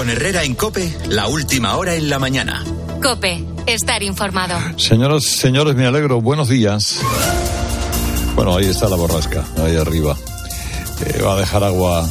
Con 0.00 0.08
Herrera 0.08 0.44
en 0.44 0.54
Cope, 0.54 0.96
la 1.10 1.28
última 1.28 1.76
hora 1.76 1.94
en 1.94 2.08
la 2.08 2.18
mañana. 2.18 2.64
Cope, 3.02 3.44
estar 3.66 4.02
informado. 4.02 4.58
Señoras, 4.78 5.24
señores, 5.24 5.76
me 5.76 5.84
alegro. 5.84 6.22
Buenos 6.22 6.48
días. 6.48 7.02
Bueno, 8.34 8.56
ahí 8.56 8.64
está 8.64 8.88
la 8.88 8.96
borrasca, 8.96 9.44
ahí 9.58 9.76
arriba. 9.76 10.16
Eh, 11.04 11.20
va 11.20 11.34
a 11.34 11.40
dejar 11.40 11.64
agua 11.64 12.08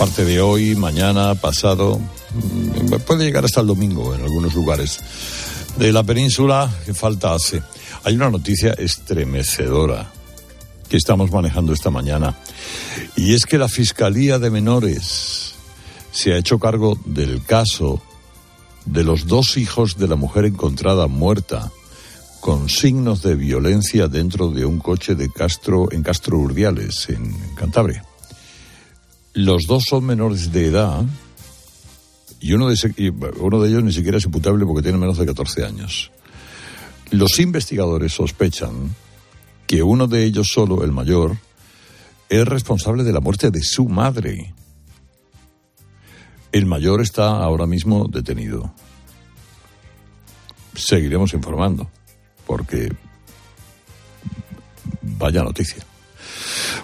parte 0.00 0.24
de 0.24 0.40
hoy, 0.40 0.74
mañana, 0.74 1.36
pasado. 1.36 2.00
Mm, 2.34 2.96
Puede 3.06 3.24
llegar 3.24 3.44
hasta 3.44 3.60
el 3.60 3.68
domingo 3.68 4.16
en 4.16 4.22
algunos 4.22 4.54
lugares. 4.54 4.98
De 5.76 5.92
la 5.92 6.02
península, 6.02 6.68
que 6.84 6.92
falta 6.92 7.34
hace. 7.34 7.62
Hay 8.02 8.16
una 8.16 8.30
noticia 8.30 8.72
estremecedora 8.72 10.10
que 10.88 10.96
estamos 10.96 11.30
manejando 11.30 11.72
esta 11.72 11.88
mañana. 11.88 12.34
Y 13.14 13.34
es 13.34 13.46
que 13.46 13.58
la 13.58 13.68
Fiscalía 13.68 14.40
de 14.40 14.50
Menores 14.50 15.52
se 16.12 16.32
ha 16.32 16.36
hecho 16.38 16.58
cargo 16.58 16.96
del 17.04 17.42
caso 17.44 18.00
de 18.84 19.02
los 19.04 19.26
dos 19.26 19.56
hijos 19.56 19.96
de 19.96 20.08
la 20.08 20.16
mujer 20.16 20.44
encontrada 20.44 21.06
muerta 21.08 21.70
con 22.40 22.68
signos 22.68 23.22
de 23.22 23.34
violencia 23.36 24.08
dentro 24.08 24.50
de 24.50 24.64
un 24.66 24.78
coche 24.78 25.14
de 25.14 25.30
Castro 25.30 25.90
en 25.92 26.02
Castro 26.02 26.38
Urdiales, 26.38 27.08
en 27.08 27.32
Cantabria. 27.54 28.04
Los 29.34 29.62
dos 29.66 29.84
son 29.88 30.04
menores 30.04 30.52
de 30.52 30.66
edad 30.66 31.04
y 32.40 32.52
uno 32.52 32.68
de, 32.68 32.74
ese- 32.74 32.94
y, 32.96 33.08
uno 33.08 33.60
de 33.60 33.68
ellos 33.70 33.84
ni 33.84 33.92
siquiera 33.92 34.18
es 34.18 34.24
imputable 34.24 34.66
porque 34.66 34.82
tiene 34.82 34.98
menos 34.98 35.16
de 35.18 35.26
14 35.26 35.64
años. 35.64 36.10
Los 37.12 37.38
investigadores 37.38 38.12
sospechan 38.14 38.94
que 39.68 39.82
uno 39.82 40.08
de 40.08 40.24
ellos 40.24 40.48
solo, 40.52 40.82
el 40.82 40.90
mayor, 40.92 41.36
es 42.28 42.44
responsable 42.46 43.04
de 43.04 43.12
la 43.12 43.20
muerte 43.20 43.50
de 43.50 43.62
su 43.62 43.86
madre. 43.88 44.52
El 46.52 46.66
mayor 46.66 47.00
está 47.00 47.28
ahora 47.42 47.66
mismo 47.66 48.06
detenido. 48.08 48.74
Seguiremos 50.74 51.32
informando, 51.32 51.90
porque 52.46 52.92
vaya 55.00 55.42
noticia. 55.42 55.84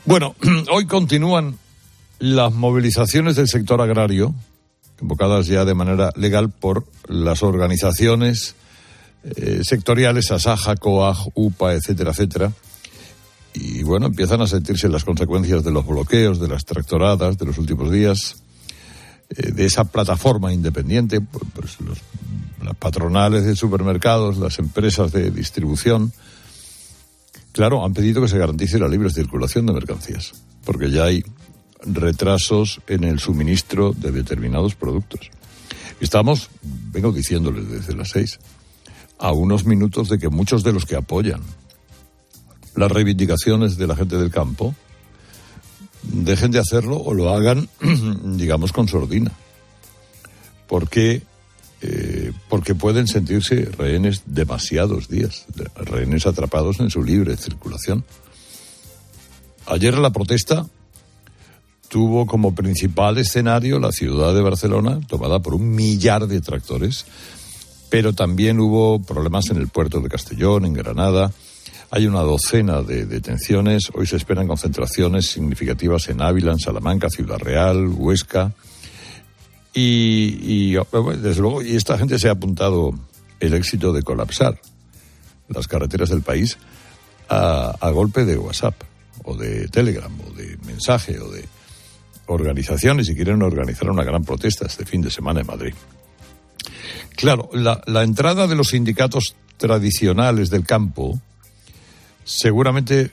Bueno, 0.06 0.34
hoy 0.72 0.86
continúan 0.86 1.58
las 2.18 2.52
movilizaciones 2.54 3.36
del 3.36 3.46
sector 3.46 3.80
agrario, 3.82 4.34
convocadas 4.98 5.46
ya 5.46 5.66
de 5.66 5.74
manera 5.74 6.10
legal 6.16 6.50
por 6.50 6.86
las 7.06 7.42
organizaciones 7.42 8.54
eh, 9.24 9.60
sectoriales, 9.62 10.30
Asaja, 10.30 10.76
COAG, 10.76 11.16
UPA, 11.34 11.74
etcétera, 11.74 12.12
etcétera. 12.12 12.52
Y 13.52 13.82
bueno, 13.82 14.06
empiezan 14.06 14.40
a 14.40 14.46
sentirse 14.46 14.88
las 14.88 15.04
consecuencias 15.04 15.62
de 15.62 15.72
los 15.72 15.86
bloqueos, 15.86 16.40
de 16.40 16.48
las 16.48 16.64
tractoradas 16.64 17.36
de 17.36 17.46
los 17.46 17.58
últimos 17.58 17.90
días, 17.90 18.42
eh, 19.30 19.52
de 19.52 19.64
esa 19.66 19.84
plataforma 19.84 20.52
independiente, 20.52 21.20
pues, 21.20 21.44
pues, 21.54 21.80
los- 21.80 21.98
las 22.62 22.76
patronales 22.76 23.44
de 23.44 23.54
supermercados, 23.56 24.36
las 24.38 24.58
empresas 24.58 25.12
de 25.12 25.30
distribución. 25.30 26.12
Claro, 27.52 27.84
han 27.84 27.94
pedido 27.94 28.20
que 28.20 28.28
se 28.28 28.38
garantice 28.38 28.78
la 28.78 28.88
libre 28.88 29.10
circulación 29.10 29.66
de 29.66 29.72
mercancías, 29.72 30.32
porque 30.64 30.90
ya 30.90 31.04
hay 31.04 31.24
retrasos 31.84 32.80
en 32.88 33.04
el 33.04 33.20
suministro 33.20 33.92
de 33.92 34.10
determinados 34.10 34.74
productos. 34.74 35.30
Estamos, 36.00 36.50
vengo 36.62 37.12
diciéndoles 37.12 37.68
desde 37.70 37.94
las 37.94 38.10
seis, 38.10 38.38
a 39.18 39.32
unos 39.32 39.64
minutos 39.64 40.08
de 40.08 40.18
que 40.18 40.28
muchos 40.28 40.62
de 40.62 40.72
los 40.72 40.84
que 40.86 40.96
apoyan 40.96 41.40
las 42.76 42.90
reivindicaciones 42.92 43.76
de 43.76 43.86
la 43.86 43.96
gente 43.96 44.16
del 44.16 44.30
campo 44.30 44.74
dejen 46.02 46.50
de 46.50 46.58
hacerlo 46.58 46.96
o 46.96 47.14
lo 47.14 47.30
hagan, 47.30 47.68
digamos, 48.36 48.72
con 48.72 48.88
sordina. 48.88 49.32
Porque, 50.66 51.22
eh, 51.80 52.32
porque 52.48 52.74
pueden 52.74 53.06
sentirse 53.06 53.64
rehenes 53.66 54.22
demasiados 54.26 55.08
días, 55.08 55.46
rehenes 55.76 56.26
atrapados 56.26 56.80
en 56.80 56.90
su 56.90 57.02
libre 57.02 57.36
circulación. 57.36 58.04
Ayer 59.66 59.96
la 59.98 60.10
protesta 60.10 60.66
tuvo 61.88 62.26
como 62.26 62.54
principal 62.54 63.18
escenario 63.18 63.78
la 63.78 63.92
ciudad 63.92 64.34
de 64.34 64.42
Barcelona, 64.42 65.00
tomada 65.06 65.40
por 65.40 65.54
un 65.54 65.74
millar 65.74 66.26
de 66.26 66.40
tractores, 66.40 67.06
pero 67.90 68.12
también 68.12 68.60
hubo 68.60 69.00
problemas 69.00 69.48
en 69.50 69.56
el 69.56 69.68
puerto 69.68 70.00
de 70.00 70.08
Castellón, 70.08 70.66
en 70.66 70.74
Granada. 70.74 71.32
Hay 71.90 72.06
una 72.06 72.20
docena 72.20 72.82
de 72.82 73.06
detenciones. 73.06 73.90
Hoy 73.94 74.06
se 74.06 74.16
esperan 74.16 74.46
concentraciones 74.46 75.30
significativas 75.30 76.08
en 76.08 76.20
Ávila, 76.20 76.52
en 76.52 76.58
Salamanca, 76.58 77.08
Ciudad 77.08 77.38
Real, 77.38 77.88
Huesca. 77.88 78.52
Y, 79.72 80.38
y, 80.42 80.74
desde 81.22 81.40
luego, 81.40 81.62
y 81.62 81.76
esta 81.76 81.96
gente 81.96 82.18
se 82.18 82.28
ha 82.28 82.32
apuntado 82.32 82.92
el 83.40 83.54
éxito 83.54 83.92
de 83.92 84.02
colapsar 84.02 84.60
las 85.48 85.66
carreteras 85.66 86.10
del 86.10 86.22
país 86.22 86.58
a, 87.28 87.90
golpe 87.90 88.24
de 88.24 88.36
WhatsApp 88.36 88.74
o 89.24 89.34
de 89.34 89.68
Telegram 89.68 90.12
o 90.26 90.32
de 90.32 90.58
mensaje 90.66 91.18
o 91.18 91.30
de 91.30 91.44
organizaciones 92.26 93.08
y 93.08 93.14
quieren 93.14 93.42
organizar 93.42 93.90
una 93.90 94.04
gran 94.04 94.24
protesta 94.24 94.66
este 94.66 94.84
fin 94.84 95.00
de 95.00 95.10
semana 95.10 95.40
en 95.40 95.46
Madrid. 95.46 95.74
Claro, 97.16 97.48
la, 97.52 97.80
la 97.86 98.02
entrada 98.02 98.46
de 98.46 98.54
los 98.54 98.68
sindicatos 98.68 99.34
tradicionales 99.56 100.50
del 100.50 100.64
campo 100.64 101.20
seguramente 102.28 103.10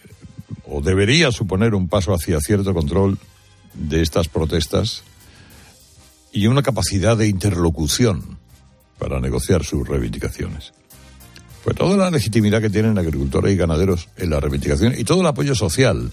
o 0.68 0.82
debería 0.82 1.32
suponer 1.32 1.74
un 1.74 1.88
paso 1.88 2.14
hacia 2.14 2.42
cierto 2.42 2.74
control 2.74 3.18
de 3.74 4.02
estas 4.02 4.28
protestas 4.28 5.04
y 6.34 6.48
una 6.48 6.62
capacidad 6.62 7.16
de 7.16 7.28
interlocución 7.28 8.38
para 9.00 9.22
negociar 9.22 9.64
sus 9.64 9.88
reivindicaciones. 9.88 10.74
Pues 11.64 11.78
toda 11.78 11.96
la 11.96 12.12
legitimidad 12.12 12.62
que 12.62 12.70
tienen 12.70 12.98
agricultores 12.98 13.54
y 13.54 13.58
ganaderos 13.58 14.10
en 14.18 14.30
la 14.30 14.42
reivindicación 14.42 14.94
y 14.98 15.06
todo 15.06 15.22
el 15.22 15.28
apoyo 15.28 15.56
social, 15.56 16.12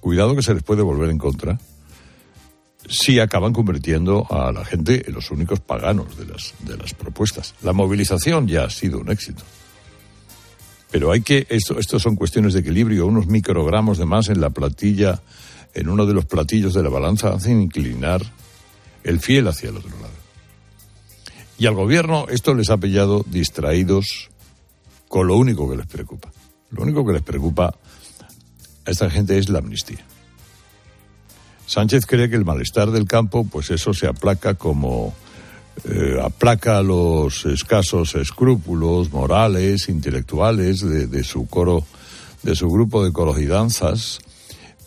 cuidado 0.00 0.36
que 0.36 0.42
se 0.42 0.52
les 0.52 0.62
puede 0.62 0.82
volver 0.82 1.08
en 1.08 1.18
contra, 1.18 1.58
si 2.86 3.18
acaban 3.18 3.54
convirtiendo 3.54 4.26
a 4.30 4.52
la 4.52 4.64
gente 4.64 5.04
en 5.06 5.14
los 5.14 5.30
únicos 5.30 5.60
paganos 5.60 6.18
de 6.18 6.26
las, 6.26 6.52
de 6.60 6.76
las 6.76 6.92
propuestas. 6.92 7.54
La 7.62 7.72
movilización 7.72 8.46
ya 8.46 8.64
ha 8.64 8.70
sido 8.70 8.98
un 8.98 9.10
éxito. 9.10 9.42
Pero 10.94 11.10
hay 11.10 11.22
que, 11.22 11.44
esto, 11.50 11.98
son 11.98 12.14
cuestiones 12.14 12.54
de 12.54 12.60
equilibrio, 12.60 13.08
unos 13.08 13.26
microgramos 13.26 13.98
de 13.98 14.04
más 14.04 14.28
en 14.28 14.40
la 14.40 14.50
platilla, 14.50 15.20
en 15.74 15.88
uno 15.88 16.06
de 16.06 16.14
los 16.14 16.24
platillos 16.24 16.72
de 16.72 16.84
la 16.84 16.88
balanza, 16.88 17.30
hacen 17.34 17.62
inclinar 17.62 18.22
el 19.02 19.18
fiel 19.18 19.48
hacia 19.48 19.70
el 19.70 19.78
otro 19.78 19.90
lado. 19.90 20.14
Y 21.58 21.66
al 21.66 21.74
gobierno 21.74 22.26
esto 22.28 22.54
les 22.54 22.70
ha 22.70 22.76
pillado 22.76 23.24
distraídos 23.28 24.30
con 25.08 25.26
lo 25.26 25.36
único 25.36 25.68
que 25.68 25.78
les 25.78 25.86
preocupa. 25.86 26.30
Lo 26.70 26.84
único 26.84 27.04
que 27.04 27.14
les 27.14 27.22
preocupa 27.22 27.74
a 28.86 28.88
esta 28.88 29.10
gente 29.10 29.36
es 29.36 29.48
la 29.48 29.58
amnistía. 29.58 30.06
Sánchez 31.66 32.06
cree 32.06 32.30
que 32.30 32.36
el 32.36 32.44
malestar 32.44 32.92
del 32.92 33.06
campo, 33.06 33.42
pues 33.42 33.72
eso 33.72 33.94
se 33.94 34.06
aplaca 34.06 34.54
como 34.54 35.12
eh, 35.84 36.18
aplaca 36.22 36.82
los 36.82 37.44
escasos 37.46 38.14
escrúpulos 38.14 39.12
morales, 39.12 39.88
intelectuales 39.88 40.80
de, 40.80 41.06
de 41.06 41.24
su 41.24 41.46
coro, 41.46 41.84
de 42.42 42.54
su 42.54 42.68
grupo 42.68 43.04
de 43.04 43.12
coros 43.12 43.38
y 43.40 43.46
danzas, 43.46 44.20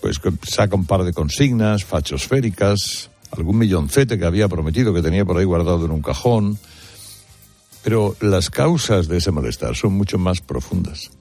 pues 0.01 0.19
saca 0.47 0.75
un 0.75 0.85
par 0.85 1.03
de 1.03 1.13
consignas 1.13 1.83
fachosféricas, 1.83 3.09
algún 3.31 3.57
milloncete 3.57 4.17
que 4.17 4.25
había 4.25 4.47
prometido 4.47 4.93
que 4.93 5.01
tenía 5.01 5.25
por 5.25 5.37
ahí 5.37 5.45
guardado 5.45 5.85
en 5.85 5.91
un 5.91 6.01
cajón, 6.01 6.57
pero 7.83 8.15
las 8.21 8.49
causas 8.49 9.07
de 9.07 9.17
ese 9.17 9.31
malestar 9.31 9.75
son 9.75 9.93
mucho 9.93 10.17
más 10.17 10.41
profundas. 10.41 11.11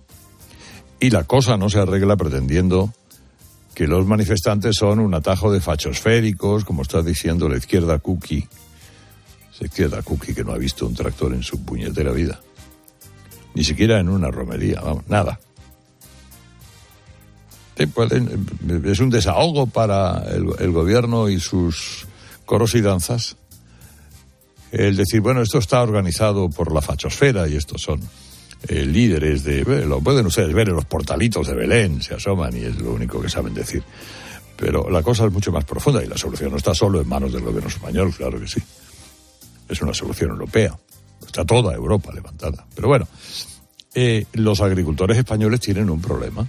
Y 1.00 1.10
la 1.10 1.24
cosa 1.24 1.56
no 1.56 1.68
se 1.68 1.78
arregla 1.78 2.16
pretendiendo 2.16 2.92
que 3.74 3.86
los 3.86 4.06
manifestantes 4.06 4.76
son 4.76 5.00
un 5.00 5.14
atajo 5.14 5.52
de 5.52 5.60
fachosféricos, 5.60 6.64
como 6.64 6.82
está 6.82 7.02
diciendo 7.02 7.48
la 7.48 7.58
izquierda 7.58 7.98
cookie. 7.98 8.48
Esa 9.56 9.64
izquierda 9.64 10.02
cookie 10.02 10.34
que 10.34 10.44
no 10.44 10.52
ha 10.52 10.58
visto 10.58 10.86
un 10.86 10.94
tractor 10.94 11.32
en 11.32 11.42
su 11.42 11.64
puñetera 11.64 12.12
vida. 12.12 12.38
Ni 13.54 13.64
siquiera 13.64 13.98
en 13.98 14.10
una 14.10 14.30
romería, 14.30 14.82
vamos, 14.82 15.08
nada. 15.08 15.40
Es 17.74 19.00
un 19.00 19.08
desahogo 19.08 19.66
para 19.66 20.24
el, 20.28 20.72
gobierno 20.72 21.30
y 21.30 21.40
sus 21.40 22.06
coros 22.44 22.74
y 22.74 22.82
danzas. 22.82 23.36
El 24.72 24.94
decir, 24.94 25.22
bueno, 25.22 25.40
esto 25.40 25.56
está 25.56 25.80
organizado 25.80 26.50
por 26.50 26.70
la 26.70 26.82
fachosfera 26.82 27.48
y 27.48 27.56
estos 27.56 27.80
son 27.80 28.00
eh, 28.68 28.84
líderes 28.84 29.42
de... 29.42 29.86
Lo 29.86 30.02
pueden 30.02 30.26
ustedes 30.26 30.52
ver 30.52 30.68
en 30.68 30.74
los 30.74 30.84
portalitos 30.84 31.46
de 31.46 31.54
Belén, 31.54 32.02
se 32.02 32.12
asoman 32.12 32.54
y 32.54 32.64
es 32.64 32.78
lo 32.78 32.92
único 32.92 33.22
que 33.22 33.30
saben 33.30 33.54
decir. 33.54 33.82
Pero 34.54 34.90
la 34.90 35.02
cosa 35.02 35.24
es 35.24 35.32
mucho 35.32 35.50
más 35.50 35.64
profunda 35.64 36.04
y 36.04 36.06
la 36.06 36.18
solución 36.18 36.50
no 36.50 36.58
está 36.58 36.74
solo 36.74 37.00
en 37.00 37.08
manos 37.08 37.32
del 37.32 37.42
gobierno 37.42 37.70
español, 37.70 38.12
claro 38.14 38.38
que 38.38 38.48
sí. 38.48 38.60
Es 39.68 39.80
una 39.82 39.94
solución 39.94 40.30
europea. 40.30 40.78
Está 41.24 41.44
toda 41.44 41.74
Europa 41.74 42.12
levantada. 42.12 42.66
Pero 42.74 42.88
bueno, 42.88 43.08
eh, 43.94 44.26
los 44.34 44.60
agricultores 44.60 45.16
españoles 45.18 45.60
tienen 45.60 45.90
un 45.90 46.00
problema. 46.00 46.46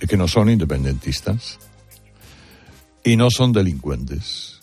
Es 0.00 0.08
que 0.08 0.16
no 0.16 0.28
son 0.28 0.50
independentistas 0.50 1.58
y 3.02 3.16
no 3.16 3.30
son 3.30 3.52
delincuentes 3.52 4.60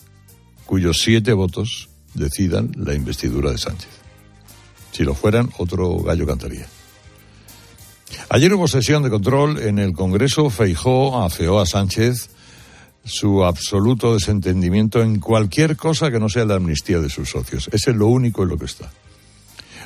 cuyos 0.65 1.01
siete 1.01 1.33
votos 1.33 1.89
decidan 2.13 2.71
la 2.75 2.93
investidura 2.93 3.51
de 3.51 3.57
Sánchez. 3.57 3.89
Si 4.91 5.03
lo 5.03 5.15
fueran, 5.15 5.49
otro 5.57 5.97
gallo 5.99 6.25
cantaría. 6.25 6.67
Ayer 8.29 8.53
hubo 8.53 8.67
sesión 8.67 9.03
de 9.03 9.09
control 9.09 9.59
en 9.59 9.79
el 9.79 9.93
Congreso. 9.93 10.49
Feijó 10.49 11.21
afeó 11.21 11.59
a 11.59 11.65
Sánchez 11.65 12.29
su 13.05 13.43
absoluto 13.43 14.13
desentendimiento 14.13 15.01
en 15.01 15.19
cualquier 15.19 15.75
cosa 15.75 16.09
que 16.09 16.19
no 16.19 16.29
sea 16.29 16.45
la 16.45 16.55
amnistía 16.55 16.99
de 16.99 17.09
sus 17.09 17.29
socios. 17.29 17.69
Ese 17.73 17.91
es 17.91 17.97
lo 17.97 18.07
único 18.07 18.43
en 18.43 18.49
lo 18.49 18.57
que 18.57 18.65
está. 18.65 18.91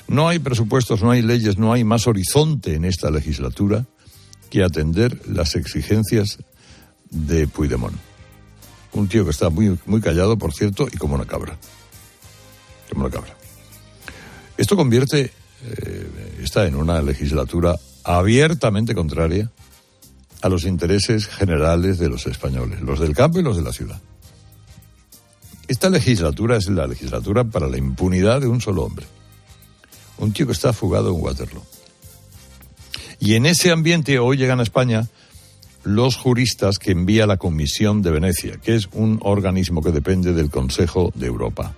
No 0.07 0.27
hay 0.27 0.39
presupuestos, 0.39 1.01
no 1.01 1.11
hay 1.11 1.21
leyes, 1.21 1.57
no 1.57 1.73
hay 1.73 1.83
más 1.83 2.07
horizonte 2.07 2.75
en 2.75 2.85
esta 2.85 3.11
legislatura 3.11 3.85
que 4.49 4.63
atender 4.63 5.27
las 5.27 5.55
exigencias 5.55 6.37
de 7.09 7.47
Puigdemont. 7.47 7.95
Un 8.93 9.07
tío 9.07 9.25
que 9.25 9.31
está 9.31 9.49
muy, 9.49 9.77
muy 9.85 9.99
callado, 9.99 10.37
por 10.37 10.53
cierto, 10.53 10.87
y 10.91 10.97
como 10.97 11.15
una 11.15 11.25
cabra. 11.25 11.57
Como 12.89 13.05
una 13.05 13.13
cabra. 13.13 13.35
Esto 14.57 14.75
convierte, 14.75 15.31
eh, 15.63 16.09
está 16.41 16.65
en 16.65 16.75
una 16.75 17.01
legislatura 17.01 17.75
abiertamente 18.03 18.95
contraria 18.95 19.51
a 20.41 20.49
los 20.49 20.65
intereses 20.65 21.27
generales 21.27 21.97
de 21.97 22.09
los 22.09 22.27
españoles, 22.27 22.81
los 22.81 22.99
del 22.99 23.15
campo 23.15 23.39
y 23.39 23.43
los 23.43 23.57
de 23.57 23.63
la 23.63 23.73
ciudad. 23.73 24.01
Esta 25.67 25.89
legislatura 25.89 26.57
es 26.57 26.69
la 26.69 26.87
legislatura 26.87 27.43
para 27.43 27.67
la 27.67 27.77
impunidad 27.77 28.41
de 28.41 28.47
un 28.47 28.61
solo 28.61 28.83
hombre. 28.83 29.05
Un 30.17 30.31
tío 30.31 30.45
que 30.45 30.53
está 30.53 30.71
fugado 30.71 31.13
en 31.13 31.21
Waterloo. 31.21 31.63
Y 33.19 33.35
en 33.35 33.45
ese 33.45 33.71
ambiente 33.71 34.19
hoy 34.19 34.37
llegan 34.37 34.59
a 34.59 34.63
España 34.63 35.07
los 35.83 36.15
juristas 36.15 36.77
que 36.79 36.91
envía 36.91 37.25
la 37.25 37.37
Comisión 37.37 38.01
de 38.01 38.11
Venecia, 38.11 38.57
que 38.57 38.75
es 38.75 38.89
un 38.93 39.19
organismo 39.23 39.81
que 39.81 39.91
depende 39.91 40.33
del 40.33 40.49
Consejo 40.49 41.11
de 41.15 41.27
Europa, 41.27 41.73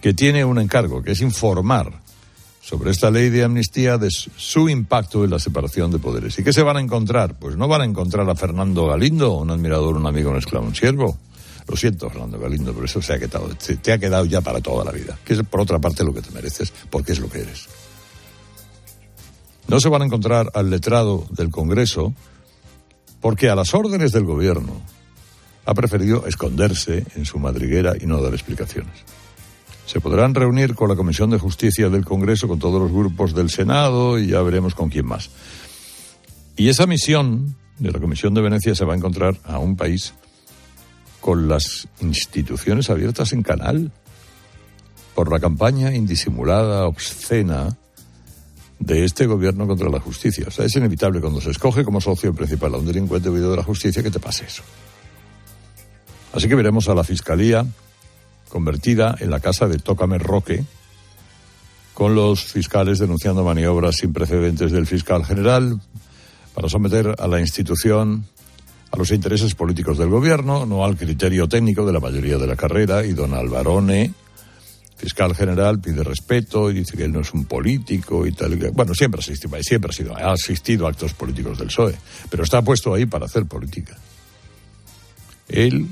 que 0.00 0.14
tiene 0.14 0.44
un 0.44 0.58
encargo, 0.58 1.02
que 1.02 1.12
es 1.12 1.20
informar 1.20 2.00
sobre 2.62 2.92
esta 2.92 3.10
ley 3.10 3.28
de 3.28 3.42
amnistía 3.42 3.98
de 3.98 4.08
su 4.10 4.68
impacto 4.68 5.24
en 5.24 5.30
la 5.30 5.40
separación 5.40 5.90
de 5.90 5.98
poderes. 5.98 6.38
¿Y 6.38 6.44
qué 6.44 6.52
se 6.52 6.62
van 6.62 6.76
a 6.76 6.80
encontrar? 6.80 7.36
Pues 7.36 7.56
no 7.56 7.66
van 7.66 7.80
a 7.80 7.84
encontrar 7.84 8.30
a 8.30 8.36
Fernando 8.36 8.86
Galindo, 8.86 9.32
un 9.34 9.50
admirador, 9.50 9.96
un 9.96 10.06
amigo, 10.06 10.30
un 10.30 10.36
esclavo, 10.36 10.66
un 10.66 10.74
siervo. 10.74 11.18
Lo 11.66 11.76
siento, 11.76 12.08
Fernando 12.08 12.38
Galindo, 12.38 12.72
pero 12.72 12.86
eso 12.86 13.02
se 13.02 13.14
ha 13.14 13.18
quedado, 13.18 13.48
te 13.56 13.92
ha 13.92 13.98
quedado 13.98 14.24
ya 14.26 14.40
para 14.40 14.60
toda 14.60 14.84
la 14.84 14.92
vida, 14.92 15.18
que 15.24 15.32
es 15.32 15.42
por 15.42 15.60
otra 15.60 15.80
parte 15.80 16.04
lo 16.04 16.14
que 16.14 16.22
te 16.22 16.30
mereces, 16.30 16.72
porque 16.88 17.12
es 17.12 17.18
lo 17.18 17.28
que 17.28 17.40
eres. 17.40 17.66
No 19.66 19.80
se 19.80 19.88
van 19.88 20.02
a 20.02 20.04
encontrar 20.04 20.50
al 20.54 20.70
letrado 20.70 21.26
del 21.30 21.50
Congreso, 21.50 22.14
porque 23.20 23.48
a 23.48 23.56
las 23.56 23.74
órdenes 23.74 24.12
del 24.12 24.24
gobierno 24.24 24.82
ha 25.64 25.74
preferido 25.74 26.26
esconderse 26.26 27.06
en 27.16 27.24
su 27.24 27.38
madriguera 27.38 27.94
y 28.00 28.06
no 28.06 28.22
dar 28.22 28.34
explicaciones. 28.34 29.04
Se 29.86 30.00
podrán 30.00 30.34
reunir 30.34 30.74
con 30.74 30.88
la 30.88 30.96
Comisión 30.96 31.30
de 31.30 31.38
Justicia 31.38 31.88
del 31.88 32.04
Congreso, 32.04 32.48
con 32.48 32.58
todos 32.58 32.80
los 32.80 32.92
grupos 32.92 33.34
del 33.34 33.50
Senado 33.50 34.18
y 34.18 34.28
ya 34.28 34.40
veremos 34.42 34.74
con 34.74 34.88
quién 34.88 35.06
más. 35.06 35.30
Y 36.56 36.68
esa 36.68 36.86
misión 36.86 37.56
de 37.78 37.90
la 37.90 37.98
Comisión 37.98 38.34
de 38.34 38.42
Venecia 38.42 38.74
se 38.74 38.84
va 38.84 38.94
a 38.94 38.96
encontrar 38.96 39.36
a 39.44 39.58
un 39.58 39.76
país 39.76 40.14
con 41.20 41.48
las 41.48 41.88
instituciones 42.00 42.90
abiertas 42.90 43.32
en 43.32 43.42
canal 43.42 43.90
por 45.14 45.30
la 45.30 45.40
campaña 45.40 45.94
indisimulada, 45.94 46.86
obscena 46.86 47.76
de 48.78 49.04
este 49.04 49.26
gobierno 49.26 49.66
contra 49.66 49.88
la 49.88 50.00
justicia. 50.00 50.46
O 50.48 50.50
sea, 50.50 50.64
es 50.64 50.74
inevitable 50.74 51.20
cuando 51.20 51.40
se 51.40 51.50
escoge 51.50 51.84
como 51.84 52.00
socio 52.00 52.34
principal 52.34 52.74
a 52.74 52.78
un 52.78 52.86
delincuente 52.86 53.30
huido 53.30 53.50
de 53.50 53.56
la 53.56 53.62
justicia 53.62 54.02
que 54.02 54.10
te 54.10 54.18
pase 54.18 54.44
eso. 54.46 54.62
Así 56.32 56.48
que 56.48 56.54
veremos 56.54 56.88
a 56.88 56.94
la 56.94 57.04
Fiscalía 57.04 57.64
convertida 58.52 59.16
en 59.18 59.30
la 59.30 59.40
casa 59.40 59.66
de 59.66 59.78
Tócame 59.78 60.18
Roque, 60.18 60.62
con 61.94 62.14
los 62.14 62.44
fiscales 62.44 62.98
denunciando 62.98 63.42
maniobras 63.42 63.96
sin 63.96 64.12
precedentes 64.12 64.70
del 64.70 64.86
fiscal 64.86 65.24
general 65.24 65.80
para 66.54 66.68
someter 66.68 67.14
a 67.18 67.26
la 67.26 67.40
institución 67.40 68.26
a 68.90 68.98
los 68.98 69.10
intereses 69.10 69.54
políticos 69.54 69.96
del 69.96 70.10
gobierno, 70.10 70.66
no 70.66 70.84
al 70.84 70.98
criterio 70.98 71.48
técnico 71.48 71.86
de 71.86 71.94
la 71.94 72.00
mayoría 72.00 72.36
de 72.36 72.46
la 72.46 72.56
carrera, 72.56 73.06
y 73.06 73.14
don 73.14 73.32
Alvarone 73.32 74.12
fiscal 74.98 75.34
general 75.34 75.80
pide 75.80 76.04
respeto 76.04 76.70
y 76.70 76.74
dice 76.74 76.96
que 76.96 77.04
él 77.04 77.12
no 77.12 77.20
es 77.20 77.32
un 77.32 77.46
político 77.46 78.24
y 78.26 78.32
tal. 78.32 78.54
Bueno, 78.72 78.94
siempre 78.94 79.20
ha 79.20 79.62
siempre 79.62 79.90
ha, 79.90 79.92
sido, 79.92 80.16
ha 80.16 80.32
asistido 80.32 80.86
a 80.86 80.90
actos 80.90 81.14
políticos 81.14 81.58
del 81.58 81.68
PSOE, 81.68 81.96
pero 82.30 82.44
está 82.44 82.62
puesto 82.62 82.92
ahí 82.94 83.06
para 83.06 83.24
hacer 83.24 83.46
política. 83.46 83.96
Él, 85.48 85.88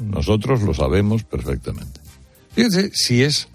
nosotros 0.00 0.62
lo 0.62 0.74
sabemos 0.74 1.24
perfectamente. 1.24 2.00
Fíjense 2.52 2.90
si 2.92 3.22
es 3.22 3.48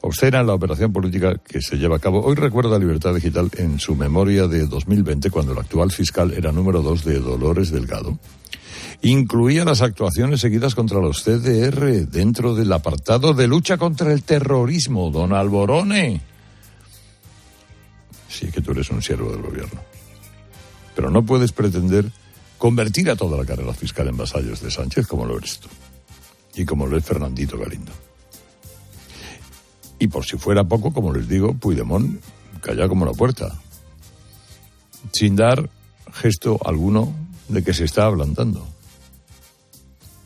obscena 0.00 0.42
la 0.42 0.54
operación 0.54 0.92
política 0.92 1.36
que 1.36 1.60
se 1.60 1.76
lleva 1.76 1.96
a 1.96 2.00
cabo. 2.00 2.24
Hoy 2.24 2.34
recuerda 2.34 2.78
Libertad 2.78 3.14
Digital 3.14 3.50
en 3.58 3.78
su 3.78 3.94
memoria 3.94 4.46
de 4.46 4.66
2020, 4.66 5.30
cuando 5.30 5.52
el 5.52 5.58
actual 5.58 5.90
fiscal 5.90 6.32
era 6.32 6.52
número 6.52 6.82
dos 6.82 7.04
de 7.04 7.20
Dolores 7.20 7.70
Delgado 7.70 8.18
incluía 9.02 9.64
las 9.64 9.82
actuaciones 9.82 10.40
seguidas 10.40 10.74
contra 10.74 11.00
los 11.00 11.22
CDR 11.22 12.06
dentro 12.08 12.54
del 12.54 12.72
apartado 12.72 13.34
de 13.34 13.46
lucha 13.46 13.76
contra 13.76 14.12
el 14.12 14.22
terrorismo, 14.22 15.10
don 15.10 15.32
Alborone. 15.32 16.20
Sí 18.28 18.50
que 18.50 18.60
tú 18.60 18.72
eres 18.72 18.90
un 18.90 19.02
siervo 19.02 19.30
del 19.30 19.42
gobierno. 19.42 19.80
Pero 20.94 21.10
no 21.10 21.24
puedes 21.24 21.52
pretender 21.52 22.10
convertir 22.58 23.08
a 23.10 23.16
toda 23.16 23.38
la 23.38 23.44
carrera 23.44 23.72
fiscal 23.72 24.08
en 24.08 24.16
vasallos 24.16 24.60
de 24.60 24.70
Sánchez 24.70 25.06
como 25.06 25.24
lo 25.24 25.38
eres 25.38 25.60
tú. 25.60 25.68
Y 26.54 26.64
como 26.64 26.86
lo 26.86 26.96
es 26.96 27.04
Fernandito 27.04 27.56
Galindo. 27.56 27.92
Y 29.98 30.08
por 30.08 30.24
si 30.24 30.36
fuera 30.36 30.64
poco, 30.64 30.92
como 30.92 31.12
les 31.12 31.28
digo, 31.28 31.54
Puigdemont 31.54 32.20
calla 32.60 32.88
como 32.88 33.04
la 33.04 33.12
puerta. 33.12 33.54
Sin 35.12 35.36
dar 35.36 35.70
gesto 36.12 36.58
alguno 36.64 37.14
de 37.48 37.62
que 37.62 37.72
se 37.72 37.84
está 37.84 38.06
ablandando. 38.06 38.66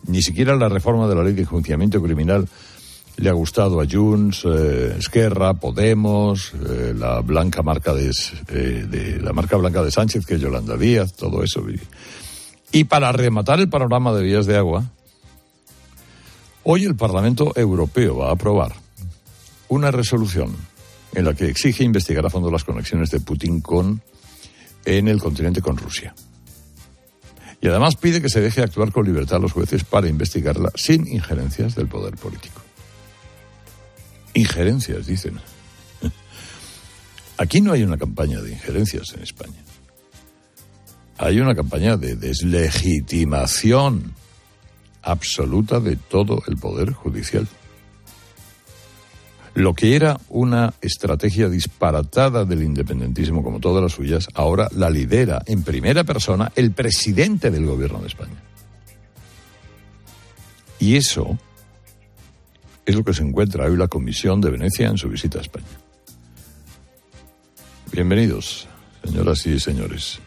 Ni 0.06 0.22
siquiera 0.22 0.56
la 0.56 0.68
reforma 0.68 1.06
de 1.06 1.14
la 1.14 1.22
ley 1.22 1.34
de 1.34 1.42
enjuiciamiento 1.42 2.02
criminal 2.02 2.48
le 3.16 3.28
ha 3.28 3.32
gustado 3.32 3.80
a 3.80 3.86
Junts, 3.88 4.44
eh, 4.46 4.96
Esquerra, 4.98 5.54
Podemos, 5.54 6.52
eh, 6.54 6.94
la 6.96 7.20
blanca 7.20 7.62
marca 7.62 7.92
de, 7.94 8.10
eh, 8.48 8.86
de, 8.88 9.20
la 9.20 9.32
marca 9.32 9.56
blanca 9.56 9.82
de 9.82 9.90
Sánchez, 9.90 10.24
que 10.24 10.34
es 10.34 10.40
Yolanda 10.40 10.76
Díaz, 10.76 11.12
todo 11.12 11.42
eso. 11.42 11.64
Y 12.72 12.84
para 12.84 13.12
rematar 13.12 13.60
el 13.60 13.68
panorama 13.68 14.14
de 14.14 14.22
vías 14.22 14.46
de 14.46 14.56
agua, 14.56 14.90
hoy 16.64 16.84
el 16.84 16.96
Parlamento 16.96 17.52
Europeo 17.54 18.16
va 18.16 18.30
a 18.30 18.32
aprobar 18.32 18.72
una 19.68 19.90
resolución 19.90 20.56
en 21.14 21.26
la 21.26 21.34
que 21.34 21.48
exige 21.48 21.84
investigar 21.84 22.24
a 22.24 22.30
fondo 22.30 22.50
las 22.50 22.64
conexiones 22.64 23.10
de 23.10 23.20
Putin 23.20 23.60
con 23.60 24.00
en 24.86 25.06
el 25.06 25.20
continente 25.20 25.60
con 25.60 25.76
Rusia. 25.76 26.14
Y 27.60 27.68
además 27.68 27.96
pide 27.96 28.22
que 28.22 28.30
se 28.30 28.40
deje 28.40 28.62
actuar 28.62 28.90
con 28.90 29.04
libertad 29.04 29.36
a 29.36 29.40
los 29.40 29.52
jueces 29.52 29.84
para 29.84 30.08
investigarla 30.08 30.72
sin 30.74 31.06
injerencias 31.06 31.74
del 31.74 31.88
poder 31.88 32.16
político. 32.16 32.60
Injerencias, 34.32 35.06
dicen. 35.06 35.38
Aquí 37.36 37.60
no 37.60 37.72
hay 37.72 37.82
una 37.82 37.98
campaña 37.98 38.40
de 38.40 38.52
injerencias 38.52 39.12
en 39.12 39.22
España. 39.22 39.62
Hay 41.18 41.40
una 41.40 41.54
campaña 41.54 41.96
de 41.96 42.16
deslegitimación 42.16 44.14
absoluta 45.02 45.80
de 45.80 45.96
todo 45.96 46.42
el 46.46 46.56
poder 46.56 46.92
judicial. 46.92 47.46
Lo 49.54 49.74
que 49.74 49.94
era 49.96 50.18
una 50.30 50.72
estrategia 50.80 51.50
disparatada 51.50 52.46
del 52.46 52.62
independentismo, 52.62 53.42
como 53.42 53.60
todas 53.60 53.82
las 53.82 53.92
suyas, 53.92 54.28
ahora 54.34 54.68
la 54.74 54.88
lidera 54.88 55.42
en 55.46 55.62
primera 55.62 56.04
persona 56.04 56.50
el 56.56 56.72
presidente 56.72 57.50
del 57.50 57.66
gobierno 57.66 57.98
de 58.00 58.06
España. 58.06 58.42
Y 60.78 60.96
eso 60.96 61.38
es 62.86 62.96
lo 62.96 63.04
que 63.04 63.12
se 63.12 63.22
encuentra 63.22 63.66
hoy 63.66 63.76
la 63.76 63.88
Comisión 63.88 64.40
de 64.40 64.50
Venecia 64.50 64.88
en 64.88 64.96
su 64.96 65.08
visita 65.08 65.38
a 65.38 65.42
España. 65.42 65.66
Bienvenidos, 67.92 68.66
señoras 69.04 69.46
y 69.46 69.60
señores, 69.60 70.18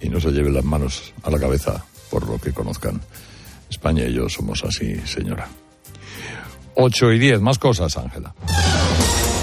y 0.00 0.08
no 0.08 0.20
se 0.20 0.30
lleven 0.30 0.54
las 0.54 0.64
manos 0.64 1.12
a 1.22 1.30
la 1.30 1.38
cabeza 1.38 1.84
por 2.10 2.28
lo 2.28 2.38
que 2.38 2.52
conozcan. 2.52 3.00
España 3.68 4.04
y 4.04 4.14
yo 4.14 4.28
somos 4.28 4.64
así, 4.64 4.96
señora. 5.06 5.48
8 6.74 7.12
y 7.12 7.18
10, 7.18 7.40
más 7.40 7.58
cosas, 7.58 7.96
Ángela. 7.96 8.34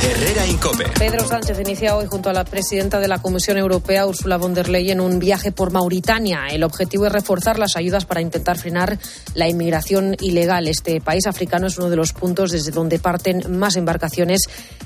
Herrera 0.08 0.48
Incope. 0.48 0.86
Pedro 0.98 1.28
Sánchez 1.28 1.60
inicia 1.60 1.98
hoy 1.98 2.06
junto 2.08 2.30
a 2.30 2.34
la 2.34 2.46
presidenta 2.46 3.00
de 3.02 3.10
la 3.10 3.22
Comisión 3.22 3.58
Europea, 3.58 4.08
Ursula 4.08 4.38
von 4.38 4.54
der 4.54 4.70
Leyen, 4.70 5.02
un 5.02 5.20
viaje 5.20 5.52
por 5.52 5.72
Mauritania. 5.72 6.48
El 6.50 6.64
objetivo 6.64 7.06
es 7.08 7.12
reforzar 7.12 7.60
las 7.60 7.76
ayudas 7.76 8.06
para 8.06 8.22
intentar 8.22 8.58
frenar 8.58 8.98
la 9.34 9.50
inmigración 9.50 10.16
ilegal. 10.22 10.70
Este 10.70 11.02
país 11.02 11.28
africano 11.28 11.68
es 11.68 11.78
uno 11.78 11.90
de 11.90 11.98
los 11.98 12.14
puntos 12.14 12.52
desde 12.52 12.72
donde 12.72 13.00
parten 13.00 13.44
más 13.50 13.76
embarcaciones 13.76 14.44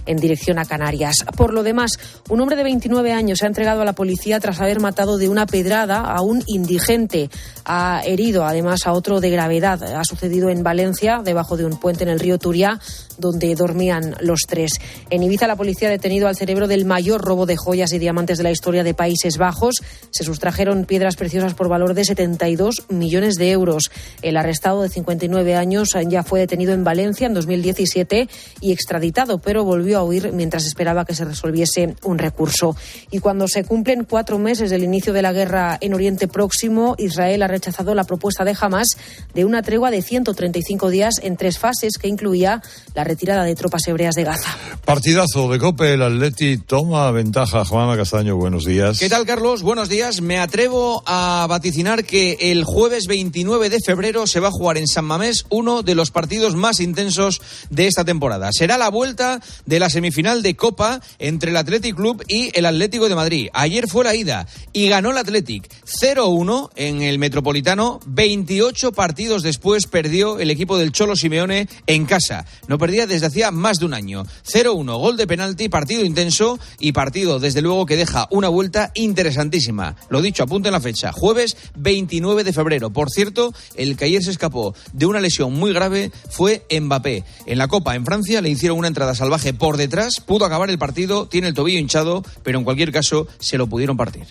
en 0.08 0.18
dirección 0.18 0.58
a 0.58 0.66
Canarias. 0.66 1.18
Por 1.38 1.54
lo 1.54 1.62
demás, 1.62 2.00
un 2.30 2.42
hombre 2.42 2.56
de 2.56 2.63
29 2.63 3.13
años 3.13 3.40
se 3.40 3.46
ha 3.46 3.48
entregado 3.48 3.84
a 3.84 3.86
la 3.86 3.94
policía 3.94 4.40
tras 4.40 4.60
haber 4.60 4.80
matado 4.80 5.20
de 5.20 5.30
una 5.30 5.46
pedrada 5.46 6.00
a 6.00 6.22
un 6.22 6.44
indigente. 6.48 7.30
Ha 7.66 8.01
herido 8.06 8.44
además 8.44 8.88
a 8.88 8.94
otro 8.94 9.20
de 9.20 9.30
gravedad. 9.30 9.84
Ha 9.84 10.04
sucedido 10.04 10.50
en 10.50 10.63
Valencia, 10.63 11.22
debajo 11.24 11.58
de 11.58 11.66
un 11.66 11.80
puente 11.80 12.04
en 12.04 12.10
el 12.10 12.20
río 12.20 12.40
Turia, 12.40 12.80
donde 13.20 13.54
dormían 13.54 14.16
los 14.22 14.42
tres. 14.48 14.80
En 15.12 15.24
Ibiza, 15.24 15.46
la 15.46 15.58
policía 15.58 15.89
ha 15.89 15.91
detenido 15.91 16.30
al 16.30 16.38
cerebro 16.38 16.70
del 16.70 16.86
mayor 16.86 17.20
robo 17.20 17.46
de 17.46 17.58
joyas 17.58 17.91
y 17.91 18.00
diamantes 18.00 18.38
de 18.38 18.46
la 18.46 18.51
historia 18.51 18.82
de 18.86 18.94
Países 18.94 19.38
Bajos. 19.38 19.84
Se 20.10 20.24
sustrajeron 20.24 20.86
piedras 20.86 21.18
preciosas 21.18 21.53
por 21.53 21.68
valor 21.68 21.96
de 21.96 22.06
72 22.06 22.86
millones 22.88 23.36
de 23.36 23.51
euros. 23.51 23.91
El 24.22 24.38
arrestado 24.38 24.82
de 24.82 24.88
59 24.88 25.53
años 25.58 25.98
ya 26.08 26.24
fue 26.24 26.39
detenido 26.39 26.72
en 26.72 26.86
Valencia 26.86 27.27
en 27.27 27.34
2017 27.34 28.30
y 28.62 28.72
extraditado, 28.72 29.39
pero 29.39 29.65
volvió 29.65 30.00
a 30.00 30.06
huir 30.06 30.32
mientras 30.32 30.65
esperaba 30.65 31.03
que 31.03 31.13
se 31.13 31.25
resolviese 31.25 31.94
un 32.03 32.18
recurso. 32.18 32.77
Y 33.12 33.20
cuando 33.20 33.50
se 33.50 33.65
cumplen 33.65 34.06
cuatro 34.06 34.39
meses 34.39 34.70
del 34.70 34.82
inicio 34.82 35.12
de 35.12 35.24
la 35.24 35.34
guerra 35.34 35.77
en 35.82 35.94
Oriente 35.94 36.30
Próximo, 36.30 36.96
Israel 36.98 37.44
ha 37.44 37.48
rechazado 37.48 37.96
la 37.96 38.06
propuesta 38.06 38.46
de 38.46 38.56
Hamas 38.58 38.88
de 39.34 39.44
una 39.44 39.62
tregua 39.62 39.91
de 39.91 40.03
135 40.03 40.89
días 40.89 41.15
en 41.22 41.36
tres 41.36 41.60
fases 41.60 41.98
que 41.98 42.08
incluía 42.08 42.62
la 42.96 43.03
retirada 43.03 43.44
de 43.44 43.56
tropas 43.56 43.86
hebreas 43.89 44.15
de 44.15 44.24
Gaza. 44.24 44.56
Partidazo 45.01 45.50
de 45.50 45.58
Cope, 45.58 45.93
el 45.93 46.03
Atleti 46.03 46.58
toma 46.58 47.10
ventaja. 47.10 47.65
Juana 47.65 47.98
Castaño, 47.98 48.36
buenos 48.36 48.65
días. 48.65 49.00
¿Qué 49.00 49.10
tal, 49.10 49.25
Carlos? 49.25 49.63
Buenos 49.63 49.89
días. 49.89 50.22
Me 50.22 50.38
atrevo 50.38 51.01
a 51.08 51.48
vaticinar 51.50 52.05
que 52.05 52.38
el 52.39 52.63
jueves 52.63 53.08
29 53.08 53.72
de 53.72 53.79
febrero 53.84 54.27
se 54.27 54.39
va 54.39 54.50
a 54.50 54.51
jugar 54.51 54.77
en 54.77 54.86
San 54.86 55.05
Mamés 55.05 55.48
uno 55.50 55.81
de 55.81 55.96
los 55.96 56.12
partidos 56.12 56.55
más 56.55 56.79
intensos 56.79 57.41
de 57.72 57.88
esta 57.88 58.05
temporada. 58.05 58.51
Será 58.51 58.77
la 58.77 58.89
vuelta 58.89 59.41
de 59.65 59.79
la 59.79 59.89
semifinal 59.89 60.43
de 60.43 60.55
Copa 60.55 61.01
entre 61.17 61.50
el 61.50 61.58
Athletic 61.58 61.96
Club 61.96 62.24
y 62.27 62.55
el 62.55 62.67
Atlético 62.67 63.10
de 63.10 63.15
Madrid. 63.15 63.50
Ayer 63.53 63.88
fue 63.88 64.03
la 64.03 64.13
ida 64.13 64.46
y 64.72 64.88
ganó 64.88 65.10
el 65.10 65.17
Athletic 65.17 65.67
0-1 66.00 66.70
en 66.75 67.01
el 67.01 67.17
Metropolitano. 67.17 68.01
28 68.05 68.91
partidos 68.91 69.41
después 69.41 69.88
perdió 69.88 70.38
el 70.38 70.51
equipo 70.51 70.77
del 70.77 70.91
Cholo 70.91 71.15
Simeone 71.15 71.67
en 71.88 72.05
casa. 72.05 72.46
No 72.67 72.77
perdía 72.77 73.08
desde 73.08 73.25
hacía 73.25 73.50
más 73.50 73.79
de 73.79 73.86
un 73.86 73.96
año. 73.96 74.27
0-1, 74.46 74.91
gol 74.98 75.18
de 75.18 75.28
penalti, 75.28 75.70
partido 75.70 76.04
intenso 76.04 76.60
y 76.80 76.92
partido, 76.92 77.40
desde 77.40 77.62
luego, 77.62 77.86
que 77.86 77.98
deja 77.98 78.28
una 78.32 78.50
vuelta 78.50 78.92
interesantísima. 78.96 79.96
Lo 80.10 80.22
dicho, 80.22 80.44
apunten 80.44 80.72
la 80.72 80.80
fecha. 80.80 81.12
Jueves 81.12 81.58
29 81.76 82.44
de 82.44 82.54
febrero. 82.54 82.90
Por 82.92 83.10
cierto, 83.10 83.54
el 83.76 83.98
que 83.98 84.06
ayer 84.06 84.24
se 84.24 84.32
escapó 84.32 84.76
de 84.94 85.06
una 85.06 85.20
lesión 85.20 85.54
muy 85.54 85.74
grave 85.74 86.12
fue 86.30 86.66
Mbappé. 86.70 87.24
En 87.46 87.58
la 87.58 87.68
Copa, 87.68 87.96
en 87.96 88.06
Francia, 88.06 88.42
le 88.42 88.50
hicieron 88.50 88.78
una 88.78 88.88
entrada 88.88 89.16
salvaje 89.16 89.54
por 89.54 89.78
detrás, 89.78 90.20
pudo 90.20 90.46
acabar 90.46 90.70
el 90.70 90.78
partido, 90.78 91.28
tiene 91.28 91.48
el 91.48 91.54
tobillo 91.54 91.80
hinchado, 91.80 92.24
pero 92.44 92.58
en 92.60 92.64
cualquier 92.64 92.92
caso 92.92 93.28
se 93.40 93.58
lo 93.58 93.68
pudieron 93.68 93.98
partir. 93.98 94.26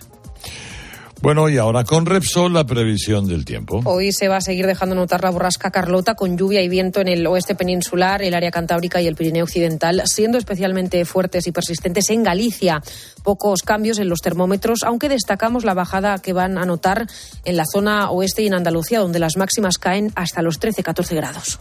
Bueno, 1.23 1.51
y 1.51 1.59
ahora 1.59 1.85
con 1.85 2.07
Repsol 2.07 2.55
la 2.55 2.65
previsión 2.65 3.27
del 3.27 3.45
tiempo. 3.45 3.83
Hoy 3.85 4.11
se 4.11 4.29
va 4.29 4.37
a 4.37 4.41
seguir 4.41 4.67
dejando 4.67 4.95
notar 4.95 5.23
la 5.23 5.29
borrasca 5.29 5.71
Carlota 5.71 6.15
con 6.15 6.39
lluvia 6.39 6.63
y 6.63 6.69
viento 6.69 7.01
en 7.01 7.09
el 7.09 7.27
oeste 7.27 7.55
peninsular, 7.55 8.23
el 8.23 8.33
área 8.33 8.51
cantábrica 8.51 9.03
y 9.03 9.07
el 9.07 9.17
Pirineo 9.17 9.45
occidental, 9.45 10.03
siendo 10.07 10.39
especialmente 10.39 11.05
fuertes 11.05 11.47
y 11.47 11.53
persistentes 11.53 12.09
en 12.09 12.23
Galicia. 12.23 12.83
Pocos 13.23 13.61
cambios 13.63 13.99
en 13.99 14.09
los 14.09 14.21
termómetros, 14.21 14.83
aunque 14.83 15.11
destacamos 15.11 15.65
la 15.65 15.75
bajada 15.75 16.19
que 16.21 16.33
van 16.33 16.57
a 16.57 16.65
notar 16.65 17.07
en 17.45 17.57
la 17.57 17.65
zona 17.71 18.11
oeste 18.11 18.43
y 18.43 18.47
en 18.47 18.55
Andalucía, 18.55 19.01
donde 19.01 19.19
las 19.19 19.37
máximas 19.37 19.77
caen 19.77 20.13
hasta 20.15 20.41
los 20.41 20.59
13-14 20.59 21.15
grados. 21.17 21.61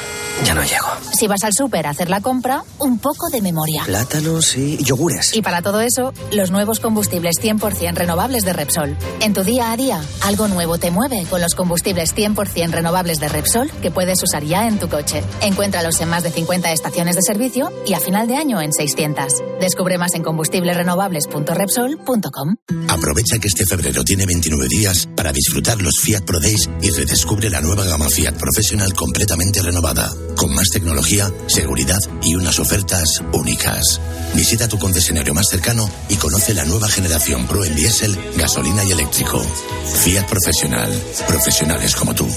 Ya 0.45 0.53
no 0.53 0.63
llego. 0.63 0.87
Si 1.17 1.27
vas 1.27 1.43
al 1.43 1.53
súper 1.53 1.87
a 1.87 1.91
hacer 1.91 2.09
la 2.09 2.19
compra, 2.21 2.63
un 2.79 2.99
poco 2.99 3.29
de 3.29 3.41
memoria. 3.41 3.83
Plátanos 3.85 4.55
y 4.57 4.77
yogures. 4.83 5.33
Y 5.35 5.41
para 5.41 5.61
todo 5.61 5.81
eso, 5.81 6.13
los 6.31 6.51
nuevos 6.51 6.79
combustibles 6.79 7.35
100% 7.41 7.95
renovables 7.95 8.43
de 8.43 8.53
Repsol. 8.53 8.97
En 9.19 9.33
tu 9.33 9.43
día 9.43 9.71
a 9.71 9.77
día, 9.77 10.01
algo 10.21 10.47
nuevo 10.47 10.77
te 10.77 10.91
mueve 10.91 11.25
con 11.29 11.41
los 11.41 11.55
combustibles 11.55 12.15
100% 12.15 12.71
renovables 12.71 13.19
de 13.19 13.29
Repsol 13.29 13.69
que 13.81 13.91
puedes 13.91 14.21
usar 14.23 14.43
ya 14.43 14.67
en 14.67 14.79
tu 14.79 14.89
coche. 14.89 15.23
Encuéntralos 15.41 15.99
en 16.01 16.09
más 16.09 16.23
de 16.23 16.31
50 16.31 16.71
estaciones 16.71 17.15
de 17.15 17.21
servicio 17.21 17.71
y 17.85 17.93
a 17.93 17.99
final 17.99 18.27
de 18.27 18.37
año 18.37 18.61
en 18.61 18.73
600. 18.73 19.33
Descubre 19.59 19.97
más 19.97 20.13
en 20.15 20.23
combustiblesrenovables.repsol.com. 20.23 22.55
Aprovecha 22.87 23.39
que 23.39 23.47
este 23.47 23.65
febrero 23.65 24.03
tiene 24.03 24.25
29 24.25 24.67
días 24.67 25.07
para 25.15 25.31
disfrutar 25.31 25.81
los 25.81 25.99
Fiat 26.01 26.23
Pro 26.23 26.39
Days 26.39 26.69
y 26.81 26.89
redescubre 26.89 27.49
la 27.49 27.61
nueva 27.61 27.85
gama 27.85 28.09
Fiat 28.09 28.33
Professional 28.33 28.93
completamente 28.93 29.61
renovada, 29.61 30.11
con 30.35 30.53
más 30.53 30.69
tecnología, 30.69 31.31
seguridad 31.47 31.99
y 32.21 32.35
unas 32.35 32.59
ofertas 32.59 33.21
únicas. 33.33 33.99
Visita 34.33 34.67
tu 34.67 34.77
concesionario 34.77 35.33
más 35.33 35.47
cercano 35.49 35.89
y 36.09 36.15
conoce 36.15 36.53
la 36.53 36.65
nueva 36.65 36.87
generación 36.87 37.47
Pro 37.47 37.65
en 37.65 37.75
diésel, 37.75 38.17
gasolina 38.37 38.83
y 38.83 38.91
eléctrico. 38.91 39.41
Fiat 40.03 40.27
Professional, 40.27 40.91
profesionales 41.27 41.95
como 41.95 42.13
tú. 42.15 42.27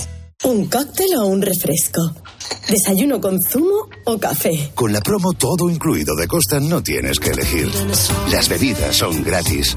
¿Un 0.44 0.66
cóctel 0.66 1.14
o 1.16 1.26
un 1.26 1.40
refresco? 1.40 2.14
¿Desayuno 2.68 3.20
con 3.20 3.38
zumo 3.42 3.88
o 4.04 4.18
café? 4.18 4.72
Con 4.74 4.92
la 4.92 5.00
promo 5.00 5.32
todo 5.32 5.70
incluido 5.70 6.14
de 6.16 6.26
Costa 6.26 6.60
no 6.60 6.82
tienes 6.82 7.18
que 7.18 7.30
elegir. 7.30 7.70
Las 8.30 8.48
bebidas 8.48 8.96
son 8.96 9.22
gratis. 9.22 9.76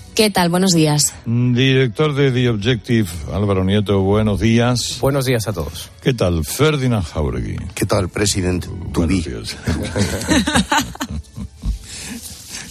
¿Qué 0.15 0.29
tal? 0.29 0.49
Buenos 0.49 0.71
días. 0.73 1.13
Director 1.25 2.13
de 2.13 2.31
The 2.31 2.49
Objective, 2.49 3.07
Álvaro 3.33 3.63
Nieto, 3.63 4.01
buenos 4.01 4.39
días. 4.41 4.97
Buenos 4.99 5.25
días 5.25 5.47
a 5.47 5.53
todos. 5.53 5.89
¿Qué 6.01 6.13
tal? 6.13 6.43
Ferdinand 6.45 7.05
Jauregui. 7.05 7.55
¿Qué 7.73 7.85
tal, 7.85 8.09
presidente? 8.09 8.67
Buenos 8.69 9.23
días. 9.25 9.57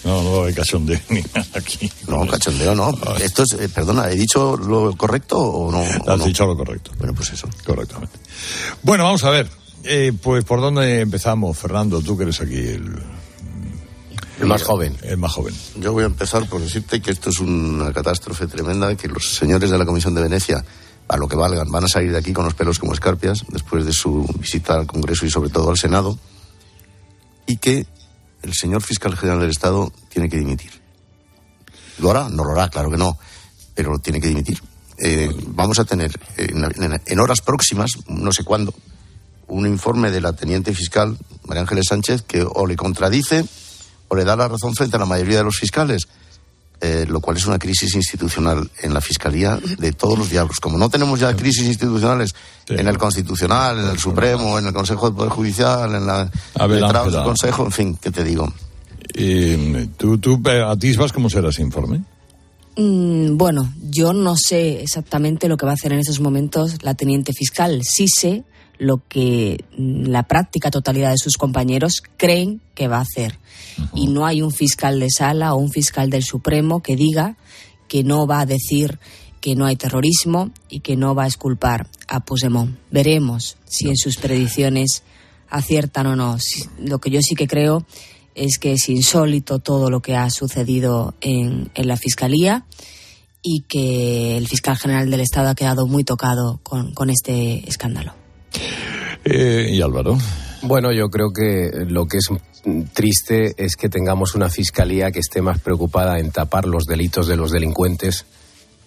No, 0.03 0.23
no 0.23 0.45
hay 0.45 0.55
cachondeo 0.55 0.99
ni 1.11 1.21
nada 1.35 1.47
aquí. 1.55 1.93
No, 2.09 2.27
cachondeo 2.27 2.75
no. 2.75 2.91
Esto 3.23 3.43
es, 3.43 3.53
eh, 3.61 3.69
perdona, 3.69 4.09
¿he 4.11 4.17
dicho 4.17 4.57
lo 4.57 4.97
correcto 4.97 5.39
o 5.39 5.71
no? 5.71 5.81
o 5.81 6.11
Has 6.11 6.19
no? 6.19 6.25
dicho 6.25 6.47
lo 6.47 6.57
correcto. 6.57 6.91
Bueno, 6.99 7.13
pues 7.15 7.31
eso. 7.35 7.47
Correctamente. 7.67 8.19
Bueno, 8.83 9.05
vamos 9.05 9.23
a 9.25 9.31
ver. 9.31 9.47
Eh, 9.85 10.13
pues, 10.21 10.43
¿por 10.45 10.63
dónde 10.63 11.01
empezamos, 11.03 11.57
Fernando? 11.59 12.01
Tú 12.01 12.17
que 12.17 12.23
eres 12.25 12.41
aquí 12.41 12.57
el, 12.57 12.95
El 14.41 14.47
más 14.49 14.63
joven. 14.63 14.97
el 15.03 15.17
más 15.19 15.33
joven. 15.33 15.55
Yo 15.77 15.93
voy 15.93 16.05
a 16.05 16.07
empezar 16.07 16.49
por 16.49 16.61
decirte 16.61 17.01
que 17.01 17.11
esto 17.11 17.31
es 17.31 17.39
una 17.41 17.93
catástrofe 17.93 18.47
tremenda, 18.47 18.95
que 18.97 19.09
los 19.09 19.35
señores 19.37 19.71
de 19.71 19.79
la 19.79 19.85
Comisión 19.87 20.15
de 20.15 20.23
Venecia, 20.23 20.65
a 21.09 21.17
lo 21.17 21.29
que 21.29 21.37
valgan, 21.37 21.71
van 21.71 21.85
a 21.85 21.89
salir 21.89 22.13
de 22.13 22.19
aquí 22.19 22.33
con 22.33 22.45
los 22.45 22.55
pelos 22.55 22.79
como 22.79 22.93
escarpias 22.93 23.45
después 23.49 23.85
de 23.85 23.93
su 23.93 24.25
visita 24.39 24.75
al 24.75 24.87
Congreso 24.87 25.27
y 25.27 25.31
sobre 25.31 25.51
todo 25.51 25.71
al 25.71 25.77
Senado, 25.79 26.19
y 27.47 27.57
que 27.59 27.87
el 28.43 28.55
señor 28.55 28.83
fiscal 28.83 29.17
general 29.17 29.41
del 29.41 29.51
Estado 29.51 29.93
tiene 30.09 30.29
que 30.29 30.39
dimitir. 30.39 30.71
¿Lo 31.99 32.11
hará? 32.11 32.29
No 32.29 32.45
lo 32.45 32.53
hará, 32.53 32.69
claro 32.71 32.91
que 32.91 32.97
no, 32.97 33.19
pero 33.75 33.99
tiene 33.99 34.21
que 34.21 34.29
dimitir. 34.29 34.63
Eh, 35.03 35.31
vamos 35.49 35.79
a 35.79 35.85
tener 35.85 36.19
en, 36.37 36.65
en- 36.65 37.03
en 37.05 37.21
horas 37.21 37.41
próximas, 37.41 37.91
no 38.09 38.33
sé 38.33 38.45
cuándo, 38.45 38.73
un 39.49 39.67
informe 39.67 40.11
de 40.11 40.21
la 40.21 40.33
teniente 40.33 40.73
fiscal 40.75 41.19
María 41.45 41.63
Ángeles 41.63 41.87
Sánchez 41.89 42.23
que 42.23 42.43
o 42.49 42.67
le 42.67 42.77
contradice 42.77 43.45
o 44.11 44.17
le 44.17 44.25
da 44.25 44.37
la 44.37 44.49
razón 44.49 44.75
frente 44.75 44.97
a 44.97 44.99
la 44.99 45.07
mayoría 45.07 45.38
de 45.38 45.45
los 45.45 45.57
fiscales. 45.57 46.07
eh, 46.83 47.05
lo 47.07 47.21
cual 47.21 47.37
es 47.37 47.47
una 47.47 47.59
crisis 47.59 47.95
institucional 47.95 48.71
en 48.81 48.95
la 48.95 49.02
Fiscalía 49.02 49.59
de 49.79 49.93
todos 49.93 50.19
los 50.19 50.31
diablos. 50.31 50.61
Como 50.61 50.79
no 50.79 50.88
tenemos 50.88 51.21
ya 51.21 51.37
crisis 51.37 51.67
institucionales 51.67 52.35
en 52.69 52.88
el 52.88 52.97
Constitucional, 52.97 53.79
en 53.79 53.90
el 53.90 53.99
Supremo, 53.99 54.59
en 54.59 54.67
el 54.67 54.73
Consejo 54.73 55.07
del 55.07 55.14
Poder 55.14 55.31
Judicial, 55.31 55.95
en 55.95 56.07
la 56.07 56.31
A 56.55 56.67
ver, 56.67 56.81
letrados 56.81 57.12
del. 57.12 57.23
Consejo, 57.23 57.67
en 57.67 57.73
fin, 57.73 57.99
¿qué 58.00 58.11
te 58.11 58.25
digo? 58.25 58.50
Y, 59.14 59.88
¿tú, 59.99 60.17
tú 60.17 60.40
eh, 60.47 60.62
atisbas 60.67 61.12
cómo 61.12 61.29
será 61.29 61.50
ese 61.50 61.61
informe? 61.61 62.02
Mm, 62.76 63.37
bueno, 63.37 63.71
yo 63.90 64.14
no 64.14 64.37
sé 64.37 64.81
exactamente 64.81 65.49
lo 65.49 65.59
que 65.59 65.67
va 65.67 65.73
a 65.73 65.75
hacer 65.75 65.93
en 65.93 65.99
estos 65.99 66.21
momentos 66.21 66.83
la 66.83 66.95
teniente 66.95 67.35
fiscal. 67.35 67.83
Sí 67.85 68.07
sé 68.09 68.45
lo 68.81 69.03
que 69.09 69.65
mm, 69.77 70.07
la 70.07 70.25
práctica 70.25 70.71
totalidad 70.71 71.11
de 71.11 71.19
sus 71.19 71.37
compañeros 71.37 72.03
creen 72.17 72.61
que 72.75 72.89
va 72.89 72.97
a 72.97 73.03
hacer. 73.03 73.39
Y 73.95 74.09
no 74.09 74.27
hay 74.27 74.43
un 74.43 74.51
fiscal 74.51 74.99
de 74.99 75.09
sala 75.11 75.55
o 75.55 75.59
un 75.59 75.71
fiscal 75.71 76.11
del 76.11 76.25
Supremo 76.25 76.83
que 76.83 76.97
diga 76.97 77.37
que 77.89 78.03
no 78.03 78.27
va 78.27 78.41
a 78.41 78.47
decir 78.47 78.99
que 79.41 79.55
no 79.55 79.67
hay 79.67 79.77
terrorismo 79.77 80.51
y 80.69 80.81
que 80.81 80.97
no 80.97 81.15
va 81.15 81.25
a 81.25 81.29
esculpar 81.29 81.89
a 82.09 82.21
Puigdemont. 82.21 82.77
Veremos 82.91 83.57
si 83.67 83.89
en 83.89 83.97
sus 83.97 84.17
predicciones 84.17 85.03
aciertan 85.49 86.07
o 86.07 86.17
no. 86.17 86.39
Lo 86.79 86.99
que 87.01 87.11
yo 87.11 87.21
sí 87.23 87.35
que 87.35 87.47
creo 87.47 87.87
es 88.35 88.59
que 88.59 88.73
es 88.73 88.89
insólito 88.89 89.59
todo 89.59 89.91
lo 89.91 90.01
que 90.01 90.17
ha 90.17 90.31
sucedido 90.31 91.15
en, 91.21 91.71
en 91.75 91.89
la 91.89 91.97
Fiscalía 91.97 92.65
y 93.43 93.63
que 93.63 94.37
el 94.37 94.47
fiscal 94.47 94.77
general 94.77 95.11
del 95.11 95.21
Estado 95.21 95.49
ha 95.49 95.55
quedado 95.55 95.87
muy 95.87 96.05
tocado 96.05 96.61
con, 96.63 96.93
con 96.93 97.11
este 97.11 97.69
escándalo. 97.69 98.20
Eh, 99.25 99.69
y 99.71 99.83
Álvaro. 99.83 100.16
Bueno, 100.62 100.92
yo 100.92 101.09
creo 101.09 101.33
que 101.33 101.71
lo 101.87 102.07
que 102.07 102.19
es 102.19 102.28
triste 102.92 103.54
es 103.57 103.76
que 103.76 103.88
tengamos 103.88 104.35
una 104.35 104.50
fiscalía 104.50 105.11
que 105.11 105.21
esté 105.21 105.40
más 105.40 105.59
preocupada 105.59 106.19
en 106.19 106.30
tapar 106.30 106.66
los 106.66 106.85
delitos 106.85 107.26
de 107.26 107.37
los 107.37 107.50
delincuentes 107.50 108.26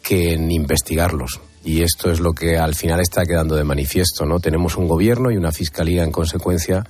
que 0.02 0.34
en 0.34 0.52
investigarlos. 0.52 1.40
Y 1.64 1.82
esto 1.82 2.12
es 2.12 2.20
lo 2.20 2.34
que 2.34 2.58
al 2.58 2.76
final 2.76 3.00
está 3.00 3.26
quedando 3.26 3.56
de 3.56 3.64
manifiesto, 3.64 4.26
¿no? 4.26 4.40
Tenemos 4.40 4.76
un 4.76 4.88
gobierno 4.88 5.32
y 5.32 5.38
una 5.38 5.52
fiscalía, 5.52 6.04
en 6.04 6.12
consecuencia, 6.12 6.86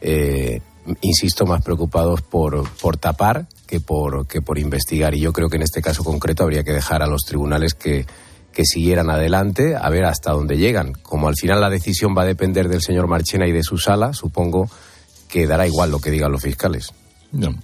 eh, 0.00 0.60
insisto, 1.02 1.44
más 1.44 1.62
preocupados 1.62 2.22
por, 2.22 2.68
por 2.80 2.96
tapar 2.96 3.46
que 3.66 3.80
por, 3.80 4.26
que 4.26 4.40
por 4.40 4.58
investigar. 4.58 5.14
Y 5.14 5.20
yo 5.20 5.32
creo 5.32 5.48
que 5.48 5.56
en 5.56 5.62
este 5.62 5.82
caso 5.82 6.02
concreto 6.02 6.42
habría 6.42 6.64
que 6.64 6.72
dejar 6.72 7.02
a 7.02 7.06
los 7.06 7.22
tribunales 7.22 7.74
que, 7.74 8.06
que 8.54 8.64
siguieran 8.64 9.10
adelante 9.10 9.74
a 9.76 9.90
ver 9.90 10.04
hasta 10.04 10.30
dónde 10.30 10.56
llegan. 10.56 10.92
Como 11.02 11.28
al 11.28 11.34
final 11.34 11.60
la 11.60 11.68
decisión 11.68 12.14
va 12.16 12.22
a 12.22 12.26
depender 12.26 12.68
del 12.68 12.80
señor 12.80 13.08
Marchena 13.08 13.46
y 13.46 13.52
de 13.52 13.62
su 13.62 13.78
sala, 13.78 14.12
supongo 14.12 14.70
que 15.28 15.46
dará 15.46 15.66
igual 15.66 15.90
lo 15.90 15.98
que 15.98 16.10
digan 16.10 16.32
los 16.32 16.42
fiscales. 16.42 16.92
No. 17.32 17.54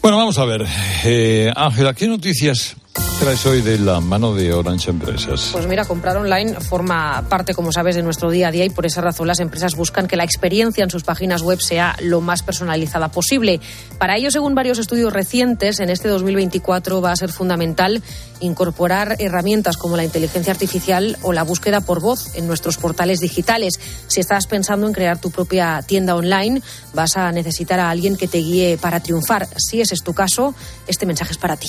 Bueno, 0.00 0.16
vamos 0.16 0.38
a 0.38 0.44
ver. 0.44 0.64
Eh, 1.04 1.52
Ángela, 1.54 1.92
¿qué 1.92 2.06
noticias 2.06 2.76
traes 3.18 3.44
hoy 3.46 3.62
de 3.62 3.78
la 3.78 4.00
mano 4.00 4.34
de 4.34 4.52
Orange 4.52 4.90
Empresas? 4.90 5.50
Pues 5.52 5.66
mira, 5.66 5.84
comprar 5.84 6.16
online 6.16 6.54
forma 6.54 7.24
parte, 7.28 7.52
como 7.52 7.72
sabes, 7.72 7.96
de 7.96 8.02
nuestro 8.02 8.30
día 8.30 8.48
a 8.48 8.50
día 8.50 8.64
y 8.64 8.70
por 8.70 8.86
esa 8.86 9.00
razón 9.00 9.26
las 9.26 9.40
empresas 9.40 9.74
buscan 9.74 10.06
que 10.06 10.16
la 10.16 10.24
experiencia 10.24 10.84
en 10.84 10.90
sus 10.90 11.02
páginas 11.02 11.42
web 11.42 11.60
sea 11.60 11.96
lo 12.00 12.20
más 12.20 12.42
personalizada 12.42 13.08
posible. 13.08 13.60
Para 13.98 14.16
ello, 14.16 14.30
según 14.30 14.54
varios 14.54 14.78
estudios 14.78 15.12
recientes, 15.12 15.80
en 15.80 15.90
este 15.90 16.08
2024 16.08 17.00
va 17.00 17.12
a 17.12 17.16
ser 17.16 17.30
fundamental 17.30 18.02
incorporar 18.40 19.16
herramientas 19.18 19.76
como 19.76 19.96
la 19.96 20.04
inteligencia 20.04 20.52
artificial 20.52 21.16
o 21.22 21.32
la 21.32 21.42
búsqueda 21.42 21.80
por 21.80 22.00
voz 22.00 22.34
en 22.36 22.46
nuestros 22.46 22.78
portales 22.78 23.18
digitales. 23.20 23.80
Si 24.06 24.20
estás 24.20 24.46
pensando 24.46 24.86
en 24.86 24.92
crear 24.92 25.18
tu 25.18 25.30
propia 25.30 25.82
tienda 25.86 26.14
online, 26.14 26.62
vas 26.94 27.16
a 27.16 27.32
necesitar 27.32 27.80
a 27.80 27.90
alguien 27.90 28.16
que 28.16 28.28
te 28.28 28.38
guíe 28.38 28.78
para 28.78 29.00
triunfar. 29.00 29.48
Si 29.56 29.80
ese 29.80 29.94
es 29.94 30.02
tu 30.04 30.14
caso, 30.14 30.54
este 30.86 31.04
mensaje 31.04 31.32
es 31.32 31.38
para 31.38 31.56
ti. 31.56 31.68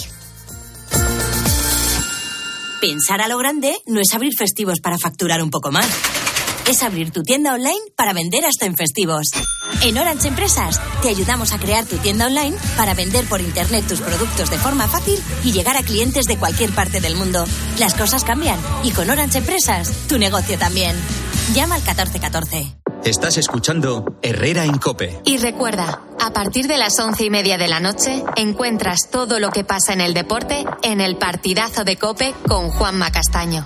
Pensar 2.82 3.22
a 3.22 3.28
lo 3.28 3.38
grande 3.38 3.76
no 3.88 4.00
es 4.00 4.14
abrir 4.14 4.34
festivos 4.38 4.80
para 4.80 4.98
facturar 4.98 5.44
un 5.44 5.50
poco 5.50 5.70
más. 5.70 5.88
Es 6.68 6.82
abrir 6.82 7.12
tu 7.12 7.24
tienda 7.24 7.54
online 7.54 7.80
para 7.96 8.14
vender 8.14 8.46
hasta 8.46 8.66
en 8.66 8.76
festivos. 8.76 9.32
En 9.84 9.98
Orange 9.98 10.30
Empresas 10.30 10.80
te 11.02 11.10
ayudamos 11.10 11.52
a 11.52 11.60
crear 11.60 11.86
tu 11.86 11.98
tienda 11.98 12.28
online 12.28 12.56
para 12.78 12.94
vender 12.94 13.26
por 13.26 13.42
internet 13.42 13.86
tus 13.88 14.02
productos 14.02 14.50
de 14.50 14.58
forma 14.58 14.88
fácil 14.88 15.20
y 15.44 15.52
llegar 15.52 15.78
a 15.78 15.84
clientes 15.84 16.26
de 16.26 16.38
cualquier 16.38 16.72
parte 16.72 17.02
del 17.02 17.16
mundo. 17.16 17.46
Las 17.80 17.96
cosas 17.96 18.24
cambian 18.24 18.60
y 18.84 18.92
con 18.92 19.10
Orange 19.10 19.40
Empresas 19.40 19.92
tu 20.08 20.18
negocio 20.18 20.58
también. 20.58 20.96
Llama 21.54 21.76
al 21.76 21.82
1414. 21.82 22.79
Estás 23.04 23.38
escuchando 23.38 24.18
Herrera 24.22 24.66
en 24.66 24.78
Cope. 24.78 25.22
Y 25.24 25.38
recuerda, 25.38 26.02
a 26.20 26.32
partir 26.32 26.68
de 26.68 26.78
las 26.78 27.00
once 27.00 27.24
y 27.24 27.30
media 27.30 27.58
de 27.58 27.70
la 27.70 27.80
noche 27.80 28.24
encuentras 28.36 29.10
todo 29.10 29.40
lo 29.40 29.52
que 29.52 29.64
pasa 29.64 29.94
en 29.94 30.02
el 30.02 30.14
deporte 30.14 30.66
en 30.84 31.00
el 31.00 31.16
partidazo 31.16 31.86
de 31.86 31.96
Cope 31.96 32.36
con 32.48 32.70
Juanma 32.70 33.10
Castaño. 33.12 33.66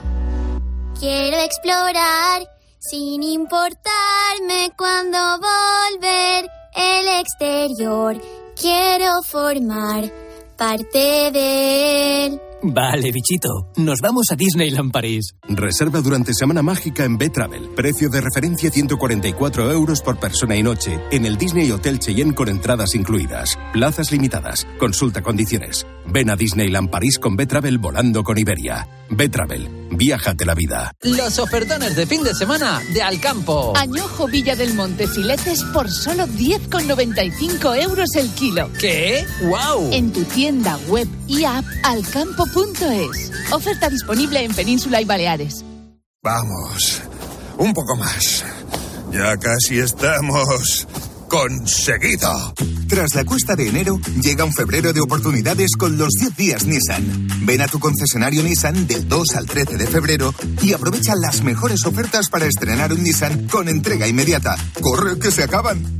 Quiero 1.00 1.38
explorar 1.42 2.48
sin 2.80 3.24
importarme 3.24 4.72
cuando 4.78 5.18
volver 5.40 6.50
el 6.76 7.08
exterior. 7.20 8.22
Quiero 8.56 9.24
formar 9.24 10.12
parte 10.58 11.32
de 11.32 12.26
él. 12.28 12.42
Vale, 12.66 13.12
bichito. 13.12 13.50
Nos 13.76 14.00
vamos 14.00 14.28
a 14.32 14.36
Disneyland 14.36 14.94
París. 14.94 15.36
Reserva 15.50 16.00
durante 16.00 16.34
Semana 16.34 16.62
Mágica 16.62 17.04
en 17.04 17.18
B-Travel. 17.18 17.72
Precio 17.76 18.10
de 18.10 18.22
referencia 18.22 18.72
144 18.72 19.70
euros 19.70 20.02
por 20.02 20.18
persona 20.18 20.56
y 20.56 20.64
noche 20.64 20.98
en 21.12 21.26
el 21.26 21.38
Disney 21.38 21.70
Hotel 21.72 22.00
Cheyenne 22.00 22.34
con 22.34 22.48
entradas 22.48 22.96
incluidas. 22.96 23.60
Plazas 23.74 24.14
limitadas. 24.14 24.66
Consulta 24.80 25.22
condiciones. 25.22 25.86
Ven 26.06 26.30
a 26.30 26.38
Disneyland 26.38 26.90
París 26.90 27.20
con 27.20 27.36
B-Travel 27.36 27.80
volando 27.80 28.24
con 28.24 28.38
Iberia. 28.38 28.88
B-Travel. 29.10 29.90
Viájate 29.92 30.46
la 30.46 30.56
vida. 30.56 30.92
Los 31.02 31.40
ofertones 31.40 31.96
de 31.98 32.08
fin 32.08 32.24
de 32.24 32.34
semana 32.34 32.82
de 32.94 33.02
Alcampo. 33.02 33.74
Añojo 33.76 34.28
Villa 34.28 34.56
del 34.56 34.74
Monte 34.74 35.08
filetes 35.08 35.64
por 35.66 35.92
solo 35.92 36.26
10,95 36.28 37.82
euros 37.84 38.16
el 38.16 38.30
kilo. 38.32 38.70
¿Qué? 38.80 39.26
¡Wow! 39.44 39.90
En 39.92 40.14
tu 40.14 40.24
tienda 40.24 40.78
web 40.88 41.08
y 41.28 41.44
app 41.44 41.66
alcampo.es. 42.54 43.32
Oferta 43.52 43.90
disponible 43.90 44.44
en 44.44 44.54
Península 44.54 45.02
y 45.02 45.06
Baleares. 45.06 45.64
Vamos, 46.22 47.02
un 47.58 47.74
poco 47.74 47.96
más. 47.98 48.46
Ya 49.12 49.38
casi 49.38 49.80
estamos 49.80 50.88
conseguido. 51.28 52.54
Tras 52.88 53.16
la 53.16 53.26
cuesta 53.26 53.56
de 53.56 53.68
enero, 53.68 54.00
llega 54.22 54.46
un 54.46 54.54
febrero 54.54 54.94
de 54.94 55.02
oportunidades 55.02 55.72
con 55.78 55.98
los 55.98 56.10
10 56.20 56.38
días 56.38 56.66
Nissan. 56.66 57.28
Ven 57.46 57.62
a 57.62 57.68
tu 57.68 57.80
concesionario 57.80 58.44
Nissan 58.44 58.88
del 58.88 59.08
2 59.08 59.36
al 59.36 59.46
13 59.46 59.78
de 59.78 59.88
febrero 59.88 60.34
y 60.62 60.74
aprovecha 60.74 61.14
las 61.16 61.44
mejores 61.44 61.86
ofertas 61.86 62.30
para 62.30 62.46
estrenar 62.46 62.94
un 62.94 63.04
Nissan 63.04 63.48
con 63.48 63.68
entrega 63.68 64.08
inmediata. 64.08 64.56
¡Corre, 64.80 65.20
que 65.20 65.32
se 65.32 65.44
acaban! 65.44 66.00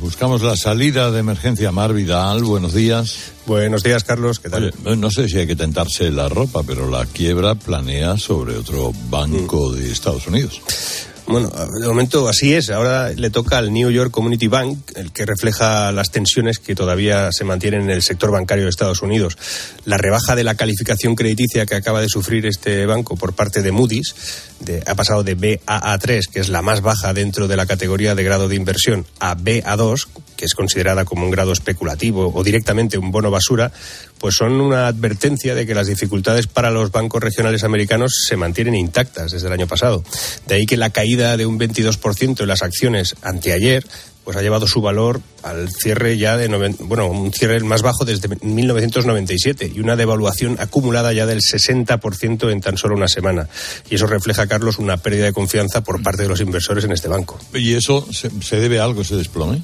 Buscamos 0.00 0.40
la 0.40 0.56
salida 0.56 1.10
de 1.10 1.20
emergencia. 1.20 1.70
Mar 1.72 1.92
Vidal, 1.92 2.42
buenos 2.42 2.72
días. 2.72 3.32
Buenos 3.44 3.82
días, 3.82 4.02
Carlos. 4.02 4.40
¿Qué 4.40 4.48
tal? 4.48 4.72
Oye, 4.84 4.96
no 4.96 5.10
sé 5.10 5.28
si 5.28 5.36
hay 5.36 5.46
que 5.46 5.56
tentarse 5.56 6.10
la 6.10 6.28
ropa, 6.28 6.62
pero 6.62 6.88
la 6.88 7.04
quiebra 7.04 7.54
planea 7.54 8.16
sobre 8.16 8.56
otro 8.56 8.92
banco 9.10 9.72
de 9.72 9.92
Estados 9.92 10.26
Unidos. 10.26 10.62
Bueno, 11.30 11.48
de 11.48 11.86
momento 11.86 12.28
así 12.28 12.54
es. 12.54 12.70
Ahora 12.70 13.10
le 13.10 13.30
toca 13.30 13.58
al 13.58 13.72
New 13.72 13.88
York 13.90 14.10
Community 14.10 14.48
Bank, 14.48 14.78
el 14.96 15.12
que 15.12 15.24
refleja 15.24 15.92
las 15.92 16.10
tensiones 16.10 16.58
que 16.58 16.74
todavía 16.74 17.30
se 17.30 17.44
mantienen 17.44 17.82
en 17.82 17.90
el 17.90 18.02
sector 18.02 18.32
bancario 18.32 18.64
de 18.64 18.70
Estados 18.70 19.00
Unidos. 19.00 19.38
La 19.84 19.96
rebaja 19.96 20.34
de 20.34 20.42
la 20.42 20.56
calificación 20.56 21.14
crediticia 21.14 21.66
que 21.66 21.76
acaba 21.76 22.00
de 22.00 22.08
sufrir 22.08 22.46
este 22.46 22.84
banco 22.84 23.14
por 23.16 23.32
parte 23.34 23.62
de 23.62 23.70
Moody's 23.70 24.14
ha 24.86 24.94
pasado 24.94 25.22
de 25.22 25.36
BAA3, 25.36 26.28
que 26.30 26.40
es 26.40 26.48
la 26.48 26.62
más 26.62 26.80
baja 26.80 27.14
dentro 27.14 27.48
de 27.48 27.56
la 27.56 27.66
categoría 27.66 28.14
de 28.14 28.24
grado 28.24 28.48
de 28.48 28.56
inversión, 28.56 29.06
a 29.18 29.36
BA2, 29.36 30.06
que 30.40 30.46
es 30.46 30.54
considerada 30.54 31.04
como 31.04 31.26
un 31.26 31.30
grado 31.30 31.52
especulativo 31.52 32.32
o 32.34 32.42
directamente 32.42 32.96
un 32.96 33.10
bono 33.10 33.30
basura, 33.30 33.70
pues 34.18 34.36
son 34.36 34.58
una 34.58 34.86
advertencia 34.86 35.54
de 35.54 35.66
que 35.66 35.74
las 35.74 35.86
dificultades 35.86 36.46
para 36.46 36.70
los 36.70 36.90
bancos 36.90 37.22
regionales 37.22 37.62
americanos 37.62 38.22
se 38.26 38.38
mantienen 38.38 38.74
intactas 38.74 39.32
desde 39.32 39.48
el 39.48 39.52
año 39.52 39.66
pasado. 39.66 40.02
De 40.46 40.54
ahí 40.54 40.64
que 40.64 40.78
la 40.78 40.88
caída 40.88 41.36
de 41.36 41.44
un 41.44 41.60
22% 41.60 42.40
en 42.40 42.48
las 42.48 42.62
acciones 42.62 43.16
anteayer 43.20 43.84
pues 44.24 44.38
ha 44.38 44.40
llevado 44.40 44.66
su 44.66 44.80
valor 44.80 45.20
al 45.42 45.70
cierre 45.70 46.16
ya 46.16 46.38
de, 46.38 46.48
bueno, 46.80 47.08
un 47.08 47.32
cierre 47.32 47.60
más 47.60 47.82
bajo 47.82 48.06
desde 48.06 48.28
1997 48.40 49.72
y 49.74 49.80
una 49.80 49.96
devaluación 49.96 50.56
acumulada 50.58 51.12
ya 51.12 51.26
del 51.26 51.40
60% 51.40 52.50
en 52.50 52.60
tan 52.62 52.78
solo 52.78 52.94
una 52.94 53.08
semana. 53.08 53.46
Y 53.90 53.96
eso 53.96 54.06
refleja, 54.06 54.46
Carlos, 54.46 54.78
una 54.78 54.96
pérdida 54.96 55.24
de 55.24 55.32
confianza 55.34 55.82
por 55.82 56.02
parte 56.02 56.22
de 56.22 56.28
los 56.28 56.40
inversores 56.40 56.84
en 56.84 56.92
este 56.92 57.08
banco. 57.08 57.38
¿Y 57.52 57.74
eso 57.74 58.06
se, 58.10 58.30
se 58.42 58.56
debe 58.56 58.78
a 58.78 58.84
algo, 58.84 59.02
ese 59.02 59.16
desplome? 59.16 59.60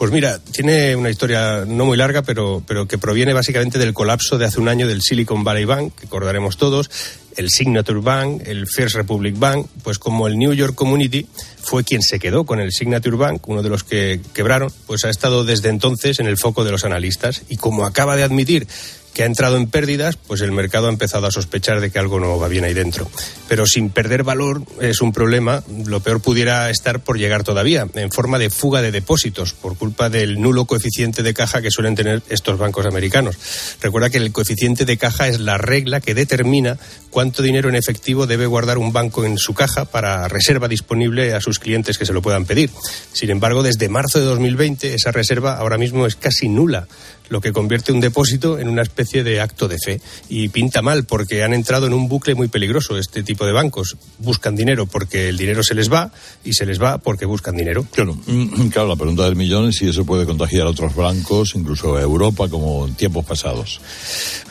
Pues 0.00 0.12
mira, 0.12 0.38
tiene 0.38 0.96
una 0.96 1.10
historia 1.10 1.66
no 1.66 1.84
muy 1.84 1.98
larga, 1.98 2.22
pero, 2.22 2.62
pero 2.66 2.88
que 2.88 2.96
proviene 2.96 3.34
básicamente 3.34 3.78
del 3.78 3.92
colapso 3.92 4.38
de 4.38 4.46
hace 4.46 4.58
un 4.58 4.70
año 4.70 4.88
del 4.88 5.02
Silicon 5.02 5.44
Valley 5.44 5.66
Bank, 5.66 5.94
que 5.94 6.06
recordaremos 6.06 6.56
todos, 6.56 6.90
el 7.36 7.50
Signature 7.50 8.00
Bank, 8.00 8.44
el 8.46 8.66
First 8.66 8.96
Republic 8.96 9.38
Bank, 9.38 9.66
pues 9.82 9.98
como 9.98 10.26
el 10.26 10.38
New 10.38 10.54
York 10.54 10.74
Community 10.74 11.26
fue 11.62 11.84
quien 11.84 12.00
se 12.00 12.18
quedó 12.18 12.44
con 12.44 12.60
el 12.60 12.72
Signature 12.72 13.18
Bank, 13.18 13.46
uno 13.46 13.62
de 13.62 13.68
los 13.68 13.84
que 13.84 14.22
quebraron, 14.32 14.72
pues 14.86 15.04
ha 15.04 15.10
estado 15.10 15.44
desde 15.44 15.68
entonces 15.68 16.18
en 16.18 16.26
el 16.26 16.38
foco 16.38 16.64
de 16.64 16.70
los 16.70 16.86
analistas. 16.86 17.42
Y 17.50 17.58
como 17.58 17.84
acaba 17.84 18.16
de 18.16 18.22
admitir 18.22 18.66
que 19.12 19.22
ha 19.22 19.26
entrado 19.26 19.56
en 19.56 19.66
pérdidas, 19.66 20.16
pues 20.16 20.40
el 20.40 20.52
mercado 20.52 20.86
ha 20.86 20.90
empezado 20.90 21.26
a 21.26 21.30
sospechar 21.30 21.80
de 21.80 21.90
que 21.90 21.98
algo 21.98 22.20
no 22.20 22.38
va 22.38 22.48
bien 22.48 22.64
ahí 22.64 22.74
dentro. 22.74 23.10
Pero 23.48 23.66
sin 23.66 23.90
perder 23.90 24.22
valor 24.22 24.62
es 24.80 25.00
un 25.00 25.12
problema. 25.12 25.62
Lo 25.86 26.00
peor 26.00 26.20
pudiera 26.20 26.70
estar 26.70 27.00
por 27.00 27.18
llegar 27.18 27.42
todavía, 27.42 27.86
en 27.94 28.10
forma 28.10 28.38
de 28.38 28.50
fuga 28.50 28.82
de 28.82 28.92
depósitos, 28.92 29.52
por 29.52 29.76
culpa 29.76 30.10
del 30.10 30.40
nulo 30.40 30.64
coeficiente 30.64 31.22
de 31.22 31.34
caja 31.34 31.62
que 31.62 31.70
suelen 31.70 31.94
tener 31.94 32.22
estos 32.28 32.58
bancos 32.58 32.86
americanos. 32.86 33.36
Recuerda 33.80 34.10
que 34.10 34.18
el 34.18 34.32
coeficiente 34.32 34.84
de 34.84 34.96
caja 34.96 35.28
es 35.28 35.40
la 35.40 35.58
regla 35.58 36.00
que 36.00 36.14
determina 36.14 36.78
cuánto 37.10 37.42
dinero 37.42 37.68
en 37.68 37.74
efectivo 37.74 38.26
debe 38.26 38.46
guardar 38.46 38.78
un 38.78 38.92
banco 38.92 39.24
en 39.24 39.38
su 39.38 39.54
caja 39.54 39.84
para 39.84 40.28
reserva 40.28 40.68
disponible 40.68 41.34
a 41.34 41.40
sus 41.40 41.58
clientes 41.58 41.98
que 41.98 42.06
se 42.06 42.12
lo 42.12 42.22
puedan 42.22 42.44
pedir. 42.44 42.70
Sin 43.12 43.30
embargo, 43.30 43.62
desde 43.62 43.88
marzo 43.88 44.20
de 44.20 44.26
2020 44.26 44.94
esa 44.94 45.10
reserva 45.10 45.56
ahora 45.56 45.78
mismo 45.78 46.06
es 46.06 46.16
casi 46.16 46.48
nula 46.48 46.86
lo 47.30 47.40
que 47.40 47.52
convierte 47.52 47.92
un 47.92 48.00
depósito 48.00 48.58
en 48.58 48.68
una 48.68 48.82
especie 48.82 49.24
de 49.24 49.40
acto 49.40 49.68
de 49.68 49.78
fe. 49.78 50.00
Y 50.28 50.48
pinta 50.48 50.82
mal 50.82 51.04
porque 51.04 51.42
han 51.42 51.54
entrado 51.54 51.86
en 51.86 51.94
un 51.94 52.08
bucle 52.08 52.34
muy 52.34 52.48
peligroso 52.48 52.98
este 52.98 53.22
tipo 53.22 53.46
de 53.46 53.52
bancos. 53.52 53.96
Buscan 54.18 54.54
dinero 54.54 54.86
porque 54.86 55.30
el 55.30 55.38
dinero 55.38 55.62
se 55.62 55.74
les 55.74 55.90
va 55.90 56.12
y 56.44 56.52
se 56.52 56.66
les 56.66 56.82
va 56.82 56.98
porque 56.98 57.24
buscan 57.24 57.56
dinero. 57.56 57.86
Claro, 57.92 58.18
mm, 58.26 58.68
claro 58.68 58.88
la 58.88 58.96
pregunta 58.96 59.24
del 59.24 59.36
millón 59.36 59.68
es 59.68 59.76
si 59.76 59.88
eso 59.88 60.04
puede 60.04 60.26
contagiar 60.26 60.66
a 60.66 60.70
otros 60.70 60.94
bancos, 60.94 61.54
incluso 61.54 61.96
a 61.96 62.02
Europa, 62.02 62.48
como 62.48 62.86
en 62.86 62.94
tiempos 62.94 63.24
pasados. 63.24 63.80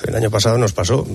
El 0.07 0.15
año 0.15 0.31
pasado 0.31 0.57
nos 0.57 0.71
pasó. 0.71 1.05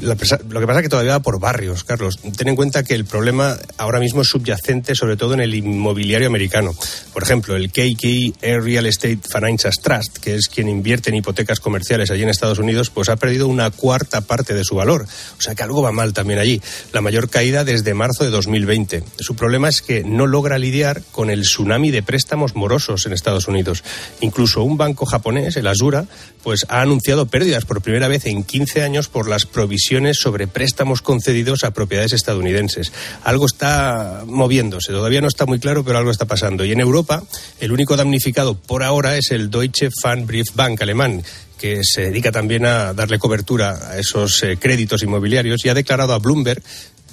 lo 0.00 0.16
que 0.16 0.66
pasa 0.66 0.78
es 0.78 0.82
que 0.82 0.88
todavía 0.88 1.12
va 1.12 1.20
por 1.20 1.40
barrios, 1.40 1.84
Carlos. 1.84 2.18
Ten 2.36 2.48
en 2.48 2.56
cuenta 2.56 2.84
que 2.84 2.94
el 2.94 3.04
problema 3.04 3.58
ahora 3.76 3.98
mismo 3.98 4.22
es 4.22 4.28
subyacente 4.28 4.94
sobre 4.94 5.16
todo 5.16 5.34
en 5.34 5.40
el 5.40 5.54
inmobiliario 5.54 6.28
americano. 6.28 6.74
Por 7.12 7.24
ejemplo, 7.24 7.56
el 7.56 7.70
KK 7.70 8.42
Air 8.42 8.62
Real 8.62 8.86
Estate 8.86 9.18
Financial 9.28 9.72
Trust, 9.82 10.18
que 10.18 10.36
es 10.36 10.48
quien 10.48 10.68
invierte 10.68 10.91
en 10.92 11.16
hipotecas 11.16 11.60
comerciales 11.60 12.10
allí 12.10 12.22
en 12.22 12.28
Estados 12.28 12.58
Unidos, 12.58 12.90
pues 12.90 13.08
ha 13.08 13.16
perdido 13.16 13.48
una 13.48 13.70
cuarta 13.70 14.20
parte 14.20 14.54
de 14.54 14.64
su 14.64 14.74
valor. 14.74 15.06
O 15.38 15.40
sea 15.40 15.54
que 15.54 15.62
algo 15.62 15.82
va 15.82 15.92
mal 15.92 16.12
también 16.12 16.38
allí. 16.38 16.60
La 16.92 17.00
mayor 17.00 17.30
caída 17.30 17.64
desde 17.64 17.94
marzo 17.94 18.24
de 18.24 18.30
2020. 18.30 19.04
Su 19.18 19.34
problema 19.34 19.68
es 19.68 19.82
que 19.82 20.04
no 20.04 20.26
logra 20.26 20.58
lidiar 20.58 21.02
con 21.10 21.30
el 21.30 21.42
tsunami 21.42 21.90
de 21.90 22.02
préstamos 22.02 22.54
morosos 22.54 23.06
en 23.06 23.12
Estados 23.12 23.48
Unidos. 23.48 23.84
Incluso 24.20 24.62
un 24.62 24.76
banco 24.76 25.06
japonés, 25.06 25.56
el 25.56 25.66
Asura, 25.66 26.06
pues 26.42 26.66
ha 26.68 26.80
anunciado 26.80 27.26
pérdidas 27.26 27.64
por 27.64 27.82
primera 27.82 28.08
vez 28.08 28.26
en 28.26 28.44
15 28.44 28.82
años 28.82 29.08
por 29.08 29.28
las 29.28 29.46
provisiones 29.46 30.18
sobre 30.18 30.46
préstamos 30.46 31.02
concedidos 31.02 31.64
a 31.64 31.72
propiedades 31.72 32.12
estadounidenses. 32.12 32.92
Algo 33.22 33.46
está 33.46 34.24
moviéndose, 34.26 34.92
todavía 34.92 35.20
no 35.20 35.28
está 35.28 35.46
muy 35.46 35.58
claro, 35.58 35.84
pero 35.84 35.98
algo 35.98 36.10
está 36.10 36.26
pasando. 36.26 36.64
Y 36.64 36.72
en 36.72 36.80
Europa, 36.80 37.22
el 37.60 37.72
único 37.72 37.96
damnificado 37.96 38.54
por 38.54 38.82
ahora 38.82 39.16
es 39.16 39.30
el 39.30 39.50
Deutsche 39.50 39.90
Pfandbriefbank 39.90 40.81
alemán 40.82 41.22
que 41.58 41.80
se 41.84 42.02
dedica 42.02 42.32
también 42.32 42.66
a 42.66 42.92
darle 42.92 43.18
cobertura 43.18 43.90
a 43.90 43.98
esos 43.98 44.42
eh, 44.42 44.56
créditos 44.58 45.02
inmobiliarios 45.02 45.64
y 45.64 45.68
ha 45.68 45.74
declarado 45.74 46.12
a 46.12 46.18
Bloomberg 46.18 46.62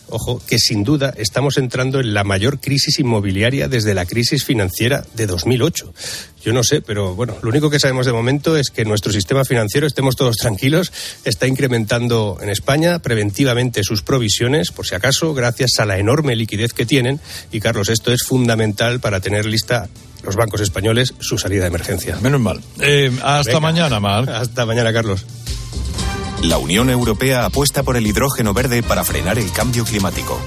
ojo, 0.10 0.42
que 0.46 0.58
sin 0.60 0.84
duda 0.84 1.14
estamos 1.18 1.58
entrando 1.58 2.00
en 2.00 2.14
la 2.14 2.24
mayor 2.24 2.60
crisis 2.60 3.00
inmobiliaria 3.00 3.68
desde 3.68 3.94
la 3.94 4.06
crisis 4.06 4.44
financiera 4.44 5.06
de 5.16 5.28
2008. 5.28 5.94
Yo 6.44 6.54
no 6.54 6.64
sé, 6.64 6.82
pero 6.82 7.16
bueno, 7.16 7.38
lo 7.42 7.50
único 7.50 7.70
que 7.70 7.80
sabemos 7.80 8.06
de 8.06 8.14
momento 8.14 8.56
es 8.56 8.70
que 8.70 8.86
nuestro 8.86 9.12
sistema 9.12 9.44
financiero, 9.44 9.88
estemos 9.88 10.16
todos 10.16 10.38
tranquilos, 10.38 10.92
está 11.26 11.48
incrementando 11.48 12.38
en 12.42 12.50
España 12.50 13.00
preventivamente 13.00 13.84
sus 13.84 14.02
provisiones, 14.02 14.72
por 14.72 14.88
si 14.88 14.96
acaso, 14.96 15.34
gracias 15.34 15.80
a 15.80 15.86
la 15.86 15.98
enorme 15.98 16.36
liquidez 16.36 16.74
que 16.74 16.86
tienen. 16.86 17.20
Y 17.52 17.60
Carlos, 17.60 17.90
esto 17.90 18.14
es 18.14 18.24
fundamental 18.24 19.00
para 19.00 19.20
tener 19.20 19.46
lista 19.46 19.90
los 20.24 20.36
bancos 20.36 20.62
españoles 20.62 21.14
su 21.20 21.38
salida 21.38 21.62
de 21.62 21.68
emergencia. 21.68 22.18
Menos 22.22 22.42
mal. 22.42 22.62
Eh, 22.80 23.12
hasta 23.24 23.60
mañana, 23.60 24.00
Marc. 24.00 24.30
Hasta 24.40 24.66
mañana, 24.66 24.94
Carlos. 24.94 25.26
La 26.44 26.58
Unión 26.58 26.90
Europea 26.90 27.46
apuesta 27.46 27.84
por 27.84 27.98
el 27.98 28.08
hidrógeno 28.08 28.54
verde 28.54 28.82
para 28.82 29.04
frenar 29.04 29.38
el 29.38 29.52
cambio 29.52 29.84
climático. 29.84 30.40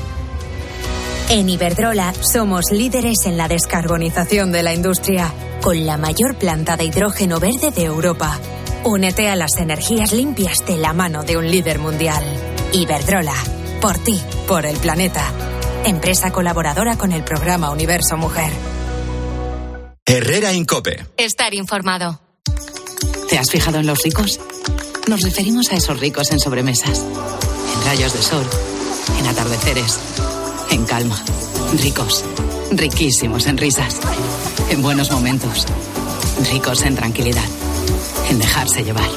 En 1.29 1.49
Iberdrola 1.49 2.13
somos 2.21 2.67
líderes 2.71 3.27
en 3.27 3.37
la 3.37 3.49
descarbonización 3.49 4.53
de 4.53 4.63
la 4.63 4.75
industria, 4.75 5.33
con 5.61 5.87
la 5.87 5.97
mayor 5.97 6.37
planta 6.37 6.77
de 6.77 6.85
hidrógeno 6.85 7.41
verde 7.41 7.71
de 7.71 7.85
Europa. 7.85 8.39
Únete 8.85 9.29
a 9.29 9.37
las 9.37 9.57
energías 9.59 10.13
limpias 10.13 10.65
de 10.67 10.77
la 10.77 10.93
mano 10.93 11.23
de 11.23 11.37
un 11.37 11.51
líder 11.51 11.79
mundial. 11.79 12.25
Iberdrola, 12.73 13.35
por 13.81 13.99
ti, 13.99 14.21
por 14.49 14.67
el 14.67 14.77
planeta. 14.77 15.25
Empresa 15.85 16.33
colaboradora 16.33 16.97
con 16.97 17.13
el 17.13 17.23
programa 17.23 17.71
Universo 17.71 18.17
Mujer. 18.17 18.53
Herrera 20.05 20.53
Incope. 20.53 21.07
Estar 21.17 21.55
informado. 21.55 22.21
¿Te 23.29 23.39
has 23.39 23.49
fijado 23.51 23.79
en 23.79 23.87
los 23.87 24.03
ricos? 24.03 24.41
Nos 25.07 25.23
referimos 25.23 25.71
a 25.71 25.77
esos 25.77 26.01
ricos 26.01 26.33
en 26.33 26.41
sobremesas, 26.41 26.99
en 26.99 27.85
rayos 27.87 28.13
de 28.13 28.21
sol, 28.21 28.45
en 29.21 29.27
atardeceres, 29.29 30.01
en 30.73 30.85
calma. 30.87 31.23
Ricos, 31.81 32.25
riquísimos 32.73 33.47
en 33.47 33.59
risas, 33.59 34.01
en 34.71 34.83
buenos 34.83 35.13
momentos, 35.13 35.67
ricos 36.51 36.83
en 36.83 36.97
tranquilidad, 36.97 37.49
en 38.29 38.41
dejarse 38.41 38.83
llevar. 38.83 39.09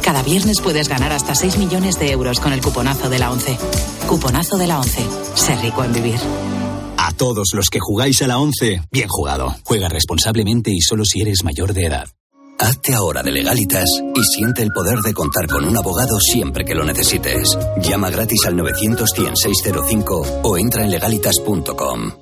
Cada 0.00 0.22
viernes 0.22 0.60
puedes 0.60 0.88
ganar 0.88 1.12
hasta 1.12 1.34
6 1.34 1.58
millones 1.58 1.98
de 1.98 2.12
euros 2.12 2.38
con 2.38 2.52
el 2.52 2.60
cuponazo 2.60 3.10
de 3.10 3.18
la 3.18 3.32
11. 3.32 3.58
Cuponazo 4.06 4.58
de 4.58 4.68
la 4.68 4.78
11. 4.78 5.06
Ser 5.34 5.58
rico 5.58 5.82
en 5.82 5.92
vivir. 5.92 6.20
Todos 7.22 7.50
los 7.54 7.68
que 7.70 7.78
jugáis 7.78 8.20
a 8.22 8.26
la 8.26 8.40
11, 8.40 8.88
bien 8.90 9.06
jugado. 9.08 9.54
Juega 9.62 9.88
responsablemente 9.88 10.72
y 10.72 10.80
solo 10.80 11.04
si 11.04 11.20
eres 11.20 11.44
mayor 11.44 11.72
de 11.72 11.86
edad. 11.86 12.08
Hazte 12.58 12.94
ahora 12.94 13.22
de 13.22 13.30
legalitas 13.30 13.88
y 14.12 14.24
siente 14.24 14.64
el 14.64 14.72
poder 14.72 14.98
de 14.98 15.14
contar 15.14 15.46
con 15.46 15.64
un 15.64 15.76
abogado 15.76 16.18
siempre 16.18 16.64
que 16.64 16.74
lo 16.74 16.84
necesites. 16.84 17.56
Llama 17.80 18.10
gratis 18.10 18.44
al 18.46 18.56
900 18.56 19.08
605 19.08 20.40
o 20.42 20.58
entra 20.58 20.82
en 20.82 20.90
legalitas.com. 20.90 22.21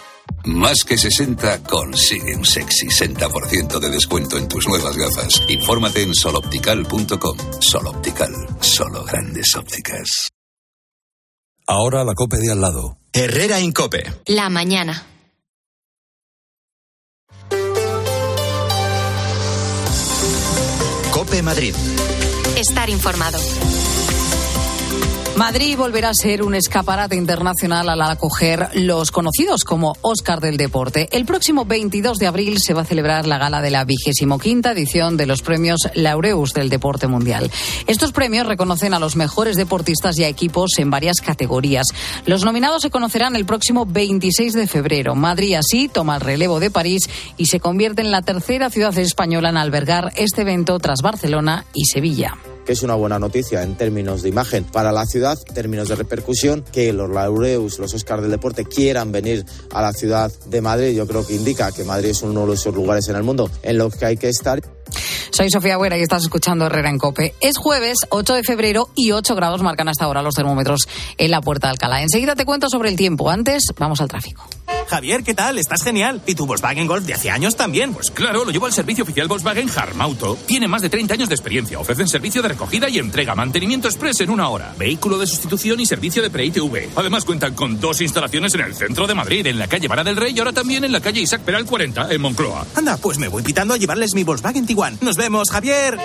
Más 0.45 0.83
que 0.83 0.97
60 0.97 1.63
consigue 1.63 2.35
un 2.35 2.45
sexy 2.45 2.87
60% 2.87 3.79
de 3.79 3.89
descuento 3.89 4.37
en 4.37 4.47
tus 4.47 4.67
nuevas 4.67 4.97
gafas. 4.97 5.43
Infórmate 5.47 6.01
en 6.01 6.13
soloptical.com. 6.15 7.37
Soloptical, 7.59 8.31
solo 8.59 9.03
grandes 9.03 9.55
ópticas. 9.55 10.29
Ahora 11.67 12.03
la 12.03 12.13
cope 12.15 12.37
de 12.37 12.51
al 12.51 12.61
lado. 12.61 12.97
Herrera 13.13 13.59
Incope. 13.59 14.03
La 14.25 14.49
mañana. 14.49 15.05
Cope 21.11 21.41
Madrid. 21.43 21.75
Estar 22.57 22.89
informado. 22.89 23.37
Madrid 25.41 25.75
volverá 25.75 26.09
a 26.09 26.13
ser 26.13 26.43
un 26.43 26.53
escaparate 26.53 27.15
internacional 27.15 27.89
al 27.89 28.03
acoger 28.03 28.69
los 28.75 29.09
conocidos 29.09 29.63
como 29.63 29.95
Oscar 30.01 30.39
del 30.39 30.55
Deporte. 30.55 31.09
El 31.11 31.25
próximo 31.25 31.65
22 31.65 32.19
de 32.19 32.27
abril 32.27 32.59
se 32.59 32.75
va 32.75 32.83
a 32.83 32.85
celebrar 32.85 33.25
la 33.25 33.39
gala 33.39 33.59
de 33.59 33.71
la 33.71 33.83
vigésimo 33.83 34.37
quinta 34.37 34.73
edición 34.73 35.17
de 35.17 35.25
los 35.25 35.41
premios 35.41 35.79
Laureus 35.95 36.53
del 36.53 36.69
Deporte 36.69 37.07
Mundial. 37.07 37.49
Estos 37.87 38.11
premios 38.11 38.45
reconocen 38.45 38.93
a 38.93 38.99
los 38.99 39.15
mejores 39.15 39.57
deportistas 39.57 40.15
y 40.19 40.25
a 40.25 40.27
equipos 40.27 40.73
en 40.77 40.91
varias 40.91 41.21
categorías. 41.21 41.87
Los 42.27 42.45
nominados 42.45 42.83
se 42.83 42.91
conocerán 42.91 43.35
el 43.35 43.47
próximo 43.47 43.87
26 43.87 44.53
de 44.53 44.67
febrero. 44.67 45.15
Madrid 45.15 45.55
así 45.55 45.89
toma 45.89 46.17
el 46.17 46.21
relevo 46.21 46.59
de 46.59 46.69
París 46.69 47.09
y 47.37 47.47
se 47.47 47.59
convierte 47.59 48.03
en 48.03 48.11
la 48.11 48.21
tercera 48.21 48.69
ciudad 48.69 48.95
española 48.95 49.49
en 49.49 49.57
albergar 49.57 50.13
este 50.17 50.41
evento 50.41 50.77
tras 50.77 51.01
Barcelona 51.01 51.65
y 51.73 51.85
Sevilla 51.85 52.37
es 52.71 52.83
una 52.83 52.95
buena 52.95 53.19
noticia 53.19 53.63
en 53.63 53.75
términos 53.75 54.21
de 54.21 54.29
imagen 54.29 54.63
para 54.63 54.91
la 54.91 55.05
ciudad, 55.05 55.37
términos 55.53 55.89
de 55.89 55.95
repercusión, 55.95 56.63
que 56.71 56.93
los 56.93 57.09
laureus, 57.09 57.79
los 57.79 57.93
Oscars 57.93 58.21
del 58.21 58.31
deporte 58.31 58.65
quieran 58.65 59.11
venir 59.11 59.45
a 59.71 59.81
la 59.81 59.93
ciudad 59.93 60.31
de 60.47 60.61
Madrid. 60.61 60.95
Yo 60.95 61.07
creo 61.07 61.25
que 61.25 61.35
indica 61.35 61.71
que 61.71 61.83
Madrid 61.83 62.09
es 62.09 62.21
uno 62.21 62.45
de 62.47 62.55
esos 62.55 62.73
lugares 62.73 63.07
en 63.09 63.15
el 63.15 63.23
mundo 63.23 63.49
en 63.63 63.77
los 63.77 63.95
que 63.95 64.05
hay 64.05 64.17
que 64.17 64.29
estar. 64.29 64.61
Soy 65.31 65.49
Sofía 65.49 65.77
Buera 65.77 65.97
y 65.97 66.01
estás 66.01 66.23
escuchando 66.23 66.65
Herrera 66.65 66.89
en 66.89 66.97
Cope. 66.97 67.33
Es 67.39 67.57
jueves 67.57 67.99
8 68.09 68.33
de 68.33 68.43
febrero 68.43 68.89
y 68.95 69.11
8 69.11 69.35
grados 69.35 69.61
marcan 69.61 69.87
hasta 69.87 70.05
ahora 70.05 70.21
los 70.21 70.35
termómetros 70.35 70.87
en 71.17 71.31
la 71.31 71.41
Puerta 71.41 71.67
de 71.67 71.71
Alcalá. 71.71 72.01
Enseguida 72.01 72.35
te 72.35 72.45
cuento 72.45 72.69
sobre 72.69 72.89
el 72.89 72.95
tiempo. 72.95 73.29
Antes, 73.29 73.63
vamos 73.77 74.01
al 74.01 74.07
tráfico. 74.07 74.45
Javier, 74.91 75.23
¿qué 75.23 75.33
tal? 75.33 75.57
Estás 75.57 75.83
genial. 75.83 76.21
¿Y 76.25 76.35
tu 76.35 76.45
Volkswagen 76.45 76.85
Golf 76.85 77.05
de 77.05 77.13
hace 77.13 77.29
años 77.29 77.55
también? 77.55 77.93
Pues 77.93 78.11
claro, 78.11 78.43
lo 78.43 78.51
llevo 78.51 78.65
al 78.65 78.73
servicio 78.73 79.05
oficial 79.05 79.29
Volkswagen 79.29 79.69
Harmauto. 79.73 80.37
Tiene 80.45 80.67
más 80.67 80.81
de 80.81 80.89
30 80.89 81.13
años 81.13 81.29
de 81.29 81.35
experiencia. 81.35 81.79
Ofrecen 81.79 82.09
servicio 82.09 82.41
de 82.41 82.49
recogida 82.49 82.89
y 82.89 82.99
entrega, 82.99 83.33
mantenimiento 83.33 83.87
express 83.87 84.19
en 84.19 84.29
una 84.29 84.49
hora, 84.49 84.75
vehículo 84.77 85.17
de 85.17 85.27
sustitución 85.27 85.79
y 85.79 85.85
servicio 85.85 86.21
de 86.21 86.29
pre-ITV. 86.29 86.89
Además 86.97 87.23
cuentan 87.23 87.53
con 87.53 87.79
dos 87.79 88.01
instalaciones 88.01 88.53
en 88.53 88.59
el 88.59 88.75
centro 88.75 89.07
de 89.07 89.15
Madrid, 89.15 89.47
en 89.47 89.59
la 89.59 89.67
calle 89.67 89.87
Vara 89.87 90.03
del 90.03 90.17
Rey 90.17 90.33
y 90.35 90.39
ahora 90.39 90.51
también 90.51 90.83
en 90.83 90.91
la 90.91 90.99
calle 90.99 91.21
Isaac 91.21 91.43
Peral 91.43 91.63
40, 91.63 92.11
en 92.11 92.19
Moncloa. 92.19 92.67
Anda, 92.75 92.97
pues 92.97 93.17
me 93.17 93.29
voy 93.29 93.43
pitando 93.43 93.73
a 93.73 93.77
llevarles 93.77 94.13
mi 94.13 94.25
Volkswagen 94.25 94.65
Tiguan. 94.65 94.97
Nos 94.99 95.15
vemos, 95.15 95.51
Javier. 95.51 95.97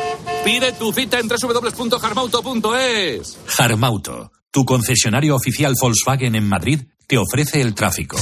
Pide 0.44 0.70
tu 0.70 0.92
cita 0.92 1.18
en 1.18 1.26
www.harmauto.es. 1.26 3.36
Harmauto, 3.58 4.30
tu 4.52 4.64
concesionario 4.64 5.34
oficial 5.34 5.74
Volkswagen 5.80 6.36
en 6.36 6.48
Madrid, 6.48 6.82
te 7.06 7.18
ofrece 7.18 7.60
el 7.60 7.74
tráfico. 7.74 8.16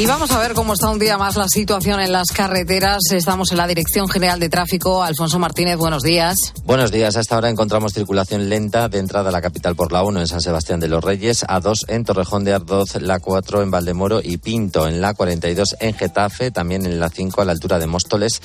Y 0.00 0.06
vamos 0.06 0.30
a 0.30 0.38
ver 0.38 0.54
cómo 0.54 0.72
está 0.72 0.88
un 0.88 0.98
día 0.98 1.18
más 1.18 1.36
la 1.36 1.46
situación 1.46 2.00
en 2.00 2.10
las 2.10 2.28
carreteras. 2.28 3.00
Estamos 3.12 3.52
en 3.52 3.58
la 3.58 3.66
Dirección 3.66 4.08
General 4.08 4.40
de 4.40 4.48
Tráfico. 4.48 5.02
Alfonso 5.02 5.38
Martínez, 5.38 5.76
buenos 5.76 6.02
días. 6.02 6.54
Buenos 6.64 6.90
días. 6.90 7.16
Hasta 7.16 7.34
ahora 7.34 7.50
encontramos 7.50 7.92
circulación 7.92 8.48
lenta 8.48 8.88
de 8.88 8.98
entrada 8.98 9.28
a 9.28 9.32
la 9.32 9.42
capital 9.42 9.76
por 9.76 9.92
la 9.92 10.02
1 10.02 10.20
en 10.20 10.26
San 10.26 10.40
Sebastián 10.40 10.80
de 10.80 10.88
los 10.88 11.04
Reyes, 11.04 11.44
a 11.46 11.60
2 11.60 11.84
en 11.88 12.04
Torrejón 12.04 12.44
de 12.44 12.54
Ardoz, 12.54 12.94
la 12.94 13.20
4 13.20 13.60
en 13.60 13.70
Valdemoro 13.70 14.22
y 14.24 14.38
Pinto, 14.38 14.88
en 14.88 15.02
la 15.02 15.12
42 15.12 15.76
en 15.80 15.92
Getafe, 15.92 16.50
también 16.50 16.86
en 16.86 16.98
la 16.98 17.10
5 17.10 17.42
a 17.42 17.44
la 17.44 17.52
altura 17.52 17.78
de 17.78 17.86
Móstoles, 17.86 18.40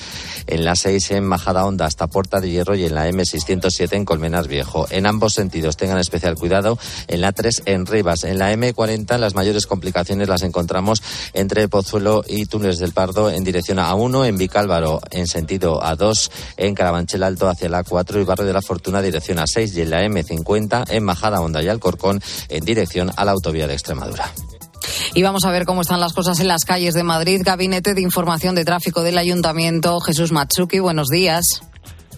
en 0.46 0.62
la 0.62 0.76
6 0.76 1.12
en 1.12 1.24
Majada 1.24 1.64
Honda 1.64 1.86
hasta 1.86 2.06
Puerta 2.06 2.38
de 2.38 2.50
Hierro 2.50 2.74
y 2.74 2.84
en 2.84 2.94
la 2.94 3.08
M607 3.08 3.94
en 3.94 4.04
Colmenas 4.04 4.46
Viejo. 4.46 4.88
En 4.90 5.06
ambos 5.06 5.32
sentidos 5.32 5.78
tengan 5.78 5.96
especial 5.96 6.34
cuidado. 6.34 6.78
En 7.08 7.22
la 7.22 7.32
3 7.32 7.62
en 7.64 7.86
Rivas, 7.86 8.24
en 8.24 8.38
la 8.38 8.52
M40 8.52 9.16
las 9.16 9.34
mayores 9.34 9.66
complicaciones 9.66 10.28
las 10.28 10.42
encontramos 10.42 11.02
entre 11.46 11.68
Pozuelo 11.68 12.24
y 12.26 12.46
Túnez 12.46 12.78
del 12.80 12.92
Pardo 12.92 13.30
en 13.30 13.44
dirección 13.44 13.78
a 13.78 13.94
1, 13.94 14.24
en 14.24 14.36
Vicálvaro 14.36 15.00
en 15.12 15.28
sentido 15.28 15.80
a 15.80 15.94
2, 15.94 16.30
en 16.56 16.74
Carabanchel 16.74 17.22
Alto 17.22 17.48
hacia 17.48 17.68
la 17.68 17.84
4 17.84 18.20
y 18.20 18.24
Barrio 18.24 18.46
de 18.46 18.52
la 18.52 18.62
Fortuna 18.62 19.00
dirección 19.00 19.38
a 19.38 19.46
6 19.46 19.76
y 19.76 19.82
en 19.82 19.90
la 19.90 20.02
M50 20.02 20.90
en 20.90 21.04
Majada 21.04 21.40
Honda 21.40 21.62
y 21.62 21.68
Alcorcón 21.68 22.20
en 22.48 22.64
dirección 22.64 23.12
a 23.16 23.24
la 23.24 23.30
autovía 23.30 23.68
de 23.68 23.74
Extremadura. 23.74 24.32
Y 25.14 25.22
vamos 25.22 25.44
a 25.44 25.52
ver 25.52 25.66
cómo 25.66 25.82
están 25.82 26.00
las 26.00 26.14
cosas 26.14 26.40
en 26.40 26.48
las 26.48 26.64
calles 26.64 26.94
de 26.94 27.04
Madrid. 27.04 27.42
Gabinete 27.44 27.94
de 27.94 28.00
Información 28.00 28.56
de 28.56 28.64
Tráfico 28.64 29.04
del 29.04 29.18
Ayuntamiento, 29.18 30.00
Jesús 30.00 30.32
Matsuki, 30.32 30.80
buenos 30.80 31.06
días. 31.10 31.62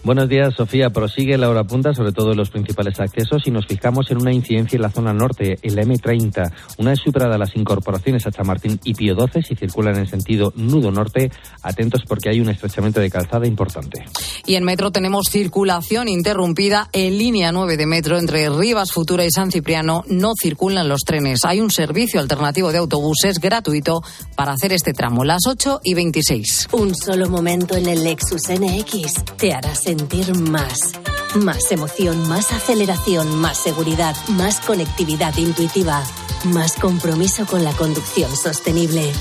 Buenos 0.01 0.29
días, 0.29 0.53
Sofía. 0.55 0.89
Prosigue 0.91 1.37
la 1.37 1.49
hora 1.49 1.65
punta, 1.65 1.93
sobre 1.93 2.13
todo 2.13 2.31
en 2.31 2.37
los 2.37 2.49
principales 2.49 2.99
accesos, 3.01 3.45
y 3.45 3.51
nos 3.51 3.67
fijamos 3.67 4.09
en 4.09 4.21
una 4.21 4.31
incidencia 4.31 4.77
en 4.77 4.81
la 4.81 4.89
zona 4.89 5.13
norte, 5.13 5.59
en 5.61 5.75
la 5.75 5.83
M30. 5.83 6.51
Una 6.77 6.91
vez 6.91 6.99
superada 6.99 7.37
las 7.37 7.53
incorporaciones 7.55 8.25
a 8.25 8.31
Chamartín 8.31 8.79
y 8.85 8.93
Pío 8.93 9.13
12, 9.13 9.43
si 9.43 9.55
circulan 9.55 9.97
en 9.97 10.07
sentido 10.07 10.53
nudo 10.55 10.89
norte, 10.89 11.29
atentos 11.63 12.03
porque 12.07 12.29
hay 12.29 12.39
un 12.39 12.49
estrechamiento 12.49 13.01
de 13.01 13.09
calzada 13.09 13.45
importante. 13.45 14.05
Y 14.45 14.55
en 14.55 14.63
metro 14.63 14.91
tenemos 14.91 15.27
circulación 15.29 16.07
interrumpida 16.07 16.89
en 16.93 17.17
línea 17.17 17.51
9 17.51 17.75
de 17.75 17.85
metro 17.85 18.17
entre 18.17 18.49
Rivas 18.49 18.93
Futura 18.93 19.25
y 19.25 19.31
San 19.31 19.51
Cipriano. 19.51 20.05
No 20.07 20.31
circulan 20.41 20.87
los 20.87 21.01
trenes. 21.01 21.43
Hay 21.43 21.59
un 21.59 21.71
servicio 21.71 22.21
alternativo 22.21 22.71
de 22.71 22.77
autobuses 22.77 23.39
gratuito 23.39 24.01
para 24.35 24.53
hacer 24.53 24.71
este 24.71 24.93
tramo, 24.93 25.25
las 25.25 25.41
8 25.45 25.81
y 25.83 25.93
26. 25.93 26.69
Un 26.71 26.95
solo 26.95 27.29
momento 27.29 27.75
en 27.75 27.87
el 27.87 28.03
Lexus 28.03 28.49
NX 28.49 29.35
te 29.37 29.53
hará 29.53 29.75
sentir 29.89 30.35
más. 30.35 30.91
Más 31.33 31.71
emoción, 31.71 32.29
más 32.29 32.51
aceleración, 32.51 33.35
más 33.39 33.57
seguridad, 33.57 34.15
más 34.27 34.59
conectividad 34.59 35.35
intuitiva, 35.37 36.03
más 36.43 36.73
compromiso 36.73 37.47
con 37.47 37.63
la 37.63 37.73
conducción 37.73 38.35
sostenible. 38.35 39.11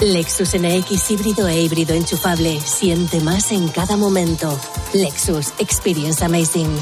Lexus 0.00 0.58
NX 0.58 1.12
híbrido 1.12 1.46
e 1.46 1.62
híbrido 1.62 1.94
enchufable. 1.94 2.58
Siente 2.60 3.20
más 3.20 3.52
en 3.52 3.68
cada 3.68 3.96
momento. 3.96 4.58
Lexus 4.94 5.52
Experience 5.60 6.24
Amazing. 6.24 6.76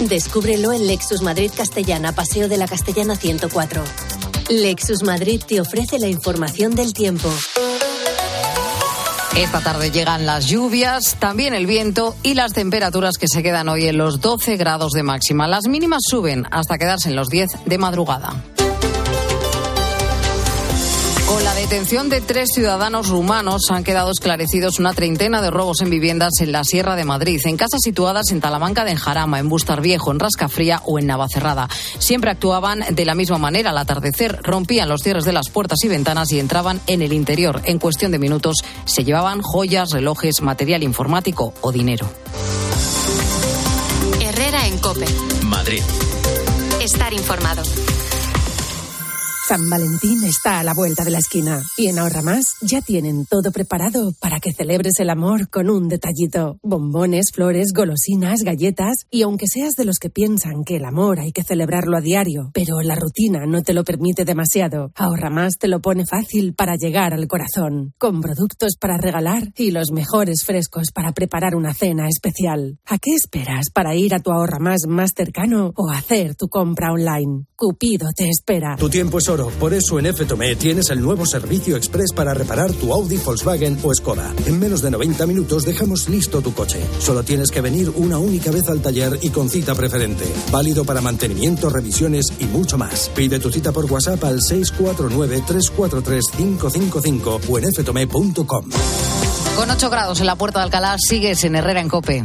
Descúbrelo 0.00 0.74
en 0.74 0.86
Lexus 0.86 1.22
Madrid 1.22 1.50
Castellana, 1.56 2.12
Paseo 2.12 2.46
de 2.46 2.58
la 2.58 2.68
Castellana 2.68 3.16
104. 3.16 3.82
Lexus 4.50 5.02
Madrid 5.02 5.40
te 5.46 5.62
ofrece 5.62 5.98
la 5.98 6.08
información 6.08 6.74
del 6.74 6.92
tiempo. 6.92 7.30
Esta 9.36 9.60
tarde 9.60 9.90
llegan 9.90 10.26
las 10.26 10.46
lluvias, 10.46 11.16
también 11.18 11.54
el 11.54 11.66
viento 11.66 12.16
y 12.22 12.34
las 12.34 12.52
temperaturas 12.52 13.16
que 13.16 13.26
se 13.32 13.42
quedan 13.42 13.68
hoy 13.68 13.86
en 13.86 13.96
los 13.96 14.20
12 14.20 14.56
grados 14.56 14.92
de 14.92 15.04
máxima. 15.04 15.46
Las 15.46 15.68
mínimas 15.68 16.00
suben 16.08 16.46
hasta 16.50 16.78
quedarse 16.78 17.10
en 17.10 17.16
los 17.16 17.28
10 17.28 17.48
de 17.64 17.78
madrugada. 17.78 18.34
Con 21.30 21.44
la 21.44 21.54
detención 21.54 22.08
de 22.08 22.20
tres 22.20 22.48
ciudadanos 22.52 23.08
rumanos 23.08 23.70
han 23.70 23.84
quedado 23.84 24.10
esclarecidos 24.10 24.80
una 24.80 24.94
treintena 24.94 25.40
de 25.40 25.52
robos 25.52 25.80
en 25.80 25.88
viviendas 25.88 26.32
en 26.40 26.50
la 26.50 26.64
Sierra 26.64 26.96
de 26.96 27.04
Madrid, 27.04 27.40
en 27.44 27.56
casas 27.56 27.82
situadas 27.84 28.32
en 28.32 28.40
Talamanca 28.40 28.84
de 28.84 28.90
Enjarama, 28.90 29.38
en 29.38 29.48
Bustar 29.48 29.80
Viejo, 29.80 30.10
en 30.10 30.18
Rascafría 30.18 30.82
o 30.86 30.98
en 30.98 31.06
Navacerrada. 31.06 31.68
Siempre 32.00 32.32
actuaban 32.32 32.82
de 32.90 33.04
la 33.04 33.14
misma 33.14 33.38
manera. 33.38 33.70
Al 33.70 33.78
atardecer 33.78 34.40
rompían 34.42 34.88
los 34.88 35.02
cierres 35.02 35.24
de 35.24 35.32
las 35.32 35.50
puertas 35.50 35.78
y 35.84 35.88
ventanas 35.88 36.32
y 36.32 36.40
entraban 36.40 36.80
en 36.88 37.00
el 37.00 37.12
interior. 37.12 37.62
En 37.62 37.78
cuestión 37.78 38.10
de 38.10 38.18
minutos 38.18 38.56
se 38.84 39.04
llevaban 39.04 39.40
joyas, 39.40 39.92
relojes, 39.92 40.40
material 40.40 40.82
informático 40.82 41.54
o 41.60 41.70
dinero. 41.70 42.10
Herrera 44.20 44.66
en 44.66 44.78
Cope. 44.78 45.06
Madrid. 45.44 45.82
Estar 46.80 47.12
informado. 47.12 47.62
San 49.50 49.68
Valentín 49.68 50.22
está 50.22 50.60
a 50.60 50.62
la 50.62 50.74
vuelta 50.74 51.02
de 51.02 51.10
la 51.10 51.18
esquina 51.18 51.60
y 51.76 51.88
en 51.88 51.98
Ahorra 51.98 52.22
Más 52.22 52.54
ya 52.62 52.82
tienen 52.82 53.26
todo 53.26 53.50
preparado 53.50 54.12
para 54.20 54.38
que 54.38 54.52
celebres 54.52 55.00
el 55.00 55.10
amor 55.10 55.50
con 55.50 55.68
un 55.68 55.88
detallito. 55.88 56.60
Bombones, 56.62 57.32
flores, 57.34 57.72
golosinas, 57.74 58.42
galletas 58.44 59.06
y 59.10 59.22
aunque 59.22 59.48
seas 59.48 59.74
de 59.74 59.84
los 59.84 59.98
que 59.98 60.08
piensan 60.08 60.62
que 60.64 60.76
el 60.76 60.84
amor 60.84 61.18
hay 61.18 61.32
que 61.32 61.42
celebrarlo 61.42 61.96
a 61.96 62.00
diario, 62.00 62.52
pero 62.54 62.80
la 62.80 62.94
rutina 62.94 63.44
no 63.44 63.62
te 63.62 63.72
lo 63.72 63.82
permite 63.82 64.24
demasiado, 64.24 64.92
Ahorra 64.94 65.30
Más 65.30 65.58
te 65.58 65.66
lo 65.66 65.80
pone 65.80 66.06
fácil 66.06 66.54
para 66.54 66.76
llegar 66.76 67.12
al 67.12 67.26
corazón, 67.26 67.92
con 67.98 68.20
productos 68.20 68.76
para 68.80 68.98
regalar 68.98 69.52
y 69.56 69.72
los 69.72 69.90
mejores 69.90 70.44
frescos 70.44 70.92
para 70.94 71.10
preparar 71.10 71.56
una 71.56 71.74
cena 71.74 72.06
especial. 72.06 72.78
¿A 72.86 72.98
qué 72.98 73.14
esperas 73.14 73.70
para 73.74 73.96
ir 73.96 74.14
a 74.14 74.20
tu 74.20 74.30
Ahorra 74.30 74.60
Más 74.60 74.82
más 74.86 75.10
cercano 75.16 75.72
o 75.74 75.90
hacer 75.90 76.36
tu 76.36 76.48
compra 76.48 76.92
online? 76.92 77.46
Cupido 77.56 78.10
te 78.14 78.28
espera. 78.28 78.76
Tu 78.76 78.88
tiempo 78.88 79.18
es 79.18 79.28
oro, 79.28 79.39
por 79.48 79.74
eso 79.74 79.98
en 79.98 80.14
FTOME 80.14 80.54
tienes 80.56 80.90
el 80.90 81.00
nuevo 81.00 81.26
servicio 81.26 81.76
express 81.76 82.12
para 82.12 82.34
reparar 82.34 82.72
tu 82.72 82.92
Audi, 82.92 83.16
Volkswagen 83.16 83.78
o 83.82 83.94
Skoda. 83.94 84.34
En 84.46 84.58
menos 84.58 84.82
de 84.82 84.90
90 84.90 85.26
minutos 85.26 85.64
dejamos 85.64 86.08
listo 86.08 86.42
tu 86.42 86.52
coche. 86.52 86.80
Solo 86.98 87.22
tienes 87.22 87.50
que 87.50 87.60
venir 87.60 87.90
una 87.96 88.18
única 88.18 88.50
vez 88.50 88.68
al 88.68 88.82
taller 88.82 89.18
y 89.22 89.30
con 89.30 89.48
cita 89.48 89.74
preferente. 89.74 90.24
Válido 90.50 90.84
para 90.84 91.00
mantenimiento, 91.00 91.70
revisiones 91.70 92.26
y 92.38 92.44
mucho 92.44 92.76
más. 92.76 93.10
Pide 93.14 93.38
tu 93.38 93.50
cita 93.50 93.72
por 93.72 93.90
WhatsApp 93.90 94.22
al 94.24 94.40
649-343-555 94.40 97.40
o 97.48 97.58
en 97.58 97.72
ftome.com. 97.72 98.68
Con 99.56 99.70
8 99.70 99.90
grados 99.90 100.20
en 100.20 100.26
la 100.26 100.36
Puerta 100.36 100.60
de 100.60 100.64
Alcalá 100.64 100.96
sigues 100.98 101.44
en 101.44 101.56
Herrera 101.56 101.80
en 101.80 101.88
Cope. 101.88 102.24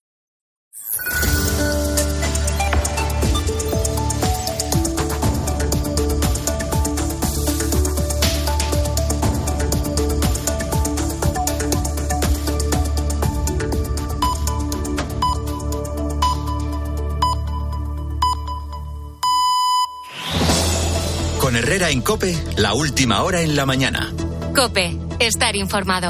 Con 21.51 21.57
Herrera 21.57 21.89
en 21.89 21.99
Cope, 21.99 22.33
la 22.55 22.73
última 22.73 23.23
hora 23.23 23.41
en 23.41 23.57
la 23.57 23.65
mañana. 23.65 24.13
Cope, 24.55 24.97
estar 25.19 25.53
informado. 25.57 26.09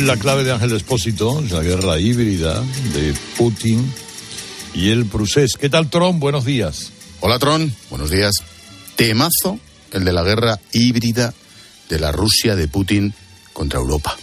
La 0.00 0.16
clave 0.16 0.44
de 0.44 0.52
Ángel 0.52 0.70
Espósito 0.70 1.40
es 1.40 1.50
la 1.50 1.62
guerra 1.62 1.98
híbrida 1.98 2.62
de 2.92 3.12
Putin 3.36 3.92
y 4.72 4.90
el 4.90 5.04
Prusés. 5.06 5.54
¿Qué 5.58 5.68
tal, 5.68 5.90
Tron? 5.90 6.20
Buenos 6.20 6.44
días. 6.44 6.92
Hola, 7.18 7.40
Tron. 7.40 7.74
Buenos 7.90 8.10
días. 8.10 8.34
Temazo 8.94 9.58
el 9.90 10.04
de 10.04 10.12
la 10.12 10.22
guerra 10.22 10.60
híbrida 10.70 11.34
de 11.88 11.98
la 11.98 12.12
Rusia 12.12 12.54
de 12.54 12.68
Putin 12.68 13.12
contra 13.52 13.80
Europa. 13.80 14.16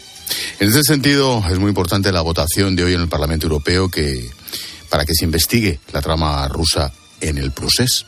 En 0.61 0.69
ese 0.69 0.83
sentido, 0.83 1.43
es 1.49 1.59
muy 1.59 1.67
importante 1.67 2.13
la 2.13 2.21
votación 2.21 2.77
de 2.77 2.85
hoy 2.85 2.93
en 2.93 3.01
el 3.01 3.09
Parlamento 3.09 3.47
Europeo 3.47 3.89
que, 3.89 4.31
para 4.89 5.03
que 5.03 5.15
se 5.15 5.25
investigue 5.25 5.81
la 5.91 6.01
trama 6.01 6.47
rusa 6.47 6.93
en 7.19 7.37
el 7.37 7.51
Prusés. 7.51 8.05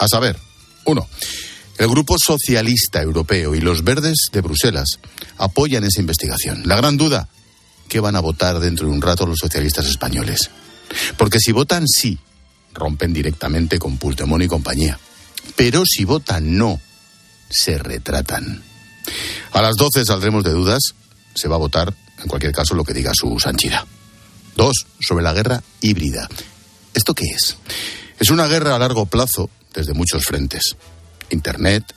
A 0.00 0.08
saber, 0.08 0.38
uno, 0.86 1.06
el 1.76 1.88
Grupo 1.88 2.16
Socialista 2.18 3.02
Europeo 3.02 3.54
y 3.54 3.60
los 3.60 3.84
Verdes 3.84 4.30
de 4.32 4.40
Bruselas 4.40 4.98
apoyan 5.36 5.84
esa 5.84 6.00
investigación. 6.00 6.62
La 6.64 6.76
gran 6.76 6.96
duda, 6.96 7.28
¿qué 7.86 8.00
van 8.00 8.16
a 8.16 8.20
votar 8.20 8.60
dentro 8.60 8.86
de 8.86 8.94
un 8.94 9.02
rato 9.02 9.26
los 9.26 9.38
socialistas 9.38 9.84
españoles? 9.84 10.50
Porque 11.18 11.38
si 11.38 11.52
votan 11.52 11.86
sí, 11.86 12.18
rompen 12.72 13.12
directamente 13.12 13.78
con 13.78 13.98
Puigdemont 13.98 14.42
y 14.42 14.48
compañía. 14.48 14.98
Pero 15.54 15.82
si 15.84 16.06
votan 16.06 16.56
no, 16.56 16.80
se 17.50 17.76
retratan. 17.76 18.62
A 19.52 19.60
las 19.60 19.76
12 19.76 20.06
saldremos 20.06 20.44
de 20.44 20.52
dudas. 20.52 20.94
Se 21.34 21.46
va 21.46 21.56
a 21.56 21.58
votar, 21.58 21.94
en 22.22 22.26
cualquier 22.26 22.52
caso, 22.52 22.74
lo 22.74 22.84
que 22.84 22.94
diga 22.94 23.12
su 23.14 23.38
Sanchida. 23.38 23.86
Dos, 24.56 24.86
sobre 24.98 25.24
la 25.24 25.34
guerra 25.34 25.62
híbrida. 25.82 26.26
¿Esto 26.94 27.14
qué 27.14 27.26
es? 27.26 27.58
Es 28.18 28.30
una 28.30 28.46
guerra 28.46 28.74
a 28.74 28.78
largo 28.78 29.04
plazo 29.04 29.50
desde 29.74 29.94
muchos 29.94 30.24
frentes. 30.24 30.76
Internet, 31.30 31.94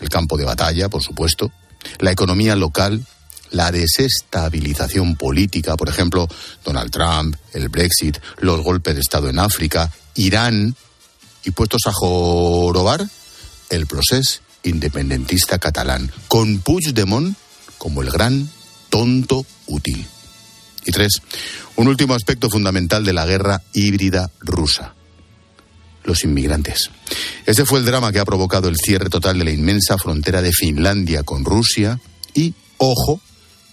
el 0.00 0.08
campo 0.08 0.36
de 0.36 0.44
batalla, 0.44 0.88
por 0.88 1.02
supuesto, 1.02 1.52
la 1.98 2.12
economía 2.12 2.56
local, 2.56 3.04
la 3.50 3.70
desestabilización 3.70 5.16
política, 5.16 5.76
por 5.76 5.88
ejemplo, 5.88 6.28
Donald 6.64 6.90
Trump, 6.90 7.36
el 7.52 7.68
Brexit, 7.68 8.18
los 8.38 8.60
golpes 8.62 8.94
de 8.94 9.00
Estado 9.00 9.28
en 9.28 9.38
África, 9.38 9.90
Irán, 10.14 10.74
y 11.44 11.52
puestos 11.52 11.82
a 11.86 11.92
jorobar, 11.92 13.06
el 13.70 13.86
proceso 13.86 14.40
independentista 14.64 15.58
catalán, 15.58 16.10
con 16.28 16.58
Puigdemont 16.58 17.36
como 17.78 18.02
el 18.02 18.10
gran 18.10 18.48
tonto 18.88 19.46
útil. 19.66 20.04
Y 20.84 20.92
tres, 20.92 21.20
un 21.76 21.88
último 21.88 22.14
aspecto 22.14 22.50
fundamental 22.50 23.04
de 23.04 23.12
la 23.12 23.26
guerra 23.26 23.62
híbrida 23.72 24.30
rusa 24.40 24.96
los 26.06 26.24
inmigrantes. 26.24 26.90
Ese 27.44 27.66
fue 27.66 27.80
el 27.80 27.84
drama 27.84 28.12
que 28.12 28.18
ha 28.18 28.24
provocado 28.24 28.68
el 28.68 28.76
cierre 28.76 29.10
total 29.10 29.38
de 29.38 29.44
la 29.44 29.50
inmensa 29.50 29.98
frontera 29.98 30.40
de 30.40 30.52
Finlandia 30.52 31.22
con 31.22 31.44
Rusia 31.44 32.00
y, 32.34 32.54
ojo, 32.78 33.20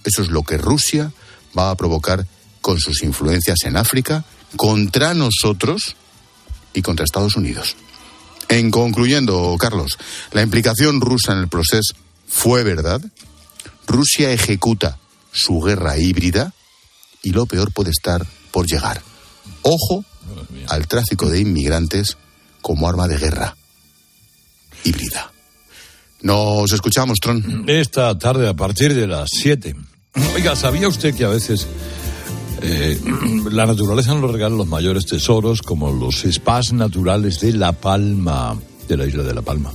eso 0.03 0.21
es 0.21 0.29
lo 0.29 0.43
que 0.43 0.57
Rusia 0.57 1.11
va 1.57 1.69
a 1.69 1.75
provocar 1.75 2.25
con 2.61 2.79
sus 2.79 3.03
influencias 3.03 3.63
en 3.63 3.77
África 3.77 4.25
contra 4.55 5.13
nosotros 5.13 5.95
y 6.73 6.81
contra 6.81 7.05
Estados 7.05 7.35
Unidos. 7.35 7.75
En 8.49 8.71
concluyendo, 8.71 9.55
Carlos, 9.59 9.97
la 10.31 10.41
implicación 10.41 11.01
rusa 11.01 11.33
en 11.33 11.39
el 11.39 11.47
proceso 11.47 11.93
fue 12.27 12.63
verdad. 12.63 13.01
Rusia 13.87 14.31
ejecuta 14.31 14.97
su 15.31 15.59
guerra 15.61 15.97
híbrida 15.97 16.53
y 17.21 17.31
lo 17.31 17.45
peor 17.45 17.71
puede 17.71 17.91
estar 17.91 18.25
por 18.51 18.67
llegar. 18.67 19.01
Ojo 19.61 20.05
al 20.67 20.87
tráfico 20.87 21.29
de 21.29 21.39
inmigrantes 21.39 22.17
como 22.63 22.87
arma 22.87 23.07
de 23.07 23.17
guerra 23.19 23.55
híbrida. 24.83 25.31
Nos 26.23 26.71
escuchamos, 26.71 27.19
Tron. 27.19 27.65
Esta 27.67 28.17
tarde 28.17 28.47
a 28.47 28.53
partir 28.53 28.95
de 28.95 29.05
las 29.05 29.29
7. 29.29 29.75
Oiga, 30.33 30.55
¿sabía 30.55 30.87
usted 30.87 31.13
que 31.13 31.25
a 31.25 31.27
veces 31.27 31.67
eh, 32.61 32.97
la 33.51 33.65
naturaleza 33.65 34.15
nos 34.15 34.31
regala 34.31 34.55
los 34.55 34.67
mayores 34.67 35.05
tesoros 35.05 35.61
como 35.61 35.91
los 35.91 36.23
spas 36.23 36.71
naturales 36.71 37.41
de 37.41 37.51
La 37.51 37.73
Palma, 37.73 38.57
de 38.87 38.97
la 38.97 39.05
isla 39.05 39.23
de 39.23 39.33
La 39.33 39.41
Palma? 39.41 39.71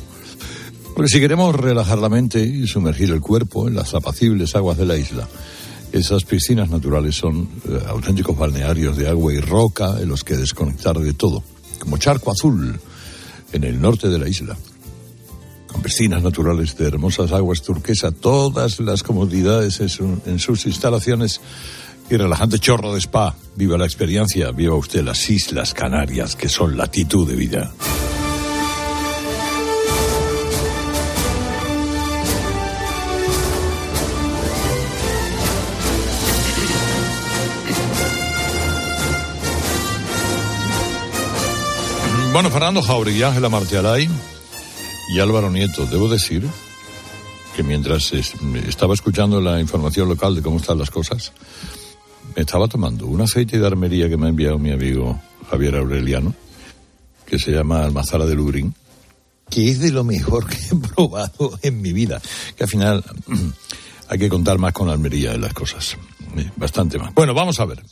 Porque 0.96 1.12
si 1.12 1.20
queremos 1.20 1.54
relajar 1.54 1.98
la 1.98 2.08
mente 2.08 2.40
y 2.40 2.66
sumergir 2.66 3.10
el 3.10 3.20
cuerpo 3.20 3.68
en 3.68 3.76
las 3.76 3.94
apacibles 3.94 4.56
aguas 4.56 4.78
de 4.78 4.86
la 4.86 4.96
isla, 4.96 5.28
esas 5.92 6.24
piscinas 6.24 6.70
naturales 6.70 7.14
son 7.14 7.48
eh, 7.68 7.78
auténticos 7.86 8.36
balnearios 8.36 8.96
de 8.96 9.08
agua 9.08 9.34
y 9.34 9.40
roca 9.40 10.00
en 10.00 10.08
los 10.08 10.24
que 10.24 10.36
desconectar 10.36 10.98
de 10.98 11.12
todo 11.12 11.42
como 11.78 11.98
Charco 11.98 12.30
Azul, 12.30 12.78
en 13.52 13.64
el 13.64 13.80
norte 13.80 14.08
de 14.08 14.18
la 14.18 14.28
isla. 14.28 14.56
Con 15.66 15.82
piscinas 15.82 16.22
naturales 16.22 16.76
de 16.76 16.86
hermosas 16.86 17.32
aguas 17.32 17.62
turquesa, 17.62 18.10
todas 18.10 18.80
las 18.80 19.02
comodidades 19.02 19.80
en, 19.80 20.38
sus 20.38 20.66
instalaciones 20.66 21.40
y 22.10 22.16
relajante 22.16 22.58
chorro 22.58 22.94
de 22.94 23.00
spa. 23.00 23.36
Viva 23.54 23.76
la 23.76 23.84
experiencia, 23.84 24.50
viva 24.50 24.74
usted 24.74 25.02
las 25.02 25.28
Islas 25.28 25.74
Canarias, 25.74 26.36
que 26.36 26.48
son 26.48 26.76
latitud 26.76 27.28
de 27.28 27.36
vida. 27.36 27.72
Bueno, 42.32 42.50
Fernando 42.50 42.82
Jauregui, 42.82 43.22
Ángela 43.22 43.48
Martialay 43.48 44.08
y 45.14 45.18
Álvaro 45.18 45.50
Nieto, 45.50 45.86
debo 45.86 46.08
decir 46.08 46.46
que 47.56 47.62
mientras 47.62 48.12
estaba 48.12 48.94
escuchando 48.94 49.40
la 49.40 49.58
información 49.60 50.08
local 50.08 50.34
de 50.34 50.42
cómo 50.42 50.58
están 50.58 50.78
las 50.78 50.90
cosas, 50.90 51.32
me 52.36 52.42
estaba 52.42 52.68
tomando 52.68 53.06
un 53.06 53.22
aceite 53.22 53.58
de 53.58 53.66
armería 53.66 54.08
que 54.08 54.16
me 54.16 54.26
ha 54.26 54.28
enviado 54.28 54.58
mi 54.58 54.70
amigo 54.70 55.20
Javier 55.50 55.76
Aureliano, 55.76 56.34
que 57.26 57.38
se 57.38 57.50
llama 57.50 57.82
Almazara 57.82 58.26
de 58.26 58.34
Lubrín, 58.34 58.74
que 59.50 59.70
es 59.70 59.80
de 59.80 59.90
lo 59.90 60.04
mejor 60.04 60.46
que 60.46 60.56
he 60.56 60.76
probado 60.94 61.58
en 61.62 61.80
mi 61.80 61.92
vida, 61.92 62.20
que 62.56 62.64
al 62.64 62.70
final 62.70 63.04
hay 64.08 64.18
que 64.18 64.28
contar 64.28 64.58
más 64.58 64.72
con 64.74 64.90
Almería 64.90 65.32
en 65.32 65.40
las 65.40 65.54
cosas, 65.54 65.96
eh, 66.36 66.50
bastante 66.56 66.98
más. 66.98 67.14
Bueno, 67.14 67.32
vamos 67.32 67.58
a 67.58 67.64
ver. 67.64 67.82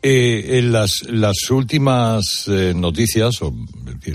Eh, 0.00 0.58
en 0.58 0.70
las, 0.70 1.02
las 1.08 1.50
últimas 1.50 2.44
eh, 2.46 2.72
noticias, 2.74 3.42
o, 3.42 3.52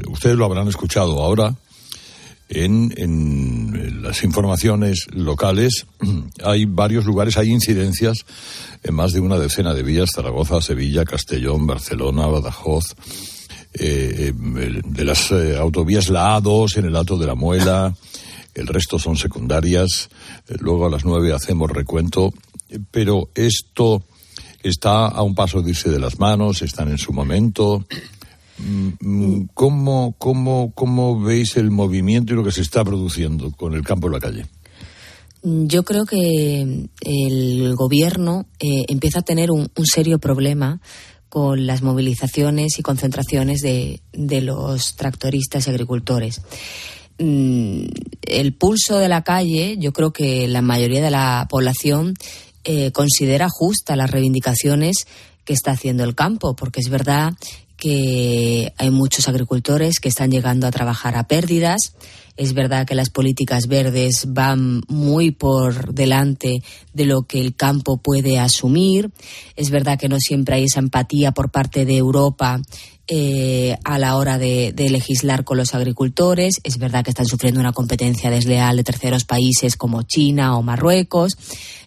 ustedes 0.07 0.37
lo 0.37 0.45
habrán 0.45 0.69
escuchado 0.69 1.21
ahora, 1.21 1.55
en, 2.47 2.93
en, 2.95 4.01
las 4.01 4.23
informaciones 4.23 5.07
locales 5.11 5.85
hay 6.43 6.65
varios 6.65 7.03
lugares, 7.05 7.37
hay 7.37 7.49
incidencias 7.49 8.19
en 8.81 8.93
más 8.95 9.11
de 9.11 9.19
una 9.19 9.37
decena 9.37 9.73
de 9.73 9.83
vías, 9.83 10.11
Zaragoza, 10.15 10.61
Sevilla, 10.61 11.03
Castellón, 11.03 11.67
Barcelona, 11.67 12.27
Badajoz, 12.27 12.95
eh, 13.73 14.31
de 14.33 15.03
las 15.03 15.31
autovías 15.31 16.09
la 16.09 16.37
A2 16.37 16.77
en 16.77 16.85
el 16.85 16.95
Alto 16.95 17.17
de 17.17 17.27
la 17.27 17.35
Muela, 17.35 17.93
el 18.53 18.67
resto 18.67 18.99
son 18.99 19.17
secundarias, 19.17 20.09
luego 20.59 20.85
a 20.85 20.89
las 20.89 21.03
nueve 21.03 21.33
hacemos 21.33 21.69
recuento, 21.71 22.33
pero 22.91 23.29
esto 23.35 24.03
está 24.63 25.07
a 25.07 25.21
un 25.21 25.35
paso 25.35 25.61
de 25.61 25.71
irse 25.71 25.89
de 25.89 25.99
las 25.99 26.19
manos, 26.19 26.61
están 26.61 26.89
en 26.89 26.97
su 26.97 27.13
momento. 27.13 27.85
Mm, 28.57 28.89
mm, 28.99 29.49
¿Cómo, 29.53 30.15
cómo, 30.17 30.71
cómo 30.73 31.19
veis 31.19 31.57
el 31.57 31.71
movimiento 31.71 32.33
y 32.33 32.35
lo 32.35 32.43
que 32.43 32.51
se 32.51 32.61
está 32.61 32.83
produciendo 32.83 33.51
con 33.51 33.73
el 33.73 33.83
campo 33.83 34.07
en 34.07 34.13
la 34.13 34.19
calle? 34.19 34.45
Yo 35.43 35.83
creo 35.83 36.05
que 36.05 36.87
el 37.01 37.75
gobierno 37.75 38.45
eh, 38.59 38.85
empieza 38.87 39.19
a 39.19 39.23
tener 39.23 39.51
un, 39.51 39.69
serio 39.83 40.17
problema 40.17 40.79
con 41.27 41.67
las 41.67 41.81
movilizaciones 41.81 42.79
y 42.79 42.81
concentraciones 42.81 43.59
de, 43.59 44.01
los 44.13 44.95
tractoristas 44.95 45.67
y 45.67 45.69
agricultores. 45.69 46.41
Mm, 47.19 47.87
el 48.21 48.53
pulso 48.53 48.99
de 48.99 49.09
la 49.09 49.23
calle, 49.23 49.75
yo 49.79 49.91
creo 49.91 50.13
que 50.13 50.47
la 50.47 50.61
mayoría 50.61 51.03
de 51.03 51.11
la 51.11 51.45
población 51.49 52.13
eh, 52.63 52.91
considera 52.91 53.47
justa 53.49 53.95
las 53.95 54.09
reivindicaciones 54.09 55.05
que 55.45 55.53
está 55.53 55.71
haciendo 55.71 56.03
el 56.03 56.15
campo, 56.15 56.55
porque 56.55 56.79
es 56.79 56.89
verdad 56.89 57.33
que 57.77 58.71
hay 58.77 58.91
muchos 58.91 59.27
agricultores 59.27 59.99
que 59.99 60.09
están 60.09 60.31
llegando 60.31 60.67
a 60.67 60.71
trabajar 60.71 61.17
a 61.17 61.27
pérdidas. 61.27 61.93
Es 62.37 62.53
verdad 62.53 62.87
que 62.87 62.95
las 62.95 63.09
políticas 63.09 63.67
verdes 63.67 64.25
van 64.27 64.81
muy 64.87 65.31
por 65.31 65.93
delante 65.93 66.63
de 66.93 67.05
lo 67.05 67.23
que 67.23 67.41
el 67.41 67.55
campo 67.55 67.97
puede 67.97 68.39
asumir. 68.39 69.11
Es 69.55 69.69
verdad 69.69 69.99
que 69.99 70.07
no 70.07 70.17
siempre 70.19 70.55
hay 70.55 70.63
esa 70.63 70.79
empatía 70.79 71.31
por 71.33 71.51
parte 71.51 71.85
de 71.85 71.97
Europa 71.97 72.61
eh, 73.09 73.75
a 73.83 73.97
la 73.97 74.15
hora 74.15 74.37
de, 74.37 74.73
legislar 74.77 75.43
con 75.43 75.57
los 75.57 75.75
agricultores. 75.75 76.61
Es 76.63 76.77
verdad 76.77 77.03
que 77.03 77.09
están 77.09 77.25
sufriendo 77.25 77.59
una 77.59 77.73
competencia 77.73 78.29
desleal 78.29 78.77
de 78.77 78.83
terceros 78.85 79.25
países 79.25 79.75
como 79.75 80.03
China 80.03 80.55
o 80.57 80.61
Marruecos. 80.61 81.33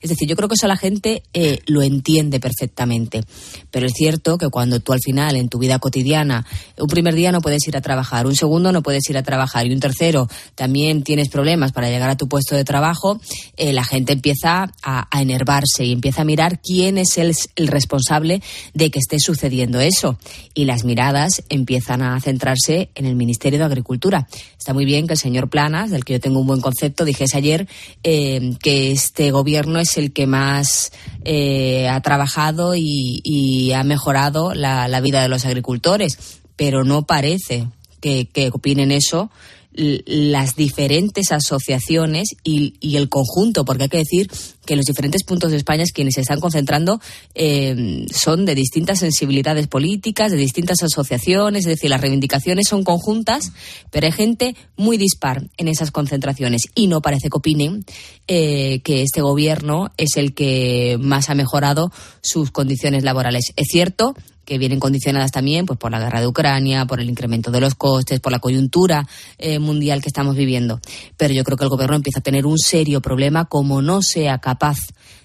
Es 0.02 0.10
decir, 0.10 0.28
yo 0.28 0.36
creo 0.36 0.48
que 0.48 0.56
eso 0.56 0.66
la 0.66 0.76
gente 0.76 1.22
eh, 1.32 1.60
lo 1.66 1.82
entiende 1.82 2.38
perfectamente. 2.38 3.24
Pero 3.70 3.86
es 3.86 3.94
cierto 3.94 4.36
que 4.36 4.50
cuando 4.50 4.80
tú 4.80 4.92
al 4.92 5.00
final 5.00 5.36
en 5.36 5.48
tu 5.48 5.58
vida 5.58 5.78
cotidiana, 5.78 6.44
un 6.78 6.86
primer 6.86 7.14
día 7.14 7.32
no 7.32 7.40
puedes 7.40 7.66
ir 7.66 7.78
a 7.78 7.80
trabajar, 7.80 8.26
un 8.26 8.36
segundo 8.36 8.70
no 8.70 8.82
puedes 8.82 9.08
ir 9.08 9.16
a 9.16 9.22
trabajar 9.22 9.66
y 9.66 9.72
un 9.72 9.80
tercero 9.80 10.28
también 10.54 11.02
tienes 11.02 11.30
problemas 11.30 11.72
para 11.72 11.88
llegar 11.88 12.10
a 12.10 12.16
tu 12.16 12.28
puesto 12.28 12.54
de 12.54 12.64
trabajo, 12.64 13.18
eh, 13.56 13.72
la 13.72 13.84
gente 13.84 14.12
empieza 14.12 14.70
a, 14.82 15.08
enervarse 15.18 15.84
y 15.86 15.92
empieza 15.92 16.22
a 16.22 16.24
mirar 16.26 16.60
quién 16.60 16.98
es 16.98 17.16
el, 17.16 17.34
el 17.56 17.68
responsable 17.68 18.42
de 18.74 18.90
que 18.90 18.98
esté 18.98 19.18
sucediendo 19.18 19.80
eso. 19.80 20.18
Y 20.52 20.66
las 20.66 20.84
miradas 20.84 21.05
empiezan 21.48 22.02
a 22.02 22.20
centrarse 22.20 22.90
en 22.94 23.06
el 23.06 23.16
Ministerio 23.16 23.58
de 23.58 23.64
Agricultura. 23.64 24.26
Está 24.58 24.74
muy 24.74 24.84
bien 24.84 25.06
que 25.06 25.14
el 25.14 25.18
señor 25.18 25.48
Planas, 25.48 25.90
del 25.90 26.04
que 26.04 26.14
yo 26.14 26.20
tengo 26.20 26.40
un 26.40 26.46
buen 26.46 26.60
concepto, 26.60 27.04
dijese 27.04 27.36
ayer 27.36 27.68
eh, 28.02 28.54
que 28.62 28.90
este 28.90 29.30
gobierno 29.30 29.78
es 29.78 29.96
el 29.96 30.12
que 30.12 30.26
más 30.26 30.92
eh, 31.24 31.88
ha 31.88 32.00
trabajado 32.00 32.74
y, 32.76 33.72
ha 33.72 33.84
mejorado 33.84 34.54
la, 34.54 35.00
vida 35.00 35.22
de 35.22 35.28
los 35.28 35.44
agricultores, 35.44 36.40
pero 36.56 36.84
no 36.84 37.04
parece 37.04 37.68
que, 38.00 38.26
que 38.26 38.50
opinen 38.52 38.90
eso 38.90 39.30
las 39.76 40.56
diferentes 40.56 41.32
asociaciones 41.32 42.28
y, 42.42 42.96
el 42.96 43.08
conjunto, 43.08 43.64
porque 43.64 43.84
hay 43.84 43.88
que 43.88 43.98
decir 43.98 44.30
que 44.64 44.74
los 44.74 44.86
diferentes 44.86 45.22
puntos 45.22 45.50
de 45.50 45.58
España 45.58 45.84
quienes 45.92 46.14
se 46.14 46.22
están 46.22 46.40
concentrando 46.40 47.00
eh, 47.34 48.06
son 48.12 48.44
de 48.46 48.54
distintas 48.54 48.98
sensibilidades 49.00 49.66
políticas, 49.66 50.32
de 50.32 50.38
distintas 50.38 50.82
asociaciones, 50.82 51.66
es 51.66 51.70
decir, 51.70 51.90
las 51.90 52.00
reivindicaciones 52.00 52.66
son 52.68 52.82
conjuntas, 52.82 53.52
pero 53.90 54.06
hay 54.06 54.12
gente 54.12 54.56
muy 54.76 54.96
dispar 54.96 55.46
en 55.56 55.68
esas 55.68 55.90
concentraciones 55.90 56.62
y 56.74 56.86
no 56.86 57.02
parece 57.02 57.28
que 57.28 57.36
opinen 57.36 57.84
eh, 58.26 58.80
que 58.82 59.02
este 59.02 59.20
gobierno 59.20 59.92
es 59.98 60.16
el 60.16 60.34
que 60.34 60.96
más 61.00 61.28
ha 61.30 61.34
mejorado 61.34 61.92
sus 62.22 62.50
condiciones 62.50 63.04
laborales. 63.04 63.52
Es 63.56 63.68
cierto 63.70 64.14
que 64.46 64.56
vienen 64.56 64.80
condicionadas 64.80 65.32
también 65.32 65.66
pues 65.66 65.78
por 65.78 65.90
la 65.90 65.98
guerra 65.98 66.20
de 66.20 66.26
Ucrania, 66.26 66.86
por 66.86 67.00
el 67.00 67.10
incremento 67.10 67.50
de 67.50 67.60
los 67.60 67.74
costes, 67.74 68.20
por 68.20 68.32
la 68.32 68.38
coyuntura 68.38 69.06
eh, 69.36 69.58
mundial 69.58 70.00
que 70.00 70.08
estamos 70.08 70.36
viviendo. 70.36 70.80
Pero 71.16 71.34
yo 71.34 71.44
creo 71.44 71.58
que 71.58 71.64
el 71.64 71.70
gobierno 71.70 71.96
empieza 71.96 72.20
a 72.20 72.22
tener 72.22 72.46
un 72.46 72.58
serio 72.58 73.02
problema 73.02 73.44
como 73.46 73.82
no 73.82 74.00
sea 74.00 74.38
capaz 74.38 74.78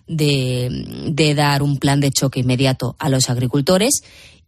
de, 0.07 1.33
dar 1.35 1.63
un 1.63 1.77
plan 1.77 2.01
de 2.01 2.11
choque 2.11 2.41
inmediato 2.41 2.95
a 2.99 3.09
los 3.09 3.29
agricultores 3.29 4.01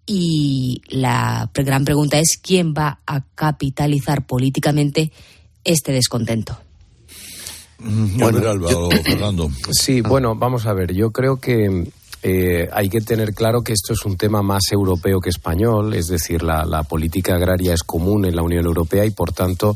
y 0.06 0.82
la 0.90 1.50
gran 1.54 1.86
pregunta 1.86 2.20
es 2.20 2.38
quién 2.42 2.74
va 2.74 3.00
a 3.06 3.22
capitalizar 3.36 4.26
políticamente 4.26 5.12
este 5.64 5.94
descontento. 5.94 6.58
Bueno, 7.80 8.40
Fernando. 9.04 9.50
Sí, 9.72 10.02
bueno, 10.02 10.36
vamos 10.36 10.66
a 10.66 10.74
ver. 10.74 10.94
Yo 10.94 11.12
creo 11.12 11.40
que 11.40 11.92
eh, 12.26 12.70
hay 12.72 12.88
que 12.88 13.02
tener 13.02 13.34
claro 13.34 13.62
que 13.62 13.74
esto 13.74 13.92
es 13.92 14.06
un 14.06 14.16
tema 14.16 14.42
más 14.42 14.64
europeo 14.72 15.20
que 15.20 15.30
español, 15.30 15.94
es 15.94 16.08
decir, 16.08 16.42
la, 16.42 16.84
política 16.84 17.36
agraria 17.36 17.74
es 17.74 17.84
común 17.84 18.24
en 18.24 18.36
la 18.36 18.42
Unión 18.42 18.66
Europea 18.66 19.06
y, 19.06 19.12
por 19.12 19.34
tanto, 19.34 19.76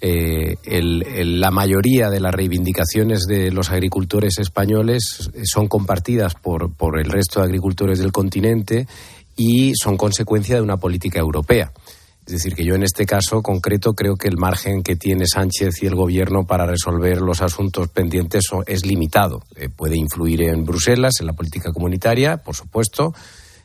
eh, 0.00 0.56
la 0.62 1.50
mayoría 1.50 2.08
de 2.08 2.20
las 2.20 2.32
reivindicaciones 2.32 3.24
de 3.26 3.50
los 3.50 3.70
agricultores 3.70 4.38
españoles 4.38 5.30
son 5.42 5.66
compartidas 5.66 6.34
por, 6.34 6.72
por 6.72 7.00
el 7.00 7.10
resto 7.10 7.40
de 7.40 7.46
agricultores 7.46 7.98
del 7.98 8.12
continente 8.12 8.86
y 9.36 9.72
son 9.74 9.96
consecuencia 9.96 10.54
de 10.54 10.62
una 10.62 10.76
política 10.76 11.18
europea. 11.18 11.72
Es 12.26 12.34
decir, 12.34 12.54
que 12.54 12.64
yo 12.64 12.76
en 12.76 12.84
este 12.84 13.04
caso 13.04 13.42
concreto 13.42 13.94
creo 13.94 14.14
que 14.14 14.28
el 14.28 14.36
margen 14.36 14.82
que 14.82 14.94
tiene 14.94 15.24
Sánchez 15.26 15.82
y 15.82 15.86
el 15.86 15.96
Gobierno 15.96 16.46
para 16.46 16.66
resolver 16.66 17.20
los 17.20 17.42
asuntos 17.42 17.88
pendientes 17.88 18.44
es 18.66 18.86
limitado. 18.86 19.42
Eh, 19.56 19.68
puede 19.68 19.96
influir 19.96 20.42
en 20.42 20.64
Bruselas, 20.64 21.14
en 21.20 21.26
la 21.26 21.32
política 21.32 21.72
comunitaria, 21.72 22.36
por 22.36 22.54
supuesto, 22.54 23.12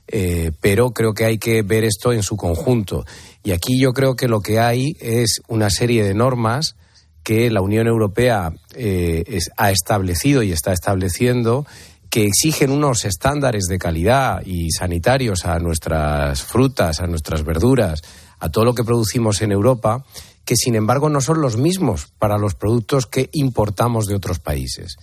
eh, 0.08 0.52
pero 0.60 0.92
creo 0.92 1.14
que 1.14 1.26
hay 1.26 1.38
que 1.38 1.62
ver 1.62 1.84
esto 1.84 2.12
en 2.14 2.24
su 2.24 2.36
conjunto. 2.36 3.06
Y 3.44 3.52
aquí 3.52 3.80
yo 3.80 3.94
creo 3.94 4.16
que 4.16 4.28
lo 4.28 4.42
que 4.42 4.60
hay 4.60 4.98
es 5.00 5.42
una 5.48 5.70
serie 5.70 6.04
de 6.04 6.16
normas 6.16 6.76
que 7.24 7.52
la 7.52 7.62
Unión 7.62 7.88
Europea 7.88 8.54
eh, 8.74 9.40
ha 9.58 9.70
establecido 9.70 10.42
y 10.42 10.52
está 10.52 10.74
estableciendo 10.74 11.68
que 12.10 12.26
exigen 12.26 12.72
unos 12.72 13.06
estándares 13.06 13.66
de 13.66 13.78
calidad 13.78 14.42
y 14.46 14.72
sanitarios 14.72 15.46
a 15.46 15.60
nuestras 15.60 16.42
frutas, 16.42 17.02
a 17.02 17.08
nuestras 17.08 17.44
verduras, 17.44 18.02
a 18.40 18.50
todo 18.50 18.66
lo 18.66 18.74
que 18.74 18.84
producimos 18.84 19.42
en 19.42 19.52
Europa, 19.52 20.04
que 20.46 20.56
sin 20.56 20.76
embargo 20.76 21.10
no 21.10 21.22
son 21.22 21.42
los 21.42 21.58
mismos 21.58 22.08
para 22.20 22.38
los 22.38 22.56
productos 22.56 23.06
que 23.06 23.30
importamos 23.34 24.06
de 24.06 24.16
otros 24.16 24.40
países. 24.40 24.98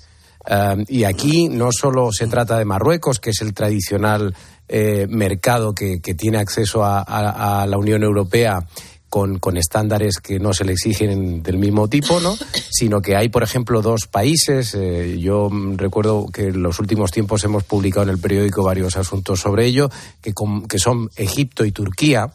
Eh, 0.46 0.84
y 0.88 1.04
aquí 1.04 1.48
no 1.48 1.70
solo 1.70 2.12
se 2.12 2.26
trata 2.26 2.58
de 2.58 2.64
Marruecos, 2.64 3.20
que 3.20 3.30
es 3.30 3.40
el 3.42 3.54
tradicional 3.54 4.34
eh, 4.68 5.06
mercado 5.08 5.74
que, 5.74 5.98
tiene 5.98 6.38
acceso 6.38 6.84
a, 6.84 7.66
la 7.68 7.78
Unión 7.78 8.02
Europea 8.02 8.66
con, 9.08 9.38
estándares 9.56 10.18
que 10.18 10.40
no 10.40 10.52
se 10.52 10.64
le 10.64 10.72
exigen 10.72 11.42
del 11.42 11.58
mismo 11.58 11.88
tipo, 11.88 12.20
¿no? 12.20 12.36
sino 12.70 13.00
que 13.00 13.14
hay, 13.14 13.28
por 13.28 13.42
ejemplo, 13.42 13.82
dos 13.82 14.06
países. 14.06 14.74
Eh, 14.74 15.18
yo 15.20 15.50
recuerdo 15.76 16.26
que 16.32 16.48
en 16.48 16.62
los 16.62 16.80
últimos 16.80 17.10
tiempos 17.10 17.44
hemos 17.44 17.64
publicado 17.64 18.04
en 18.04 18.10
el 18.10 18.18
periódico 18.18 18.64
varios 18.64 18.96
asuntos 18.96 19.40
sobre 19.40 19.66
ello, 19.66 19.90
que, 20.22 20.32
que 20.68 20.78
son 20.78 21.10
Egipto 21.16 21.64
y 21.64 21.72
Turquía 21.72 22.32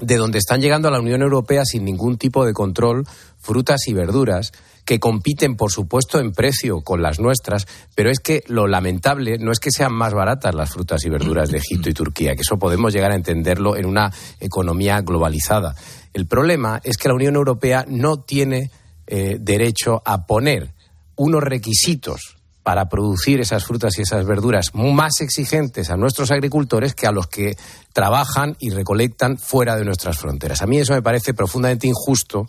de 0.00 0.16
donde 0.16 0.38
están 0.38 0.60
llegando 0.60 0.88
a 0.88 0.90
la 0.90 1.00
Unión 1.00 1.22
Europea 1.22 1.64
sin 1.64 1.84
ningún 1.84 2.18
tipo 2.18 2.44
de 2.44 2.52
control 2.52 3.06
frutas 3.38 3.86
y 3.86 3.92
verduras 3.92 4.52
que 4.84 4.98
compiten, 4.98 5.56
por 5.56 5.70
supuesto, 5.70 6.18
en 6.18 6.32
precio 6.32 6.80
con 6.80 7.02
las 7.02 7.20
nuestras, 7.20 7.66
pero 7.94 8.10
es 8.10 8.18
que 8.18 8.42
lo 8.48 8.66
lamentable 8.66 9.38
no 9.38 9.52
es 9.52 9.60
que 9.60 9.70
sean 9.70 9.92
más 9.92 10.14
baratas 10.14 10.54
las 10.54 10.70
frutas 10.70 11.04
y 11.04 11.10
verduras 11.10 11.50
de 11.50 11.58
Egipto 11.58 11.88
y 11.90 11.94
Turquía, 11.94 12.34
que 12.34 12.40
eso 12.42 12.58
podemos 12.58 12.92
llegar 12.92 13.12
a 13.12 13.16
entenderlo 13.16 13.76
en 13.76 13.86
una 13.86 14.12
economía 14.40 15.00
globalizada. 15.02 15.74
El 16.12 16.26
problema 16.26 16.80
es 16.82 16.96
que 16.96 17.08
la 17.08 17.14
Unión 17.14 17.36
Europea 17.36 17.84
no 17.88 18.20
tiene 18.20 18.70
eh, 19.06 19.36
derecho 19.40 20.02
a 20.04 20.26
poner 20.26 20.72
unos 21.14 21.42
requisitos 21.42 22.39
para 22.70 22.88
producir 22.88 23.40
esas 23.40 23.64
frutas 23.64 23.98
y 23.98 24.02
esas 24.02 24.24
verduras 24.24 24.66
más 24.74 25.20
exigentes 25.22 25.90
a 25.90 25.96
nuestros 25.96 26.30
agricultores 26.30 26.94
que 26.94 27.08
a 27.08 27.10
los 27.10 27.26
que 27.26 27.56
trabajan 27.92 28.56
y 28.60 28.70
recolectan 28.70 29.38
fuera 29.38 29.74
de 29.74 29.84
nuestras 29.84 30.18
fronteras. 30.18 30.62
A 30.62 30.68
mí 30.68 30.78
eso 30.78 30.92
me 30.92 31.02
parece 31.02 31.34
profundamente 31.34 31.88
injusto 31.88 32.46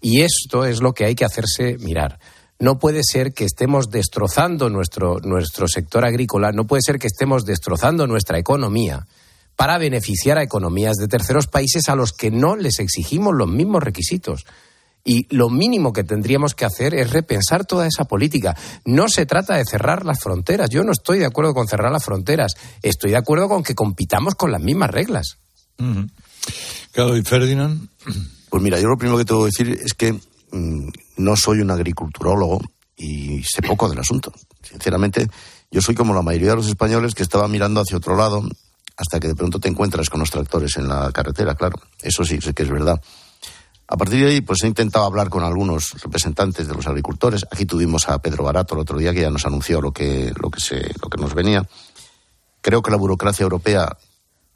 y 0.00 0.20
esto 0.20 0.64
es 0.64 0.80
lo 0.80 0.94
que 0.94 1.06
hay 1.06 1.16
que 1.16 1.24
hacerse 1.24 1.76
mirar. 1.80 2.20
No 2.60 2.78
puede 2.78 3.00
ser 3.02 3.32
que 3.32 3.44
estemos 3.44 3.90
destrozando 3.90 4.70
nuestro, 4.70 5.18
nuestro 5.24 5.66
sector 5.66 6.04
agrícola, 6.04 6.52
no 6.52 6.68
puede 6.68 6.82
ser 6.82 7.00
que 7.00 7.08
estemos 7.08 7.44
destrozando 7.44 8.06
nuestra 8.06 8.38
economía 8.38 9.08
para 9.56 9.76
beneficiar 9.76 10.38
a 10.38 10.44
economías 10.44 10.94
de 10.98 11.08
terceros 11.08 11.48
países 11.48 11.88
a 11.88 11.96
los 11.96 12.12
que 12.12 12.30
no 12.30 12.54
les 12.54 12.78
exigimos 12.78 13.34
los 13.34 13.48
mismos 13.48 13.82
requisitos. 13.82 14.46
Y 15.08 15.26
lo 15.34 15.48
mínimo 15.48 15.94
que 15.94 16.04
tendríamos 16.04 16.52
que 16.52 16.66
hacer 16.66 16.92
es 16.92 17.10
repensar 17.10 17.64
toda 17.64 17.86
esa 17.86 18.04
política. 18.04 18.54
No 18.84 19.08
se 19.08 19.24
trata 19.24 19.56
de 19.56 19.64
cerrar 19.64 20.04
las 20.04 20.20
fronteras. 20.20 20.68
Yo 20.68 20.84
no 20.84 20.92
estoy 20.92 21.18
de 21.18 21.24
acuerdo 21.24 21.54
con 21.54 21.66
cerrar 21.66 21.90
las 21.90 22.04
fronteras. 22.04 22.52
Estoy 22.82 23.12
de 23.12 23.16
acuerdo 23.16 23.48
con 23.48 23.62
que 23.62 23.74
compitamos 23.74 24.34
con 24.34 24.52
las 24.52 24.60
mismas 24.60 24.90
reglas. 24.90 25.38
Claro, 26.92 27.16
¿y 27.16 27.22
Ferdinand? 27.22 27.88
Pues 28.50 28.62
mira, 28.62 28.78
yo 28.78 28.88
lo 28.88 28.98
primero 28.98 29.16
que 29.16 29.24
tengo 29.24 29.40
que 29.40 29.46
decir 29.46 29.80
es 29.82 29.94
que 29.94 30.12
mm, 30.12 30.88
no 31.16 31.36
soy 31.36 31.60
un 31.60 31.70
agriculturólogo 31.70 32.60
y 32.94 33.42
sé 33.44 33.62
poco 33.62 33.88
del 33.88 34.00
asunto. 34.00 34.30
Sinceramente, 34.62 35.26
yo 35.70 35.80
soy 35.80 35.94
como 35.94 36.12
la 36.12 36.20
mayoría 36.20 36.50
de 36.50 36.56
los 36.56 36.68
españoles 36.68 37.14
que 37.14 37.22
estaba 37.22 37.48
mirando 37.48 37.80
hacia 37.80 37.96
otro 37.96 38.14
lado 38.14 38.46
hasta 38.94 39.20
que 39.20 39.28
de 39.28 39.34
pronto 39.34 39.58
te 39.58 39.68
encuentras 39.68 40.10
con 40.10 40.20
los 40.20 40.30
tractores 40.30 40.76
en 40.76 40.86
la 40.86 41.10
carretera, 41.12 41.54
claro. 41.54 41.80
Eso 42.02 42.24
sí, 42.24 42.42
sé 42.42 42.52
que 42.52 42.64
es 42.64 42.70
verdad. 42.70 43.00
A 43.90 43.96
partir 43.96 44.22
de 44.22 44.30
ahí, 44.30 44.40
pues 44.42 44.62
he 44.62 44.66
intentado 44.66 45.06
hablar 45.06 45.30
con 45.30 45.42
algunos 45.42 45.92
representantes 46.02 46.68
de 46.68 46.74
los 46.74 46.86
agricultores. 46.86 47.46
Aquí 47.50 47.64
tuvimos 47.64 48.06
a 48.10 48.18
Pedro 48.20 48.44
Barato 48.44 48.74
el 48.74 48.80
otro 48.80 48.98
día 48.98 49.14
que 49.14 49.22
ya 49.22 49.30
nos 49.30 49.46
anunció 49.46 49.80
lo 49.80 49.92
que, 49.92 50.30
lo 50.36 50.50
que, 50.50 50.60
se, 50.60 50.92
lo 51.02 51.08
que 51.08 51.16
nos 51.18 51.32
venía. 51.32 51.66
Creo 52.60 52.82
que 52.82 52.90
la 52.90 52.98
burocracia 52.98 53.44
europea 53.44 53.96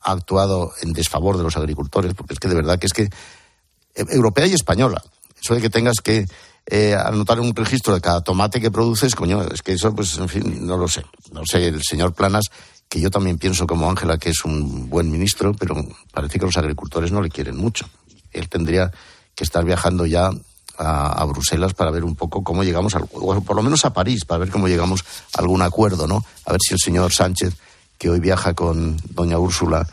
ha 0.02 0.12
actuado 0.12 0.72
en 0.82 0.92
desfavor 0.92 1.38
de 1.38 1.44
los 1.44 1.56
agricultores, 1.56 2.12
porque 2.12 2.34
es 2.34 2.40
que 2.40 2.48
de 2.48 2.54
verdad 2.54 2.78
que 2.78 2.86
es 2.86 2.92
que 2.92 3.04
eh, 3.04 4.04
europea 4.10 4.46
y 4.46 4.52
española. 4.52 5.02
Eso 5.42 5.54
de 5.54 5.62
que 5.62 5.70
tengas 5.70 5.96
que 6.04 6.26
eh, 6.66 6.94
anotar 6.94 7.40
un 7.40 7.54
registro 7.54 7.94
de 7.94 8.02
cada 8.02 8.22
tomate 8.22 8.60
que 8.60 8.70
produces, 8.70 9.14
coño, 9.14 9.42
es 9.44 9.62
que 9.62 9.72
eso, 9.72 9.94
pues, 9.94 10.18
en 10.18 10.28
fin, 10.28 10.66
no 10.66 10.76
lo 10.76 10.88
sé. 10.88 11.04
No 11.32 11.42
sé, 11.46 11.68
el 11.68 11.82
señor 11.82 12.12
Planas, 12.12 12.44
que 12.86 13.00
yo 13.00 13.10
también 13.10 13.38
pienso 13.38 13.66
como 13.66 13.88
Ángela 13.88 14.18
que 14.18 14.28
es 14.28 14.44
un 14.44 14.90
buen 14.90 15.10
ministro, 15.10 15.54
pero 15.54 15.74
parece 16.12 16.38
que 16.38 16.44
los 16.44 16.56
agricultores 16.58 17.10
no 17.10 17.22
le 17.22 17.30
quieren 17.30 17.56
mucho. 17.56 17.88
Él 18.30 18.50
tendría 18.50 18.92
que 19.34 19.44
estar 19.44 19.64
viajando 19.64 20.06
ya 20.06 20.30
a, 20.78 21.24
Bruselas 21.26 21.74
para 21.74 21.90
ver 21.90 22.04
un 22.04 22.16
poco 22.16 22.42
cómo 22.42 22.64
llegamos, 22.64 22.94
al, 22.94 23.06
por 23.06 23.56
lo 23.56 23.62
menos 23.62 23.84
a 23.84 23.92
París, 23.92 24.24
para 24.24 24.38
ver 24.38 24.50
cómo 24.50 24.68
llegamos 24.68 25.04
a 25.34 25.40
algún 25.40 25.62
acuerdo, 25.62 26.06
¿no? 26.06 26.24
A 26.46 26.52
ver 26.52 26.60
si 26.60 26.74
el 26.74 26.80
señor 26.80 27.12
Sánchez, 27.12 27.54
que 27.98 28.10
hoy 28.10 28.20
viaja 28.20 28.54
con 28.54 28.96
doña 29.10 29.38
Úrsula 29.38 29.86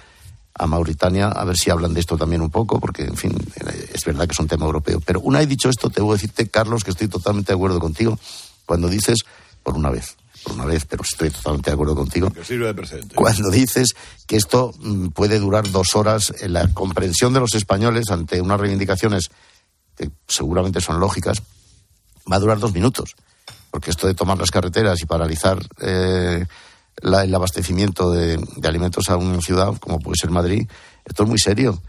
a 0.56 0.68
Mauritania, 0.68 1.28
a 1.28 1.46
ver 1.46 1.58
si 1.58 1.70
hablan 1.70 1.94
de 1.94 2.02
esto 2.02 2.18
también 2.18 2.42
un 2.42 2.50
poco, 2.50 2.80
porque, 2.80 3.04
en 3.04 3.16
fin, 3.16 3.38
es 3.94 4.04
verdad 4.04 4.26
que 4.26 4.34
es 4.34 4.40
un 4.40 4.48
tema 4.48 4.66
europeo. 4.66 5.00
Pero 5.06 5.22
una 5.22 5.40
vez 5.40 5.48
dicho 5.48 5.70
esto, 5.70 5.90
te 5.90 6.02
voy 6.02 6.12
a 6.12 6.16
decirte, 6.16 6.50
Carlos, 6.50 6.84
que 6.84 6.92
estoy 6.92 7.08
totalmente 7.08 7.54
de 7.54 7.56
acuerdo 7.56 7.80
contigo 7.80 8.18
cuando 8.66 8.90
dices, 8.90 9.20
por 9.64 9.76
una 9.76 9.90
vez, 9.90 10.18
por 10.44 10.54
una 10.54 10.66
vez, 10.66 10.86
pero 10.86 11.04
estoy 11.04 11.30
totalmente 11.30 11.70
de 11.70 11.74
acuerdo 11.74 11.96
contigo. 11.96 12.32
Cuando 13.16 13.50
dices 13.50 13.96
que 14.28 14.36
esto 14.36 14.74
mm, 14.80 15.08
puede 15.10 15.40
durar 15.40 15.70
dos 15.70 15.96
horas 15.96 16.34
en 16.40 16.54
la 16.54 16.68
comprensión 16.74 17.34
de 17.34 17.40
los 17.40 17.56
españoles 17.56 18.10
ante 18.10 18.42
unas 18.42 18.60
reivindicaciones 18.60 19.30
que 19.96 20.10
seguramente 20.28 20.82
son 20.82 21.00
lógicas, 21.00 21.42
va 22.32 22.38
a 22.38 22.40
durar 22.40 22.60
dos 22.60 22.74
minutos. 22.74 23.16
Porque 23.72 23.92
esto 23.92 24.08
de 24.08 24.16
tomar 24.16 24.38
las 24.38 24.52
carreteras 24.52 25.02
y 25.02 25.06
paralizar 25.06 25.60
eh, 25.80 26.46
el 27.02 27.36
abastecimiento 27.36 28.12
de, 28.12 28.40
alimentos 28.64 29.10
a 29.10 29.18
una 29.18 29.42
ciudad 29.42 29.78
como 29.80 30.00
puede 30.00 30.18
ser 30.20 30.32
Madrid, 30.32 30.68
esto 31.06 31.24
es 31.24 31.30
muy 31.30 31.40
serio. 31.40 31.82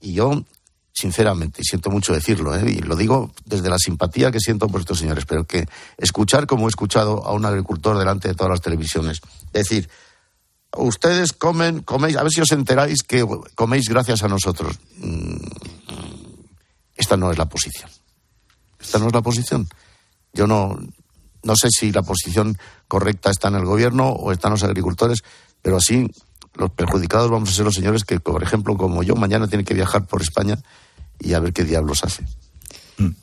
Y 0.00 0.14
yo 0.14 0.44
sinceramente, 0.92 1.62
siento 1.64 1.90
mucho 1.90 2.12
decirlo, 2.12 2.54
¿eh? 2.54 2.70
y 2.70 2.78
lo 2.80 2.96
digo 2.96 3.32
desde 3.44 3.70
la 3.70 3.78
simpatía 3.78 4.30
que 4.30 4.40
siento 4.40 4.68
por 4.68 4.80
estos 4.80 4.98
señores, 4.98 5.24
pero 5.24 5.44
que 5.44 5.66
escuchar 5.96 6.46
como 6.46 6.66
he 6.66 6.68
escuchado 6.68 7.24
a 7.24 7.32
un 7.32 7.44
agricultor 7.44 7.98
delante 7.98 8.28
de 8.28 8.34
todas 8.34 8.50
las 8.50 8.60
televisiones, 8.60 9.20
decir, 9.52 9.88
ustedes 10.76 11.32
comen, 11.32 11.80
coméis, 11.82 12.16
a 12.16 12.22
ver 12.22 12.32
si 12.32 12.40
os 12.40 12.52
enteráis 12.52 13.02
que 13.02 13.26
coméis 13.54 13.88
gracias 13.88 14.22
a 14.22 14.28
nosotros. 14.28 14.78
Mm, 14.98 15.36
esta 16.96 17.16
no 17.16 17.30
es 17.32 17.38
la 17.38 17.46
posición. 17.46 17.90
Esta 18.78 18.98
no 18.98 19.06
es 19.06 19.12
la 19.12 19.22
posición. 19.22 19.68
Yo 20.32 20.46
no, 20.46 20.78
no 21.42 21.56
sé 21.56 21.68
si 21.70 21.90
la 21.90 22.02
posición 22.02 22.58
correcta 22.86 23.30
está 23.30 23.48
en 23.48 23.56
el 23.56 23.64
gobierno 23.64 24.10
o 24.10 24.32
están 24.32 24.52
los 24.52 24.62
agricultores, 24.62 25.22
pero 25.62 25.78
así 25.78 26.10
los 26.54 26.70
perjudicados 26.70 27.30
vamos 27.30 27.50
a 27.50 27.52
ser 27.52 27.64
los 27.64 27.74
señores 27.74 28.04
que, 28.04 28.20
por 28.20 28.42
ejemplo, 28.42 28.76
como 28.76 29.02
yo, 29.02 29.14
mañana 29.16 29.48
tienen 29.48 29.64
que 29.64 29.74
viajar 29.74 30.06
por 30.06 30.20
España 30.20 30.58
y 31.20 31.32
a 31.34 31.40
ver 31.40 31.52
qué 31.52 31.64
diablos 31.64 32.04
hace. 32.04 32.24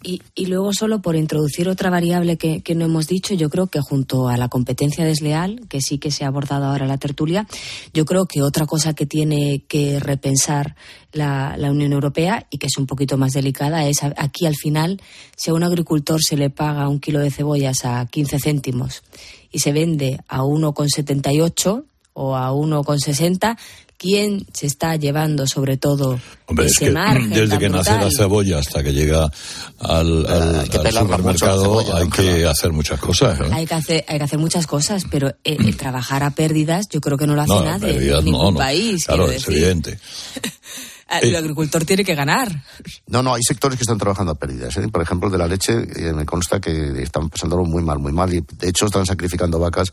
Y, 0.04 0.22
y, 0.36 0.48
luego, 0.48 0.74
solo 0.74 1.02
por 1.02 1.16
introducir 1.16 1.70
otra 1.70 1.90
variable 1.90 2.38
que, 2.38 2.76
no 2.76 2.86
hemos 2.86 3.08
dicho, 3.08 3.34
yo 3.34 3.50
creo 3.50 3.68
que 3.68 3.80
junto 3.80 4.28
a 4.28 4.36
la 4.36 4.50
competencia 4.50 5.06
desleal, 5.06 5.62
que 5.70 5.80
sí 5.82 6.00
que 6.00 6.12
se 6.12 6.26
ha 6.26 6.28
abordado 6.28 6.66
ahora 6.66 6.84
en 6.84 6.90
la 6.90 6.98
tertulia, 6.98 7.48
yo 7.94 8.06
creo 8.06 8.26
que 8.26 8.42
otra 8.42 8.66
cosa 8.66 8.94
que 8.94 9.06
tiene 9.06 9.64
que 9.68 10.00
repensar 10.00 10.76
la, 11.14 11.56
la, 11.58 11.72
Unión 11.72 11.94
Europea 11.94 12.48
y 12.50 12.58
que 12.58 12.68
es 12.68 12.78
un 12.78 12.88
poquito 12.88 13.18
más 13.18 13.34
delicada 13.34 13.88
es 13.88 14.04
aquí 14.04 14.46
al 14.46 14.56
final, 14.56 15.02
si 15.38 15.50
a 15.50 15.54
un 15.54 15.64
agricultor 15.64 16.22
se 16.22 16.36
le 16.36 16.50
paga 16.50 16.90
un 16.90 17.00
kilo 17.00 17.20
de 17.20 17.32
cebollas 17.32 17.86
a 17.86 18.06
15 18.06 18.40
céntimos 18.40 19.04
y 19.52 19.60
se 19.60 19.72
vende 19.72 20.20
a 20.28 20.42
1,78 20.42 21.84
o 22.14 22.36
a 22.36 22.52
1,60, 22.52 23.58
quién 24.00 24.47
se 24.54 24.66
está 24.66 24.95
llevando 24.95 25.45
sobre 25.45 25.78
todo 25.78 26.20
Hombre, 26.47 26.66
ese 26.66 26.86
es 26.86 26.93
que 26.93 27.28
desde 27.36 27.60
que 27.60 27.70
nace 27.70 27.91
la 27.91 28.10
cebolla 28.10 28.58
hasta 28.58 28.82
que 28.82 28.93
llega 28.93 29.30
al, 29.80 30.26
al, 30.26 30.91
supermercado 30.91 31.95
hay 31.95 32.10
que 32.10 32.47
hacer 32.47 32.72
muchas 32.72 33.00
cosas. 33.00 33.39
¿eh? 33.41 33.43
Hay, 33.52 33.68
que 33.68 33.74
hacer, 33.76 34.06
hay 34.08 34.18
que 34.18 34.24
hacer 34.24 34.39
muchas 34.39 34.66
cosas, 34.66 35.04
pero 35.12 35.36
el, 35.43 35.76
trabajar 35.78 36.24
a 36.24 36.32
pérdidas 36.32 36.88
yo 36.89 37.02
creo 37.02 37.18
que 37.18 37.28
no 37.28 37.36
lo 37.36 37.41
hace 37.41 37.62
nadie 37.62 38.18
en 38.18 38.26
ningún 38.26 38.56
país. 38.56 39.06
Claro, 39.06 39.30
es 39.30 39.47
evidente. 39.47 40.00
El 41.22 41.36
agricultor 41.36 41.86
tiene 41.86 42.06
que 42.06 42.14
ganar. 42.14 42.64
No, 43.08 43.24
no, 43.24 43.34
hay 43.34 43.41
sectores 43.41 43.80
que 43.80 43.82
están 43.82 43.97
trabajando 43.97 44.32
a 44.32 44.36
pérdidas. 44.36 44.78
¿eh? 44.78 44.88
Por 44.89 45.02
ejemplo, 45.02 45.28
el 45.28 45.32
de 45.32 45.38
la 45.39 45.47
leche, 45.47 45.74
eh, 45.74 46.14
me 46.14 46.24
consta 46.24 46.60
que 46.60 47.02
están 47.02 47.30
pasándolo 47.30 47.66
muy 47.66 47.82
mal, 47.82 47.97
muy 47.97 48.12
mal. 48.12 48.32
Y 48.32 48.41
de 48.41 48.70
hecho 48.70 48.86
están 48.86 49.08
sacrificando 49.08 49.58
vacas 49.58 49.91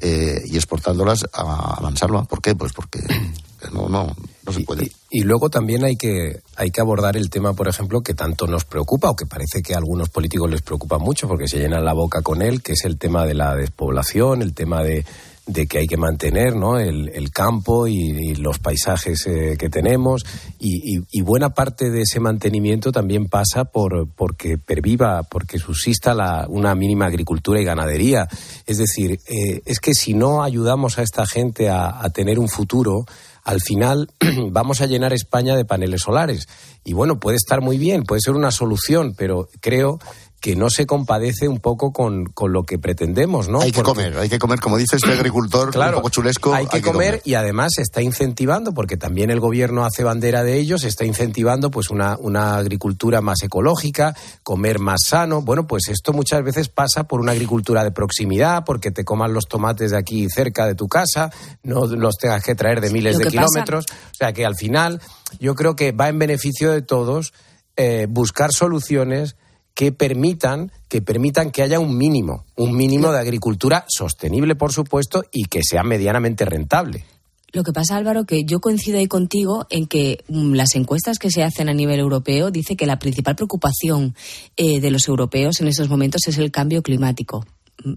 eh, 0.00 0.42
y 0.46 0.56
exportándolas 0.56 1.24
a, 1.32 1.86
a 1.86 2.24
¿Por 2.24 2.40
qué? 2.40 2.54
Pues 2.54 2.72
porque 2.72 3.00
no, 3.72 3.88
no, 3.88 4.14
no 4.46 4.52
se 4.52 4.60
puede. 4.60 4.90
Y, 5.10 5.22
luego 5.22 5.50
también 5.50 5.84
hay 5.84 5.96
que, 5.96 6.40
hay 6.56 6.70
que 6.70 6.80
abordar 6.80 7.16
el 7.16 7.30
tema, 7.30 7.52
por 7.52 7.68
ejemplo, 7.68 8.00
que 8.00 8.14
tanto 8.14 8.46
nos 8.46 8.64
preocupa 8.64 9.10
o 9.10 9.16
que 9.16 9.26
parece 9.26 9.62
que 9.62 9.74
a 9.74 9.78
algunos 9.78 10.08
políticos 10.08 10.50
les 10.50 10.62
preocupa 10.62 10.98
mucho 10.98 11.28
porque 11.28 11.48
se 11.48 11.58
llenan 11.58 11.84
la 11.84 11.92
boca 11.92 12.22
con 12.22 12.42
él, 12.42 12.62
que 12.62 12.72
es 12.72 12.84
el 12.84 12.98
tema 12.98 13.26
de 13.26 13.34
la 13.34 13.54
despoblación, 13.54 14.42
el 14.42 14.54
tema 14.54 14.82
de 14.82 15.04
de 15.46 15.66
que 15.66 15.78
hay 15.78 15.86
que 15.86 15.96
mantener 15.96 16.54
¿no? 16.54 16.78
el, 16.78 17.30
campo 17.32 17.86
y, 17.86 18.34
los 18.34 18.58
paisajes 18.58 19.26
eh, 19.26 19.56
que 19.58 19.68
tenemos 19.68 20.24
y, 20.58 21.00
buena 21.22 21.50
parte 21.50 21.90
de 21.90 22.02
ese 22.02 22.18
mantenimiento 22.18 22.90
también 22.90 23.26
pasa 23.26 23.64
por 23.64 24.08
porque 24.16 24.58
perviva, 24.58 25.22
porque 25.22 25.58
subsista 25.58 26.14
la, 26.14 26.46
una 26.48 26.74
mínima 26.74 27.06
agricultura 27.06 27.60
y 27.60 27.64
ganadería. 27.64 28.26
Es 28.66 28.78
decir, 28.78 29.20
eh, 29.28 29.62
es 29.64 29.78
que 29.78 29.94
si 29.94 30.14
no 30.14 30.42
ayudamos 30.42 30.98
a 30.98 31.02
esta 31.02 31.26
gente 31.26 31.68
a, 31.68 32.02
a 32.02 32.10
tener 32.10 32.38
un 32.38 32.48
futuro, 32.48 33.04
al 33.44 33.60
final 33.60 34.10
vamos 34.50 34.80
a 34.80 34.86
llenar 34.86 35.12
España 35.12 35.56
de 35.56 35.64
paneles 35.64 36.02
solares. 36.02 36.48
Y 36.84 36.94
bueno, 36.94 37.20
puede 37.20 37.36
estar 37.36 37.60
muy 37.60 37.78
bien, 37.78 38.02
puede 38.04 38.20
ser 38.20 38.34
una 38.34 38.50
solución, 38.50 39.14
pero 39.16 39.48
creo 39.60 39.98
que 40.40 40.56
no 40.56 40.70
se 40.70 40.86
compadece 40.86 41.48
un 41.48 41.60
poco 41.60 41.92
con, 41.92 42.24
con 42.24 42.52
lo 42.52 42.64
que 42.64 42.78
pretendemos, 42.78 43.48
¿no? 43.48 43.60
Hay 43.60 43.72
que 43.72 43.82
comer, 43.82 44.16
hay 44.16 44.30
que 44.30 44.38
comer, 44.38 44.58
como 44.58 44.78
dice 44.78 44.96
este 44.96 45.12
agricultor, 45.12 45.70
un 45.76 45.92
poco 45.92 46.08
chulesco. 46.08 46.54
Hay 46.54 46.66
que, 46.66 46.80
comer, 46.80 47.20
y 47.26 47.34
además 47.34 47.72
se 47.76 47.82
está 47.82 48.00
incentivando, 48.00 48.72
porque 48.72 48.96
también 48.96 49.30
el 49.30 49.38
gobierno 49.38 49.84
hace 49.84 50.02
bandera 50.02 50.42
de 50.42 50.56
ellos, 50.56 50.84
está 50.84 51.04
incentivando 51.04 51.70
pues 51.70 51.90
una, 51.90 52.16
una 52.18 52.56
agricultura 52.56 53.20
más 53.20 53.42
ecológica, 53.42 54.16
comer 54.42 54.78
más 54.78 55.00
sano. 55.06 55.42
Bueno, 55.42 55.66
pues 55.66 55.88
esto 55.88 56.14
muchas 56.14 56.42
veces 56.42 56.70
pasa 56.70 57.04
por 57.04 57.20
una 57.20 57.32
agricultura 57.32 57.84
de 57.84 57.90
proximidad, 57.90 58.64
porque 58.64 58.90
te 58.90 59.04
coman 59.04 59.34
los 59.34 59.46
tomates 59.46 59.90
de 59.90 59.98
aquí 59.98 60.26
cerca 60.30 60.66
de 60.66 60.74
tu 60.74 60.88
casa, 60.88 61.30
no 61.62 61.84
los 61.84 62.16
tengas 62.16 62.42
que 62.42 62.54
traer 62.54 62.80
de 62.80 62.88
miles 62.88 63.18
de 63.18 63.26
kilómetros. 63.26 63.84
O 63.90 64.14
sea 64.14 64.32
que 64.32 64.46
al 64.46 64.56
final 64.56 65.02
yo 65.38 65.54
creo 65.54 65.76
que 65.76 65.92
va 65.92 66.08
en 66.08 66.18
beneficio 66.18 66.72
de 66.72 66.80
todos 66.80 67.34
eh, 67.76 68.06
buscar 68.08 68.52
soluciones 68.52 69.36
que 69.74 69.92
permitan 69.92 70.72
que 70.88 71.02
permitan 71.02 71.52
que 71.52 71.62
haya 71.62 71.78
un 71.78 71.96
mínimo, 71.96 72.44
un 72.56 72.76
mínimo 72.76 73.12
de 73.12 73.20
agricultura 73.20 73.84
sostenible, 73.88 74.56
por 74.56 74.72
supuesto, 74.72 75.24
y 75.30 75.44
que 75.44 75.60
sea 75.62 75.84
medianamente 75.84 76.44
rentable. 76.44 77.04
Lo 77.52 77.64
que 77.64 77.72
pasa, 77.72 77.96
Álvaro, 77.96 78.24
que 78.24 78.44
yo 78.44 78.60
coincido 78.60 78.98
ahí 78.98 79.06
contigo 79.06 79.66
en 79.70 79.86
que 79.86 80.24
mm, 80.28 80.54
las 80.54 80.74
encuestas 80.76 81.18
que 81.18 81.30
se 81.30 81.42
hacen 81.42 81.68
a 81.68 81.74
nivel 81.74 81.98
europeo 81.98 82.50
dice 82.50 82.76
que 82.76 82.86
la 82.86 82.98
principal 82.98 83.34
preocupación 83.34 84.14
eh, 84.56 84.80
de 84.80 84.90
los 84.90 85.08
europeos 85.08 85.60
en 85.60 85.66
estos 85.66 85.88
momentos 85.88 86.22
es 86.26 86.38
el 86.38 86.50
cambio 86.50 86.82
climático. 86.82 87.44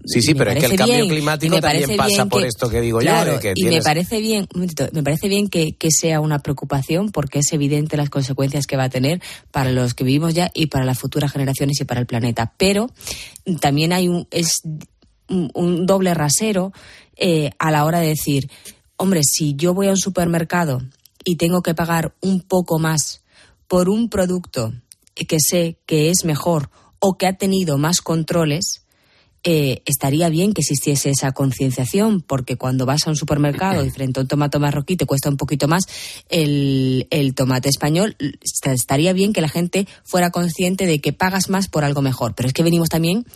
Sí, 0.06 0.22
sí, 0.22 0.34
pero 0.34 0.50
es 0.50 0.58
que 0.58 0.66
el 0.66 0.76
cambio 0.76 1.06
climático 1.06 1.60
también 1.60 1.96
pasa 1.96 2.26
por 2.26 2.44
esto 2.44 2.68
que 2.70 2.80
digo 2.80 3.00
yo. 3.02 3.12
y 3.54 3.64
me 3.64 3.82
parece 3.82 4.20
bien, 4.20 4.46
me 4.92 5.02
parece 5.02 5.28
bien 5.28 5.48
que, 5.48 5.74
sea 5.90 6.20
una 6.20 6.40
preocupación 6.40 7.10
porque 7.10 7.40
es 7.40 7.52
evidente 7.52 7.96
las 7.96 8.10
consecuencias 8.10 8.66
que 8.66 8.76
va 8.76 8.84
a 8.84 8.88
tener 8.88 9.20
para 9.50 9.70
los 9.70 9.94
que 9.94 10.02
vivimos 10.02 10.34
ya 10.34 10.50
y 10.54 10.66
para 10.66 10.84
las 10.84 10.98
futuras 10.98 11.30
generaciones 11.30 11.80
y 11.80 11.84
para 11.84 12.00
el 12.00 12.06
planeta. 12.06 12.52
Pero 12.56 12.90
también 13.60 13.92
hay 13.92 14.08
un, 14.08 14.26
es 14.30 14.62
un, 15.28 15.86
doble 15.86 16.14
rasero 16.14 16.72
eh, 17.16 17.50
a 17.58 17.70
la 17.70 17.84
hora 17.84 18.00
de 18.00 18.08
decir, 18.08 18.50
hombre, 18.96 19.20
si 19.22 19.54
yo 19.54 19.74
voy 19.74 19.88
a 19.88 19.90
un 19.90 19.98
supermercado 19.98 20.82
y 21.24 21.36
tengo 21.36 21.62
que 21.62 21.74
pagar 21.74 22.14
un 22.20 22.40
poco 22.40 22.78
más 22.78 23.22
por 23.68 23.88
un 23.88 24.08
producto 24.08 24.72
que 25.14 25.38
sé 25.38 25.78
que 25.86 26.10
es 26.10 26.24
mejor 26.24 26.70
o 26.98 27.16
que 27.16 27.26
ha 27.26 27.34
tenido 27.34 27.78
más 27.78 28.00
controles, 28.00 28.83
eh, 29.44 29.82
estaría 29.84 30.28
bien 30.30 30.54
que 30.54 30.62
existiese 30.62 31.10
esa 31.10 31.32
concienciación, 31.32 32.22
porque 32.22 32.56
cuando 32.56 32.86
vas 32.86 33.06
a 33.06 33.10
un 33.10 33.16
supermercado 33.16 33.84
y 33.84 33.90
frente 33.90 34.18
a 34.18 34.22
un 34.22 34.28
tomate 34.28 34.58
marroquí 34.58 34.96
te 34.96 35.06
cuesta 35.06 35.28
un 35.28 35.36
poquito 35.36 35.68
más 35.68 35.84
el, 36.30 37.06
el 37.10 37.34
tomate 37.34 37.68
español, 37.68 38.16
estaría 38.64 39.12
bien 39.12 39.32
que 39.32 39.40
la 39.40 39.48
gente 39.48 39.86
fuera 40.02 40.30
consciente 40.30 40.86
de 40.86 41.00
que 41.00 41.12
pagas 41.12 41.50
más 41.50 41.68
por 41.68 41.84
algo 41.84 42.00
mejor. 42.00 42.34
Pero 42.34 42.46
es 42.46 42.52
que 42.54 42.62
venimos 42.62 42.88
también 42.88 43.26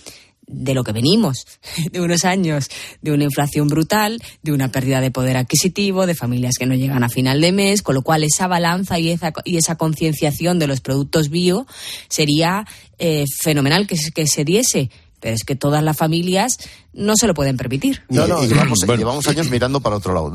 de 0.48 0.74
lo 0.74 0.82
que 0.82 0.92
venimos, 0.92 1.46
de 1.92 2.00
unos 2.00 2.24
años 2.24 2.68
de 3.02 3.12
una 3.12 3.24
inflación 3.24 3.68
brutal, 3.68 4.20
de 4.42 4.52
una 4.52 4.72
pérdida 4.72 5.00
de 5.00 5.10
poder 5.10 5.36
adquisitivo, 5.36 6.06
de 6.06 6.14
familias 6.14 6.54
que 6.58 6.66
no 6.66 6.74
llegan 6.74 7.04
a 7.04 7.08
final 7.08 7.40
de 7.40 7.52
mes, 7.52 7.82
con 7.82 7.94
lo 7.94 8.02
cual 8.02 8.24
esa 8.24 8.46
balanza 8.46 8.98
y 8.98 9.10
esa, 9.10 9.32
y 9.44 9.58
esa 9.58 9.76
concienciación 9.76 10.58
de 10.58 10.66
los 10.66 10.80
productos 10.80 11.28
bio 11.28 11.66
sería 12.08 12.66
eh, 12.98 13.24
fenomenal 13.42 13.86
que, 13.86 13.96
que 14.14 14.26
se 14.26 14.44
diese. 14.44 14.90
Pero 15.20 15.34
es 15.34 15.44
que 15.44 15.56
todas 15.56 15.82
las 15.82 15.96
familias 15.96 16.58
no 16.92 17.16
se 17.16 17.26
lo 17.26 17.34
pueden 17.34 17.56
permitir. 17.56 18.02
No, 18.08 18.26
no, 18.26 18.42
llevamos, 18.44 19.26
años 19.26 19.50
mirando 19.50 19.80
para 19.80 19.96
otro 19.96 20.14
lado. 20.14 20.32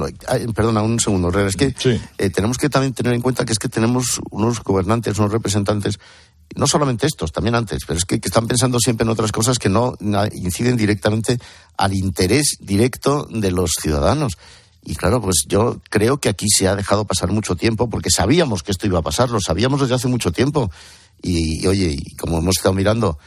Perdona, 0.54 0.82
un 0.82 1.00
segundo, 1.00 1.30
Es 1.48 1.56
que 1.56 1.74
eh, 2.18 2.30
tenemos 2.30 2.58
que 2.58 2.70
también 2.70 2.94
tener 2.94 3.14
en 3.14 3.22
cuenta 3.22 3.46
que 3.46 3.54
es 3.54 3.60
que 3.60 3.70
tenemos 3.70 4.20
unos 4.32 4.62
gobernantes, 4.62 5.18
unos 5.18 5.32
representantes 5.32 6.00
no 6.56 6.68
solamente 6.68 7.08
estos, 7.08 7.32
también 7.32 7.56
antes, 7.56 7.84
pero 7.88 7.98
es 7.98 8.06
que, 8.06 8.16
están 8.16 8.48
pensando 8.48 8.80
siempre 8.80 9.04
en 9.04 9.10
otras 9.10 9.32
cosas 9.32 9.58
que 9.58 9.70
no 9.70 9.96
inciden 10.34 10.78
directamente 10.78 11.40
al 11.78 11.94
interés 11.94 12.58
directo 12.60 13.28
de 13.30 13.52
los 13.52 13.72
ciudadanos. 13.82 14.38
Y 14.84 14.96
claro, 14.96 15.22
pues 15.22 15.46
yo 15.48 15.82
creo 15.90 16.18
que 16.18 16.30
aquí 16.30 16.48
se 16.50 16.68
ha 16.68 16.76
dejado 16.76 17.06
pasar 17.06 17.32
mucho 17.32 17.56
tiempo 17.56 17.90
porque 17.90 18.10
sabíamos 18.10 18.64
que 18.64 18.72
esto 18.72 18.86
iba 18.86 19.00
a 19.00 19.04
pasar, 19.04 19.30
lo 19.30 19.40
sabíamos 19.40 19.82
desde 19.82 19.96
hace 19.96 20.08
mucho 20.08 20.32
tiempo. 20.32 20.70
Y, 21.22 21.64
y 21.64 21.68
oye, 21.68 21.96
y 21.98 22.16
como 22.18 22.40
hemos 22.40 22.58
estado 22.58 22.74
mirando 22.74 23.18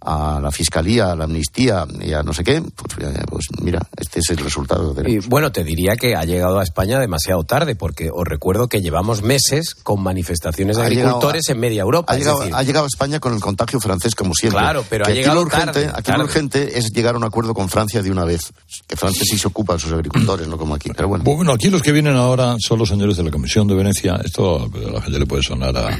a 0.00 0.40
la 0.40 0.50
fiscalía, 0.50 1.12
a 1.12 1.16
la 1.16 1.24
amnistía 1.24 1.86
y 2.00 2.12
a 2.12 2.22
no 2.22 2.32
sé 2.32 2.44
qué, 2.44 2.60
pues, 2.60 2.94
eh, 3.00 3.22
pues 3.28 3.46
mira, 3.62 3.80
este 3.96 4.20
es 4.20 4.30
el 4.30 4.38
resultado. 4.38 4.94
De... 4.94 5.10
Y 5.10 5.18
bueno, 5.18 5.50
te 5.50 5.64
diría 5.64 5.96
que 5.96 6.14
ha 6.14 6.24
llegado 6.24 6.58
a 6.60 6.62
España 6.62 7.00
demasiado 7.00 7.42
tarde, 7.44 7.74
porque 7.74 8.10
os 8.12 8.24
recuerdo 8.24 8.68
que 8.68 8.80
llevamos 8.80 9.22
meses 9.22 9.74
con 9.74 10.02
manifestaciones 10.02 10.76
de 10.76 10.84
agricultores 10.84 11.48
en 11.48 11.58
media 11.58 11.82
Europa. 11.82 12.12
Ha 12.12 12.16
llegado, 12.16 12.42
ha 12.42 12.62
llegado, 12.62 12.84
a 12.84 12.88
España 12.88 13.20
con 13.20 13.34
el 13.34 13.40
contagio 13.40 13.80
francés, 13.80 14.14
como 14.14 14.34
siempre. 14.34 14.60
Claro, 14.60 14.84
pero 14.88 15.06
ha 15.06 15.10
llegado 15.10 15.40
aquí 15.40 15.50
lo 15.50 15.56
urgente, 15.56 15.84
tarde, 15.86 15.92
Aquí 15.98 16.12
lo 16.12 16.24
urgente 16.24 16.78
es 16.78 16.92
llegar 16.92 17.14
a 17.14 17.18
un 17.18 17.24
acuerdo 17.24 17.54
con 17.54 17.68
Francia 17.68 18.02
de 18.02 18.10
una 18.10 18.24
vez, 18.24 18.52
que 18.86 18.96
Francia 18.96 19.22
sí 19.24 19.38
se 19.38 19.48
ocupa 19.48 19.74
de 19.74 19.80
sus 19.80 19.92
agricultores, 19.92 20.46
no 20.46 20.56
como 20.56 20.74
aquí. 20.74 20.90
Pero 20.94 21.08
bueno. 21.08 21.24
Bueno, 21.24 21.52
aquí 21.52 21.68
los 21.68 21.82
que 21.82 21.92
vienen 21.92 22.16
ahora 22.16 22.56
son 22.58 22.78
los 22.78 22.88
señores 22.88 23.16
de 23.16 23.24
la 23.24 23.30
Comisión 23.30 23.66
de 23.66 23.74
Venecia. 23.74 24.20
Esto 24.24 24.64
a 24.64 24.92
la 24.92 25.02
gente 25.02 25.18
le 25.18 25.26
puede 25.26 25.42
sonar 25.42 25.76
a, 25.76 25.98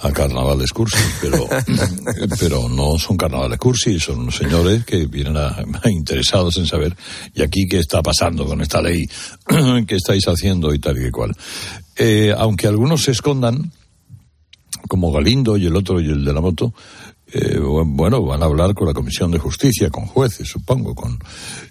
a 0.00 0.12
carnaval 0.12 0.58
de 0.58 0.66
cursi, 0.68 0.98
pero, 1.22 1.46
pero 2.38 2.68
no 2.68 2.98
son 2.98 3.16
carnaval 3.16 3.45
de 3.48 3.58
cursi, 3.58 3.98
son 3.98 4.20
unos 4.20 4.36
señores 4.36 4.84
que 4.84 5.06
vienen 5.06 5.36
a, 5.36 5.56
interesados 5.90 6.56
en 6.58 6.66
saber, 6.66 6.96
y 7.34 7.42
aquí 7.42 7.66
qué 7.68 7.78
está 7.78 8.02
pasando 8.02 8.46
con 8.46 8.60
esta 8.60 8.80
ley 8.82 9.04
que 9.86 9.96
estáis 9.96 10.26
haciendo 10.28 10.72
y 10.74 10.78
tal 10.78 11.04
y 11.04 11.10
cual. 11.10 11.34
Eh, 11.96 12.34
aunque 12.36 12.66
algunos 12.66 13.02
se 13.02 13.12
escondan, 13.12 13.72
como 14.88 15.12
Galindo 15.12 15.56
y 15.56 15.66
el 15.66 15.76
otro 15.76 16.00
y 16.00 16.06
el 16.06 16.24
de 16.24 16.32
la 16.32 16.40
moto, 16.40 16.74
eh, 17.32 17.58
bueno, 17.58 18.22
van 18.22 18.42
a 18.42 18.46
hablar 18.46 18.74
con 18.74 18.86
la 18.86 18.94
Comisión 18.94 19.30
de 19.30 19.38
Justicia, 19.38 19.90
con 19.90 20.06
jueces, 20.06 20.48
supongo, 20.48 20.94
con... 20.94 21.18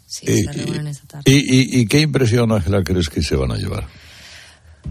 Sí, 0.06 0.26
y, 1.26 1.34
y, 1.34 1.82
y, 1.82 1.86
qué 1.88 2.02
impresión, 2.02 2.52
Ángela, 2.52 2.84
crees 2.84 3.10
que 3.10 3.22
se 3.22 3.36
van 3.36 3.52
a 3.52 3.58
llevar? 3.58 3.88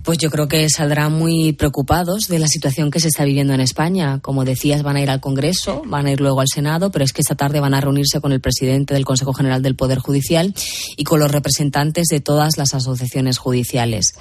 Pues 0.02 0.18
yo 0.18 0.30
creo 0.30 0.48
que 0.48 0.68
saldrán 0.68 1.12
muy 1.12 1.52
preocupados 1.52 2.28
de 2.28 2.38
la 2.38 2.48
situación 2.48 2.90
que 2.90 3.00
se 3.00 3.08
está 3.08 3.24
viviendo 3.24 3.54
en 3.54 3.60
España. 3.60 4.20
Como 4.20 4.44
decías, 4.44 4.82
van 4.82 4.96
a 4.96 5.00
ir 5.00 5.08
al 5.08 5.20
Congreso, 5.20 5.82
van 5.86 6.06
a 6.06 6.12
ir 6.12 6.20
luego 6.20 6.40
al 6.40 6.48
Senado, 6.52 6.90
pero 6.90 7.04
es 7.04 7.12
que 7.12 7.22
esta 7.22 7.36
tarde 7.36 7.60
van 7.60 7.74
a 7.74 7.80
reunirse 7.80 8.20
con 8.20 8.32
el 8.32 8.40
presidente 8.40 8.92
del 8.92 9.04
Consejo 9.04 9.32
General 9.32 9.62
del 9.62 9.76
Poder 9.76 9.98
Judicial 9.98 10.54
y 10.96 11.04
con 11.04 11.20
los 11.20 11.30
representantes 11.30 12.06
de 12.08 12.20
todas 12.20 12.58
las 12.58 12.74
asociaciones 12.74 13.38
judiciales. 13.38 14.14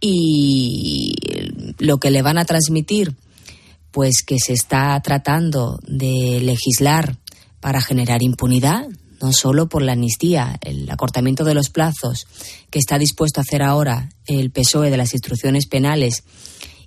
Y 0.00 1.14
lo 1.78 1.98
que 1.98 2.10
le 2.10 2.20
van 2.20 2.36
a 2.36 2.44
transmitir, 2.44 3.14
pues 3.90 4.22
que 4.26 4.38
se 4.38 4.52
está 4.52 5.00
tratando 5.00 5.78
de 5.86 6.40
legislar 6.42 7.16
para 7.60 7.80
generar 7.80 8.22
impunidad, 8.22 8.86
no 9.24 9.32
solo 9.32 9.68
por 9.68 9.82
la 9.82 9.92
amnistía, 9.92 10.58
el 10.60 10.90
acortamiento 10.90 11.44
de 11.44 11.54
los 11.54 11.70
plazos 11.70 12.26
que 12.70 12.78
está 12.78 12.98
dispuesto 12.98 13.40
a 13.40 13.42
hacer 13.42 13.62
ahora 13.62 14.10
el 14.26 14.50
PSOE 14.50 14.90
de 14.90 14.98
las 14.98 15.14
instrucciones 15.14 15.66
penales 15.66 16.24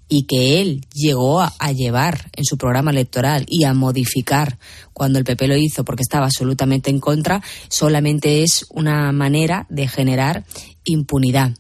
y 0.08 0.28
que 0.28 0.62
él 0.62 0.86
llegó 0.94 1.42
a, 1.42 1.72
llevar 1.74 2.30
en 2.34 2.46
su 2.46 2.58
programa 2.58 2.92
electoral 2.92 3.46
y 3.50 3.64
a 3.64 3.74
modificar 3.74 4.60
cuando 4.94 5.18
el 5.18 5.26
PP 5.26 5.48
lo 5.48 5.58
hizo 5.58 5.84
porque 5.84 6.04
estaba 6.04 6.26
absolutamente 6.26 6.92
en 6.92 7.00
contra, 7.00 7.42
solamente 7.70 8.44
es 8.44 8.66
una 8.70 9.12
manera 9.12 9.66
de 9.70 9.88
generar 9.88 10.46
impunidad. 10.86 11.56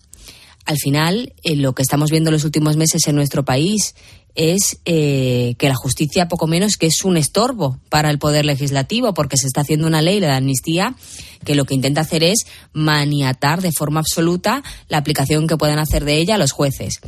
Al 0.65 0.77
final, 0.77 1.33
eh, 1.43 1.55
lo 1.55 1.73
que 1.73 1.81
estamos 1.81 2.11
viendo 2.11 2.29
en 2.29 2.33
los 2.33 2.45
últimos 2.45 2.77
meses 2.77 3.07
en 3.07 3.15
nuestro 3.15 3.43
país 3.43 3.95
es 4.37 4.79
eh, 4.85 5.55
que 5.57 5.67
la 5.67 5.75
justicia 5.75 6.27
poco 6.27 6.47
menos 6.47 6.77
que 6.77 6.85
es 6.85 7.03
un 7.03 7.17
estorbo 7.17 7.79
para 7.89 8.11
el 8.11 8.19
poder 8.19 8.45
legislativo 8.45 9.13
porque 9.13 9.35
se 9.35 9.47
está 9.47 9.61
haciendo 9.61 9.87
una 9.87 10.01
ley, 10.01 10.19
la 10.19 10.27
de 10.27 10.33
amnistía, 10.33 10.95
que 11.43 11.55
lo 11.55 11.65
que 11.65 11.73
intenta 11.73 12.01
hacer 12.01 12.23
es 12.23 12.45
maniatar 12.71 13.61
de 13.61 13.71
forma 13.71 13.99
absoluta 13.99 14.63
la 14.89 14.99
aplicación 14.99 15.47
que 15.47 15.57
puedan 15.57 15.79
hacer 15.79 16.05
de 16.05 16.17
ella 16.17 16.37
los 16.37 16.51
jueces. 16.51 16.99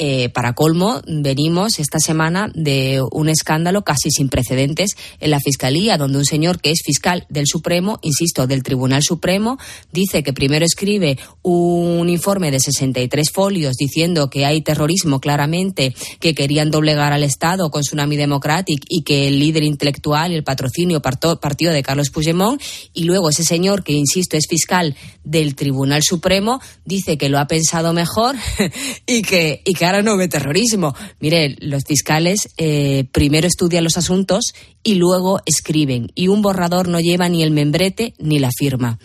Eh, 0.00 0.28
para 0.28 0.52
colmo, 0.52 1.02
venimos 1.08 1.80
esta 1.80 1.98
semana 1.98 2.52
de 2.54 3.02
un 3.10 3.28
escándalo 3.28 3.82
casi 3.82 4.12
sin 4.12 4.28
precedentes 4.28 4.92
en 5.18 5.32
la 5.32 5.40
Fiscalía, 5.40 5.98
donde 5.98 6.18
un 6.18 6.24
señor 6.24 6.60
que 6.60 6.70
es 6.70 6.82
fiscal 6.84 7.26
del 7.28 7.48
Supremo, 7.48 7.98
insisto, 8.02 8.46
del 8.46 8.62
Tribunal 8.62 9.02
Supremo, 9.02 9.58
dice 9.92 10.22
que 10.22 10.32
primero 10.32 10.64
escribe 10.64 11.18
un 11.42 12.08
informe 12.08 12.52
de 12.52 12.60
63 12.60 13.28
folios 13.32 13.74
diciendo 13.74 14.30
que 14.30 14.46
hay 14.46 14.62
terrorismo 14.62 15.18
claramente, 15.18 15.96
que 16.20 16.32
querían 16.32 16.70
doblegar 16.70 17.12
al 17.12 17.24
Estado 17.24 17.68
con 17.70 17.82
Tsunami 17.82 18.16
Democratic 18.16 18.84
y 18.88 19.02
que 19.02 19.26
el 19.26 19.40
líder 19.40 19.64
intelectual 19.64 20.30
y 20.30 20.36
el 20.36 20.44
patrocinio 20.44 21.02
partido 21.02 21.72
de 21.72 21.82
Carlos 21.82 22.10
Puigdemont, 22.10 22.62
y 22.94 23.02
luego 23.02 23.30
ese 23.30 23.42
señor, 23.42 23.82
que 23.82 23.94
insisto 23.94 24.36
es 24.36 24.46
fiscal 24.48 24.94
del 25.24 25.56
Tribunal 25.56 26.02
Supremo, 26.04 26.60
dice 26.84 27.18
que 27.18 27.28
lo 27.28 27.40
ha 27.40 27.48
pensado 27.48 27.92
mejor 27.92 28.36
y 29.06 29.22
que, 29.22 29.60
y 29.64 29.74
que 29.74 29.87
ahora 29.88 30.02
no 30.02 30.16
ve 30.16 30.28
terrorismo. 30.28 30.94
Mire, 31.20 31.56
los 31.60 31.84
fiscales 31.84 32.48
eh, 32.56 33.04
primero 33.12 33.46
estudian 33.46 33.84
los 33.84 33.96
asuntos 33.96 34.54
y 34.82 34.94
luego 34.94 35.40
escriben. 35.44 36.10
Y 36.14 36.28
un 36.28 36.42
borrador 36.42 36.88
no 36.88 37.00
lleva 37.00 37.28
ni 37.28 37.42
el 37.42 37.50
membrete 37.50 38.14
ni 38.18 38.38
la 38.38 38.50
firma. 38.56 38.98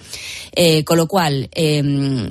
Eh, 0.55 0.83
con 0.83 0.97
lo 0.97 1.07
cual, 1.07 1.49
em, 1.53 2.29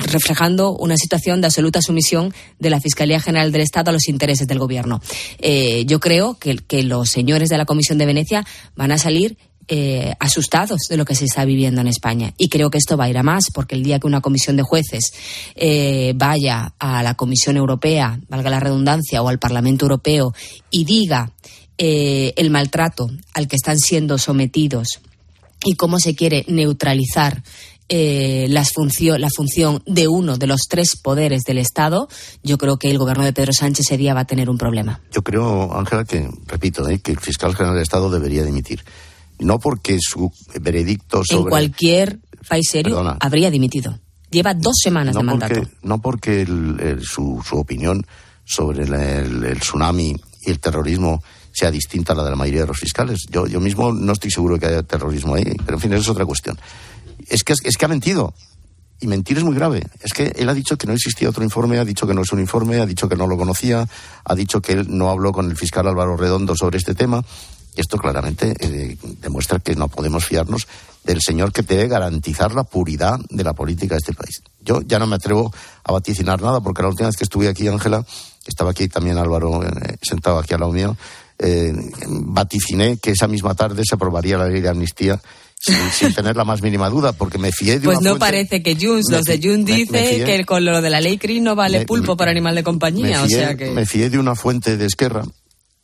reflejando 0.00 0.76
una 0.76 0.96
situación 0.96 1.40
de 1.40 1.46
absoluta 1.46 1.80
sumisión 1.80 2.34
de 2.58 2.70
la 2.70 2.80
Fiscalía 2.80 3.20
General 3.20 3.52
del 3.52 3.62
Estado 3.62 3.90
a 3.90 3.92
los 3.92 4.08
intereses 4.08 4.46
del 4.46 4.58
Gobierno. 4.58 5.00
Eh, 5.38 5.84
yo 5.86 6.00
creo 6.00 6.38
que 6.38 6.82
los 6.82 7.08
señores 7.08 7.48
de 7.48 7.58
la 7.58 7.66
Comisión 7.66 7.98
de 7.98 8.06
Venecia 8.06 8.44
van 8.74 8.92
a 8.92 8.98
salir 8.98 9.36
eh, 9.72 10.14
asustados 10.18 10.80
de 10.88 10.96
lo 10.96 11.04
que 11.04 11.14
se 11.14 11.26
está 11.26 11.44
viviendo 11.44 11.80
en 11.80 11.86
España. 11.86 12.34
Y 12.36 12.48
creo 12.48 12.70
que 12.70 12.78
esto 12.78 12.96
va 12.96 13.04
a 13.04 13.08
ir 13.08 13.16
a 13.16 13.22
más, 13.22 13.44
porque 13.54 13.76
el 13.76 13.84
día 13.84 14.00
que 14.00 14.08
una 14.08 14.20
comisión 14.20 14.56
de 14.56 14.64
jueces 14.64 15.12
eh, 15.54 16.12
vaya 16.16 16.74
a 16.80 17.04
la 17.04 17.14
Comisión 17.14 17.56
Europea, 17.56 18.18
valga 18.28 18.50
la 18.50 18.58
redundancia, 18.58 19.22
o 19.22 19.28
al 19.28 19.38
Parlamento 19.38 19.84
Europeo, 19.84 20.34
y 20.72 20.84
diga 20.84 21.30
eh, 21.78 22.34
el 22.36 22.50
maltrato 22.50 23.12
al 23.32 23.46
que 23.46 23.54
están 23.54 23.78
siendo 23.78 24.18
sometidos 24.18 25.02
y 25.64 25.74
cómo 25.74 26.00
se 26.00 26.16
quiere 26.16 26.44
neutralizar 26.48 27.44
la 27.92 28.64
función 28.64 29.82
de 29.86 30.08
uno 30.08 30.36
de 30.36 30.46
los 30.46 30.62
tres 30.68 30.96
poderes 30.96 31.42
del 31.42 31.58
Estado, 31.58 32.08
yo 32.42 32.58
creo 32.58 32.76
que 32.76 32.90
el 32.90 32.98
gobierno 32.98 33.24
de 33.24 33.32
Pedro 33.32 33.52
Sánchez 33.52 33.86
ese 33.86 33.96
día 33.96 34.14
va 34.14 34.20
a 34.20 34.26
tener 34.26 34.50
un 34.50 34.58
problema. 34.58 35.00
Yo 35.12 35.22
creo, 35.22 35.76
Ángela, 35.76 36.04
que, 36.04 36.28
repito, 36.46 36.84
que 37.02 37.12
el 37.12 37.20
fiscal 37.20 37.54
general 37.54 37.74
del 37.74 37.82
Estado 37.82 38.10
debería 38.10 38.44
dimitir 38.44 38.84
no 39.40 39.58
porque 39.58 39.98
su 40.00 40.32
veredicto 40.60 41.22
sobre... 41.24 41.42
En 41.42 41.48
cualquier 41.48 42.20
país 42.48 42.68
serio 42.70 43.16
habría 43.20 43.50
dimitido. 43.50 43.98
Lleva 44.30 44.54
dos 44.54 44.76
semanas 44.82 45.16
de 45.16 45.22
mandato. 45.22 45.62
no 45.82 46.00
porque 46.00 46.46
su, 47.02 47.42
opinión 47.52 48.06
sobre 48.44 48.84
el, 48.84 49.58
tsunami 49.58 50.14
y 50.42 50.50
el 50.50 50.60
terrorismo 50.60 51.22
sea 51.52 51.70
distinta 51.70 52.12
a 52.12 52.16
la 52.16 52.24
de 52.24 52.30
la 52.30 52.36
mayoría 52.36 52.60
de 52.60 52.68
los 52.68 52.78
fiscales. 52.78 53.26
Yo, 53.28 53.46
yo 53.46 53.60
mismo 53.60 53.92
no 53.92 54.12
estoy 54.12 54.30
seguro 54.30 54.54
de 54.54 54.60
que 54.60 54.66
haya 54.66 54.82
terrorismo 54.84 55.34
ahí, 55.34 55.52
pero 55.64 55.78
en 55.78 55.80
fin, 55.80 55.92
eso 55.92 56.02
es 56.02 56.08
otra 56.08 56.24
cuestión. 56.24 56.58
Es 57.28 57.42
que, 57.42 57.52
es 57.52 57.76
que 57.76 57.84
ha 57.84 57.88
mentido. 57.88 58.32
Y 59.02 59.06
mentir 59.06 59.38
es 59.38 59.44
muy 59.44 59.54
grave. 59.54 59.82
Es 60.00 60.12
que 60.12 60.32
él 60.36 60.48
ha 60.48 60.54
dicho 60.54 60.76
que 60.76 60.86
no 60.86 60.92
existía 60.92 61.30
otro 61.30 61.42
informe, 61.42 61.78
ha 61.78 61.84
dicho 61.84 62.06
que 62.06 62.12
no 62.12 62.20
es 62.20 62.32
un 62.32 62.38
informe, 62.38 62.80
ha 62.80 62.86
dicho 62.86 63.08
que 63.08 63.16
no 63.16 63.26
lo 63.26 63.38
conocía, 63.38 63.88
ha 64.24 64.34
dicho 64.34 64.60
que 64.60 64.74
él 64.74 64.86
no 64.90 65.08
habló 65.08 65.32
con 65.32 65.50
el 65.50 65.56
fiscal 65.56 65.88
Álvaro 65.88 66.18
Redondo 66.18 66.54
sobre 66.54 66.76
este 66.76 66.94
tema. 66.94 67.24
Esto 67.80 67.96
claramente 67.96 68.52
eh, 68.60 68.98
demuestra 69.22 69.58
que 69.58 69.74
no 69.74 69.88
podemos 69.88 70.26
fiarnos 70.26 70.68
del 71.02 71.18
señor 71.22 71.50
que 71.50 71.62
debe 71.62 71.88
garantizar 71.88 72.54
la 72.54 72.62
puridad 72.62 73.18
de 73.30 73.42
la 73.42 73.54
política 73.54 73.94
de 73.94 74.00
este 74.00 74.12
país. 74.12 74.42
Yo 74.60 74.82
ya 74.82 74.98
no 74.98 75.06
me 75.06 75.16
atrevo 75.16 75.50
a 75.82 75.90
vaticinar 75.90 76.42
nada 76.42 76.60
porque 76.60 76.82
la 76.82 76.88
última 76.88 77.08
vez 77.08 77.16
que 77.16 77.24
estuve 77.24 77.48
aquí, 77.48 77.68
Ángela, 77.68 78.04
estaba 78.46 78.72
aquí 78.72 78.86
también 78.88 79.16
Álvaro 79.16 79.64
eh, 79.64 79.96
sentado 80.02 80.38
aquí 80.38 80.52
al 80.52 80.60
lado 80.60 80.72
mío, 80.72 80.94
eh, 81.38 81.72
vaticiné 82.06 82.98
que 82.98 83.12
esa 83.12 83.26
misma 83.26 83.54
tarde 83.54 83.82
se 83.88 83.94
aprobaría 83.94 84.36
la 84.36 84.46
ley 84.46 84.60
de 84.60 84.68
amnistía 84.68 85.18
sin, 85.58 86.12
tener 86.14 86.36
la 86.36 86.44
más 86.44 86.60
mínima 86.60 86.90
duda, 86.90 87.14
porque 87.14 87.38
me 87.38 87.50
fié 87.50 87.78
de 87.78 87.86
Pues 87.86 88.02
no 88.02 88.18
parece 88.18 88.62
que 88.62 88.76
Junts, 88.78 89.10
los 89.10 89.24
de 89.24 89.40
Junts 89.42 89.64
dice 89.64 90.22
que 90.26 90.44
con 90.44 90.66
lo 90.66 90.82
de 90.82 90.90
la 90.90 91.00
ley 91.00 91.16
CRI 91.16 91.40
no 91.40 91.56
vale 91.56 91.86
pulpo 91.86 92.14
para 92.14 92.30
animal 92.30 92.56
de 92.56 92.62
compañía, 92.62 93.22
o 93.22 93.26
sea 93.26 93.56
que... 93.56 93.70
Me 93.70 93.86
fié 93.86 94.10
de 94.10 94.18
una 94.18 94.34
fuente 94.34 94.76
de 94.76 94.84
Esquerra 94.84 95.24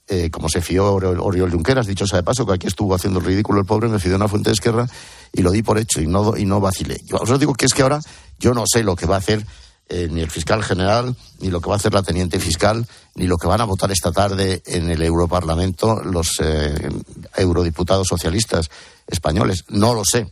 eh, 0.09 0.31
como 0.31 0.49
se 0.49 0.61
fió 0.61 0.95
Oriol 0.95 1.51
Junqueras, 1.51 1.87
dicho 1.87 2.07
sea 2.07 2.19
de 2.19 2.23
paso, 2.23 2.47
que 2.47 2.55
aquí 2.55 2.67
estuvo 2.67 2.95
haciendo 2.95 3.19
el 3.19 3.25
ridículo 3.25 3.61
el 3.61 3.67
pobre, 3.67 3.89
me 3.89 3.99
fió 3.99 4.15
una 4.15 4.29
fuente 4.29 4.51
de 4.51 4.55
izquierda 4.55 4.89
y 5.33 5.43
lo 5.43 5.51
di 5.51 5.63
por 5.63 5.79
hecho 5.79 6.01
y 6.01 6.07
no, 6.07 6.37
y 6.37 6.45
no 6.45 6.61
vacilé. 6.61 7.01
Yo 7.05 7.17
os 7.17 7.41
digo 7.41 7.55
que 7.55 7.67
es 7.67 7.75
que 7.75 7.83
ahora 7.83 8.01
yo 8.39 8.55
no 8.55 8.65
sé 8.67 8.85
lo 8.85 8.95
que 8.95 9.07
va 9.07 9.17
a 9.17 9.19
hacer 9.19 9.45
eh, 9.89 10.09
ni 10.11 10.21
el 10.21 10.31
fiscal 10.31 10.65
general, 10.65 11.17
ni 11.41 11.51
lo 11.51 11.61
que 11.61 11.69
va 11.69 11.75
a 11.75 11.79
hacer 11.79 11.95
la 11.95 12.03
teniente 12.03 12.41
fiscal, 12.41 12.87
ni 13.15 13.27
lo 13.27 13.37
que 13.37 13.47
van 13.47 13.61
a 13.61 13.65
votar 13.65 13.91
esta 13.93 14.11
tarde 14.11 14.63
en 14.67 14.91
el 14.91 15.01
Europarlamento 15.03 16.03
los 16.03 16.41
eh, 16.41 16.89
eurodiputados 17.37 18.09
socialistas 18.09 18.69
españoles. 19.07 19.65
No 19.69 19.95
lo 19.95 20.05
sé. 20.05 20.29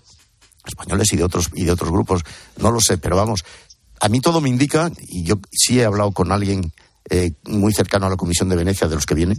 Españoles 0.67 1.13
y 1.13 1.17
de 1.17 1.25
otros 1.25 1.51
y 1.55 1.65
de 1.65 1.73
otros 1.73 1.91
grupos. 1.91 2.23
No 2.57 2.71
lo 2.71 2.81
sé, 2.81 2.99
pero 2.99 3.17
vamos. 3.17 3.45
A 4.01 4.09
mí 4.09 4.21
todo 4.21 4.41
me 4.41 4.49
indica, 4.49 4.91
y 5.09 5.23
yo 5.23 5.37
sí 5.53 5.81
he 5.81 5.85
hablado 5.85 6.11
con 6.11 6.33
alguien 6.33 6.73
eh, 7.11 7.33
muy 7.45 7.73
cercano 7.73 8.07
a 8.07 8.11
la 8.11 8.17
Comisión 8.17 8.49
de 8.49 8.57
Venecia, 8.57 8.89
de 8.89 8.95
los 8.95 9.07
que 9.07 9.15
viene, 9.15 9.39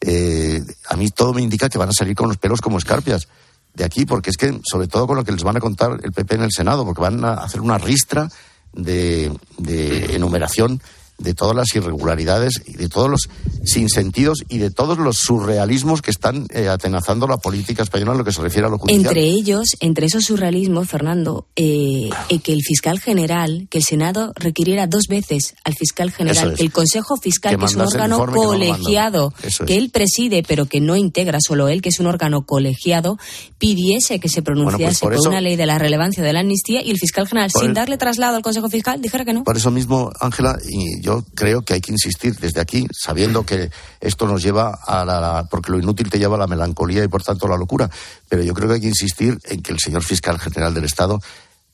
eh, 0.00 0.62
a 0.88 0.96
mí 0.96 1.10
todo 1.10 1.32
me 1.32 1.42
indica 1.42 1.68
que 1.68 1.78
van 1.78 1.88
a 1.88 1.92
salir 1.92 2.14
con 2.14 2.28
los 2.28 2.36
pelos 2.36 2.60
como 2.60 2.78
escarpias 2.78 3.28
de 3.74 3.84
aquí, 3.84 4.06
porque 4.06 4.30
es 4.30 4.36
que, 4.36 4.58
sobre 4.64 4.88
todo 4.88 5.06
con 5.06 5.16
lo 5.16 5.24
que 5.24 5.32
les 5.32 5.42
van 5.42 5.56
a 5.56 5.60
contar 5.60 5.98
el 6.02 6.12
PP 6.12 6.36
en 6.36 6.42
el 6.42 6.52
Senado, 6.52 6.84
porque 6.84 7.02
van 7.02 7.24
a 7.24 7.34
hacer 7.34 7.60
una 7.60 7.78
ristra 7.78 8.28
de, 8.72 9.32
de 9.58 10.16
enumeración 10.16 10.80
de 11.18 11.34
todas 11.34 11.56
las 11.56 11.74
irregularidades 11.74 12.62
y 12.66 12.74
de 12.74 12.88
todos 12.88 13.08
los 13.08 13.28
sinsentidos 13.64 14.44
y 14.48 14.58
de 14.58 14.70
todos 14.70 14.98
los 14.98 15.16
surrealismos 15.16 16.02
que 16.02 16.10
están 16.10 16.46
eh, 16.50 16.68
atenazando 16.68 17.26
la 17.26 17.38
política 17.38 17.82
española 17.82 18.12
en 18.12 18.18
lo 18.18 18.24
que 18.24 18.32
se 18.32 18.42
refiere 18.42 18.66
a 18.66 18.70
lo 18.70 18.78
judicial. 18.78 19.06
Entre 19.06 19.24
ellos, 19.24 19.64
entre 19.80 20.06
esos 20.06 20.24
surrealismos, 20.24 20.88
Fernando, 20.88 21.46
eh, 21.56 22.10
eh, 22.28 22.38
que 22.40 22.52
el 22.52 22.60
fiscal 22.62 23.00
general, 23.00 23.66
que 23.70 23.78
el 23.78 23.84
Senado 23.84 24.32
requiriera 24.36 24.86
dos 24.86 25.04
veces 25.08 25.54
al 25.64 25.74
fiscal 25.74 26.10
general, 26.10 26.54
el 26.58 26.70
Consejo 26.70 27.16
Fiscal, 27.16 27.56
que, 27.56 27.64
es 27.64 27.74
un 27.74 27.82
órgano 27.82 28.26
colegiado, 28.26 29.32
que, 29.66 29.76
él 29.76 29.90
preside, 29.90 30.42
pero 30.46 30.66
que 30.66 30.80
no 30.80 30.96
integra 30.96 31.38
solo 31.40 31.68
él, 31.68 31.80
que 31.82 31.88
es 31.88 31.98
un 31.98 32.06
órgano 32.06 32.44
colegiado, 32.44 33.18
pidiese 33.58 34.20
que 34.20 34.28
se 34.28 34.42
pues 34.42 34.56
pronunciase 34.56 35.00
por, 35.00 35.14
una 35.26 35.40
ley 35.40 35.56
de 35.56 35.66
la 35.66 35.78
relevancia 35.78 36.22
de 36.22 36.32
la 36.32 36.40
amnistía 36.40 36.82
y 36.82 36.90
el 36.90 36.98
fiscal 36.98 37.26
general, 37.26 37.50
sin 37.50 37.72
darle 37.72 37.96
traslado 37.96 38.36
al 38.36 38.42
Consejo 38.42 38.68
Fiscal, 38.68 39.00
dijera 39.00 39.24
que 39.24 39.32
no. 39.32 39.44
Por 39.44 39.56
eso 39.56 39.70
mismo, 39.70 40.12
Ángela, 40.20 40.58
y 40.68 41.05
yo 41.06 41.24
creo 41.36 41.62
que 41.62 41.74
hay 41.74 41.80
que 41.80 41.92
insistir 41.92 42.34
desde 42.34 42.60
aquí, 42.60 42.84
sabiendo 42.92 43.46
que 43.46 43.70
esto 44.00 44.26
nos 44.26 44.42
lleva 44.42 44.76
a 44.84 45.04
la. 45.04 45.46
porque 45.48 45.70
lo 45.70 45.78
inútil 45.78 46.10
te 46.10 46.18
lleva 46.18 46.34
a 46.34 46.40
la 46.40 46.48
melancolía 46.48 47.04
y 47.04 47.08
por 47.08 47.22
tanto 47.22 47.46
a 47.46 47.50
la 47.50 47.56
locura. 47.56 47.88
Pero 48.28 48.42
yo 48.42 48.52
creo 48.54 48.68
que 48.68 48.74
hay 48.74 48.80
que 48.80 48.88
insistir 48.88 49.38
en 49.44 49.62
que 49.62 49.70
el 49.70 49.78
señor 49.78 50.02
fiscal 50.02 50.40
general 50.40 50.74
del 50.74 50.84
Estado 50.84 51.20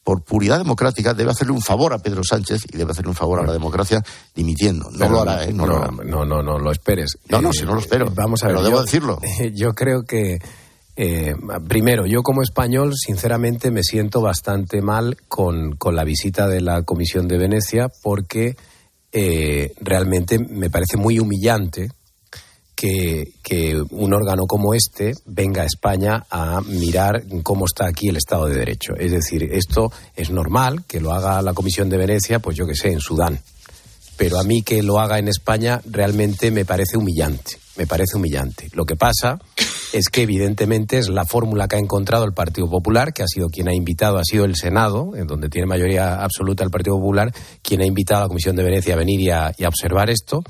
por 0.05 0.23
puridad 0.23 0.59
democrática, 0.59 1.15
debe 1.15 1.31
hacerle 1.31 1.53
un 1.53 1.63
favor 1.63 1.95
a 1.95 1.99
Pedro 1.99 2.23
Sánchez 2.25 2.63
y 2.73 2.77
debe 2.77 2.91
hacerle 2.91 3.11
un 3.11 3.15
favor 3.15 3.39
a 3.41 3.47
la 3.47 3.53
democracia 3.53 4.03
dimitiendo. 4.35 4.91
No 4.91 5.09
lo 5.09 5.23
hará, 5.23 5.45
¿eh? 5.45 5.53
No, 5.53 5.65
lo 5.65 5.77
hará. 5.77 5.93
no, 5.93 6.25
no, 6.25 6.43
no, 6.43 6.59
lo 6.59 6.73
esperes. 6.73 7.19
No, 7.29 7.41
no, 7.41 7.53
si 7.53 7.65
no 7.65 7.75
lo 7.75 7.81
espero. 7.81 8.09
Eh, 8.09 8.13
vamos 8.15 8.43
a 8.43 8.49
ver. 8.49 8.57
Pero 8.57 8.67
debo 8.67 8.83
decirlo. 8.83 9.21
Yo 9.55 9.73
creo 9.75 10.03
que. 10.03 10.39
Eh, 10.95 11.35
primero, 11.69 12.05
yo 12.05 12.23
como 12.23 12.43
español, 12.43 12.93
sinceramente, 12.95 13.71
me 13.71 13.83
siento 13.83 14.21
bastante 14.21 14.83
mal 14.83 15.17
con, 15.29 15.77
con 15.77 15.97
la 15.97 16.05
visita 16.05 16.49
de 16.49 16.61
la 16.61 16.83
Comisión 16.83 17.29
de 17.29 17.39
Venecia 17.39 17.89
porque 18.03 18.57
eh, 19.13 19.73
realmente 19.81 20.39
me 20.39 20.71
parece 20.71 20.97
muy 20.97 21.19
humillante 21.19 21.91
que, 22.75 23.83
un 23.91 24.13
órgano 24.13 24.47
como 24.47 24.75
este 24.75 25.13
venga 25.27 25.63
a 25.63 25.67
España 25.67 26.25
a 26.31 26.61
mirar 26.63 27.23
cómo 27.43 27.67
está 27.67 27.87
aquí 27.87 28.09
el 28.09 28.17
Estado 28.17 28.47
de 28.47 28.57
Derecho. 28.57 28.95
Es 28.99 29.13
decir, 29.13 29.49
esto 29.53 29.93
es 30.17 30.31
normal 30.31 30.85
que 30.87 31.01
lo 31.01 31.13
haga 31.13 31.43
la 31.43 31.53
Comisión 31.53 31.89
de 31.89 31.99
Venecia, 31.99 32.41
pues 32.41 32.57
yo 32.57 32.67
que 32.67 32.75
sé, 32.75 32.91
en 32.91 33.01
Sudán. 33.01 33.39
Pero 34.17 34.39
a 34.39 34.45
mí 34.45 34.63
que 34.63 34.83
lo 34.83 34.99
haga 34.99 35.19
en 35.19 35.29
España 35.29 35.81
realmente 35.85 36.51
me 36.51 36.65
parece 36.65 36.97
humillante. 36.97 37.59
Me 37.77 37.87
parece 37.87 38.17
humillante. 38.17 38.69
Lo 38.73 38.85
que 38.85 38.97
pasa 38.97 39.39
es 39.93 40.09
que 40.09 40.23
evidentemente 40.23 40.99
es 40.99 41.09
la 41.09 41.27
fórmula 41.27 41.69
que 41.69 41.77
ha 41.77 41.79
encontrado 41.79 42.25
el 42.25 42.33
Partido 42.33 42.69
Popular, 42.69 43.13
que 43.13 43.23
ha 43.23 43.27
sido 43.27 43.49
quien 43.49 43.69
ha 43.69 43.75
invitado, 43.75 44.19
ha 44.19 44.25
sido 44.25 44.45
el 44.45 44.57
Senado, 44.57 45.15
en 45.15 45.27
donde 45.27 45.49
tiene 45.49 45.67
mayoría 45.67 46.23
absoluta 46.23 46.65
el 46.65 46.71
Partido 46.71 46.97
Popular, 46.97 47.33
quien 47.63 47.83
ha 47.83 47.87
invitado 47.87 48.21
a 48.21 48.25
la 48.25 48.29
Comisión 48.29 48.57
de 48.57 48.63
Venecia 48.63 48.95
a 48.95 48.97
venir 48.97 49.21
y 49.21 49.31
a, 49.31 49.53
observar 49.67 50.09
esto. 50.09 50.43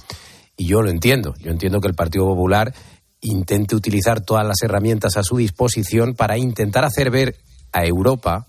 Y 0.57 0.67
yo 0.67 0.81
lo 0.83 0.91
entiendo. 0.91 1.35
Yo 1.41 1.51
entiendo 1.51 1.81
que 1.81 1.89
el 1.89 1.95
Partido 1.95 2.25
Popular 2.27 2.73
intente 3.21 3.75
utilizar 3.75 4.21
todas 4.21 4.47
las 4.47 4.63
herramientas 4.63 5.17
a 5.17 5.23
su 5.23 5.37
disposición 5.37 6.15
para 6.15 6.39
intentar 6.39 6.85
hacer 6.85 7.11
ver 7.11 7.37
a 7.73 7.85
Europa 7.85 8.47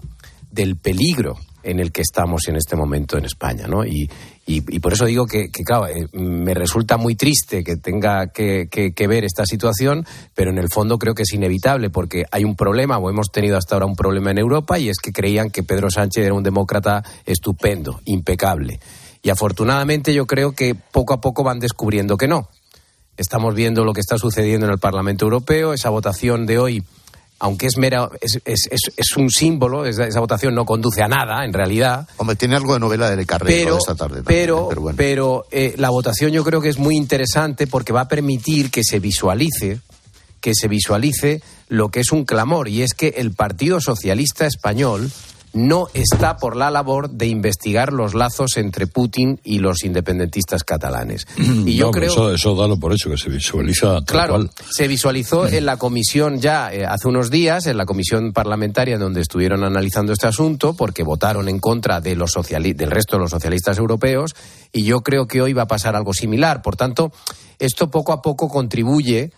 del 0.52 0.78
peligro 0.78 1.38
en 1.64 1.80
el 1.80 1.92
que 1.92 2.02
estamos 2.02 2.48
en 2.48 2.58
este 2.58 2.76
momento 2.76 3.18
en 3.18 3.26
España, 3.26 3.68
¿no? 3.68 3.86
Y, 3.86 4.10
y, 4.46 4.80
por 4.80 4.92
eso 4.92 5.06
digo 5.06 5.26
que, 5.26 5.50
claro, 5.50 5.88
eh, 5.88 6.08
me 6.12 6.54
resulta 6.54 6.98
muy 6.98 7.16
triste 7.16 7.64
que 7.64 7.78
tenga 7.78 8.28
que, 8.28 8.68
ver 9.08 9.24
esta 9.24 9.46
situación, 9.46 10.06
pero 10.36 10.52
en 10.52 10.58
el 10.58 10.68
fondo 10.70 10.98
creo 10.98 11.16
que 11.16 11.24
es 11.24 11.34
inevitable 11.34 11.90
porque 11.90 12.26
hay 12.30 12.44
un 12.44 12.56
problema, 12.56 12.98
o 12.98 13.10
hemos 13.10 13.32
tenido 13.32 13.58
hasta 13.58 13.76
ahora 13.76 13.86
un 13.86 13.96
problema 13.96 14.32
en 14.32 14.40
Europa, 14.40 14.78
y 14.78 14.90
es 14.90 14.98
que 14.98 15.14
creían 15.14 15.50
que 15.50 15.64
Pedro 15.64 15.90
Sánchez 15.90 16.26
era 16.26 16.34
un 16.34 16.44
demócrata 16.44 17.04
estupendo, 17.26 18.02
impecable. 18.04 18.82
Y 19.22 19.30
afortunadamente 19.30 20.14
yo 20.14 20.28
creo 20.28 20.52
que 20.52 20.76
poco 20.76 21.14
a 21.14 21.22
poco 21.22 21.46
van 21.46 21.60
descubriendo 21.60 22.18
que 22.18 22.28
no. 22.28 22.50
Estamos 23.16 23.56
viendo 23.56 23.86
lo 23.86 23.94
que 23.94 24.02
está 24.02 24.18
sucediendo 24.18 24.66
en 24.66 24.74
el 24.74 24.80
Parlamento 24.80 25.24
Europeo, 25.24 25.72
esa 25.72 25.90
votación 25.90 26.46
de 26.46 26.60
hoy 26.60 26.84
aunque 27.44 27.68
es 27.68 27.76
mera, 27.78 28.10
es, 28.22 28.40
es, 28.46 28.70
es, 28.96 29.18
un 29.18 29.30
símbolo, 29.30 29.86
esa, 29.86 30.18
votación 30.22 30.56
no 30.56 30.66
conduce 30.66 31.04
a 31.04 31.10
nada, 31.10 31.44
en 31.44 31.52
realidad. 31.52 32.08
Hombre, 32.16 32.38
tiene 32.38 32.56
algo 32.56 32.74
de 32.74 32.80
novela 32.80 33.14
de 33.14 33.26
Carrero 33.26 33.80
esta 33.80 33.96
tarde. 33.96 34.22
pero, 34.26 34.70
pero, 34.96 35.46
eh, 35.52 35.74
la 35.76 35.90
votación 35.90 36.32
yo 36.32 36.46
creo 36.46 36.62
que 36.62 36.70
es 36.70 36.78
muy 36.78 36.96
interesante 36.96 37.68
porque 37.68 37.92
va 37.92 38.02
a 38.02 38.08
permitir 38.08 38.72
que 38.72 38.82
se 38.86 39.00
visualice, 39.00 39.82
que 40.40 40.54
se 40.56 40.70
visualice 40.70 41.42
lo 41.68 41.90
que 41.90 42.00
es 42.00 42.14
un 42.14 42.24
clamor, 42.24 42.70
y 42.70 42.82
es 42.82 42.94
que 42.94 43.16
el 43.18 43.34
Partido 43.34 43.82
Socialista 43.82 44.46
Español 44.46 45.12
no 45.54 45.88
está 45.94 46.38
por 46.38 46.56
la 46.56 46.72
labor 46.72 47.10
de 47.10 47.28
investigar 47.28 47.94
los 47.94 48.14
lazos 48.14 48.58
entre 48.58 48.88
Putin 48.88 49.40
y 49.44 49.60
los 49.60 49.84
independentistas 49.84 50.64
catalanes. 50.64 51.28
Y 51.66 51.76
yo 51.76 51.92
creo 51.92 52.12
eso, 52.12 52.34
eso 52.34 52.56
dalo 52.56 52.78
por 52.78 52.92
hecho 52.94 53.10
que 53.10 53.18
se 53.18 53.30
visualiza. 53.30 54.02
claro, 54.06 54.50
se 54.70 54.88
visualizó 54.88 55.48
en 55.48 55.66
la 55.66 55.78
comisión 55.78 56.42
ya 56.42 56.74
eh, 56.74 56.86
hace 56.86 57.08
unos 57.08 57.30
días, 57.30 57.68
en 57.68 57.78
la 57.78 57.86
comisión 57.86 58.34
parlamentaria 58.34 58.98
donde 58.98 59.22
estuvieron 59.22 59.64
analizando 59.64 60.12
este 60.12 60.28
asunto, 60.28 60.74
porque 60.74 61.04
votaron 61.04 61.48
en 61.48 61.60
contra 61.60 62.02
de 62.02 62.16
los 62.16 62.34
del 62.34 62.92
resto 62.92 63.16
de 63.16 63.22
los 63.22 63.32
socialistas 63.32 63.78
europeos, 63.78 64.36
y 64.72 64.84
yo 64.84 65.02
creo 65.02 65.28
que 65.28 65.42
hoy 65.42 65.54
va 65.54 65.64
a 65.64 65.68
pasar 65.68 65.96
algo 65.96 66.14
similar. 66.14 66.62
Por 66.62 66.76
tanto, 66.76 67.12
esto 67.60 67.90
poco 67.90 68.12
a 68.12 68.22
poco 68.22 68.50
contribuye 68.50 69.32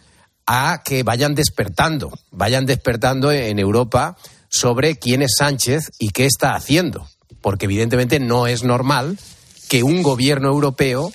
a 0.47 0.81
que 0.83 1.03
vayan 1.03 1.35
despertando, 1.35 2.11
vayan 2.31 2.65
despertando 2.65 3.31
en 3.31 3.59
Europa 3.59 4.15
sobre 4.55 4.97
quién 4.97 5.21
es 5.21 5.35
Sánchez 5.37 5.91
y 5.99 6.09
qué 6.09 6.25
está 6.25 6.55
haciendo. 6.55 7.07
Porque 7.41 7.65
evidentemente 7.65 8.19
no 8.19 8.47
es 8.47 8.63
normal 8.63 9.19
que 9.67 9.83
un 9.83 10.01
gobierno 10.01 10.49
europeo 10.49 11.11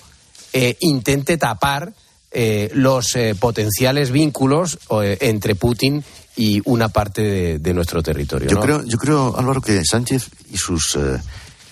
eh, 0.53 0.77
intente 0.79 1.37
tapar 1.37 1.93
eh, 2.31 2.69
los 2.73 3.15
eh, 3.15 3.35
potenciales 3.37 4.11
vínculos 4.11 4.79
entre 4.89 5.55
Putin 5.55 6.03
y 6.37 6.61
una 6.65 6.89
parte 6.89 7.59
de, 7.59 7.73
nuestro 7.73 8.01
territorio. 8.01 8.49
Yo, 8.49 8.59
creo, 8.59 8.83
yo 8.85 8.97
creo, 8.97 9.35
Álvaro, 9.37 9.61
que 9.61 9.83
Sánchez 9.83 10.29
y 10.51 10.57
sus, 10.57 10.97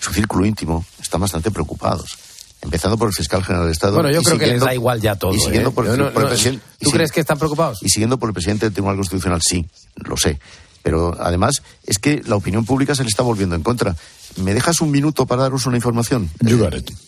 su 0.00 0.12
círculo 0.12 0.44
íntimo 0.44 0.84
están 1.00 1.20
bastante 1.20 1.50
preocupados 1.50 2.18
empezando 2.62 2.98
por 2.98 3.08
el 3.08 3.14
fiscal 3.14 3.42
general 3.42 3.64
del 3.64 3.72
Estado. 3.72 3.94
Bueno, 3.94 4.10
yo 4.10 4.22
creo 4.22 4.38
que 4.38 4.46
les 4.46 4.60
da 4.60 4.74
igual 4.74 5.00
ya 5.00 5.16
todo. 5.16 5.34
Y 5.34 5.40
siguiendo 5.40 5.72
por, 5.72 5.86
el, 5.86 6.12
presidente. 6.12 6.64
¿Tú 6.78 6.90
crees 6.90 7.10
que 7.10 7.20
están 7.20 7.38
preocupados? 7.38 7.78
Y 7.82 7.88
siguiendo 7.88 8.18
por 8.18 8.28
el 8.28 8.34
presidente 8.34 8.66
del 8.66 8.72
Tribunal 8.72 8.96
Constitucional, 8.96 9.40
sí, 9.42 9.66
lo 9.96 10.16
sé. 10.16 10.38
Pero 10.82 11.16
además 11.20 11.62
es 11.84 11.98
que 11.98 12.22
la 12.26 12.36
opinión 12.36 12.64
pública 12.64 12.94
se 12.94 13.02
le 13.02 13.08
está 13.08 13.22
volviendo 13.22 13.54
en 13.54 13.62
contra. 13.62 13.94
¿Me 14.36 14.54
dejas 14.54 14.80
un 14.80 14.90
minuto 14.90 15.26
para 15.26 15.42
daros 15.42 15.66
una 15.66 15.76
información? 15.76 16.30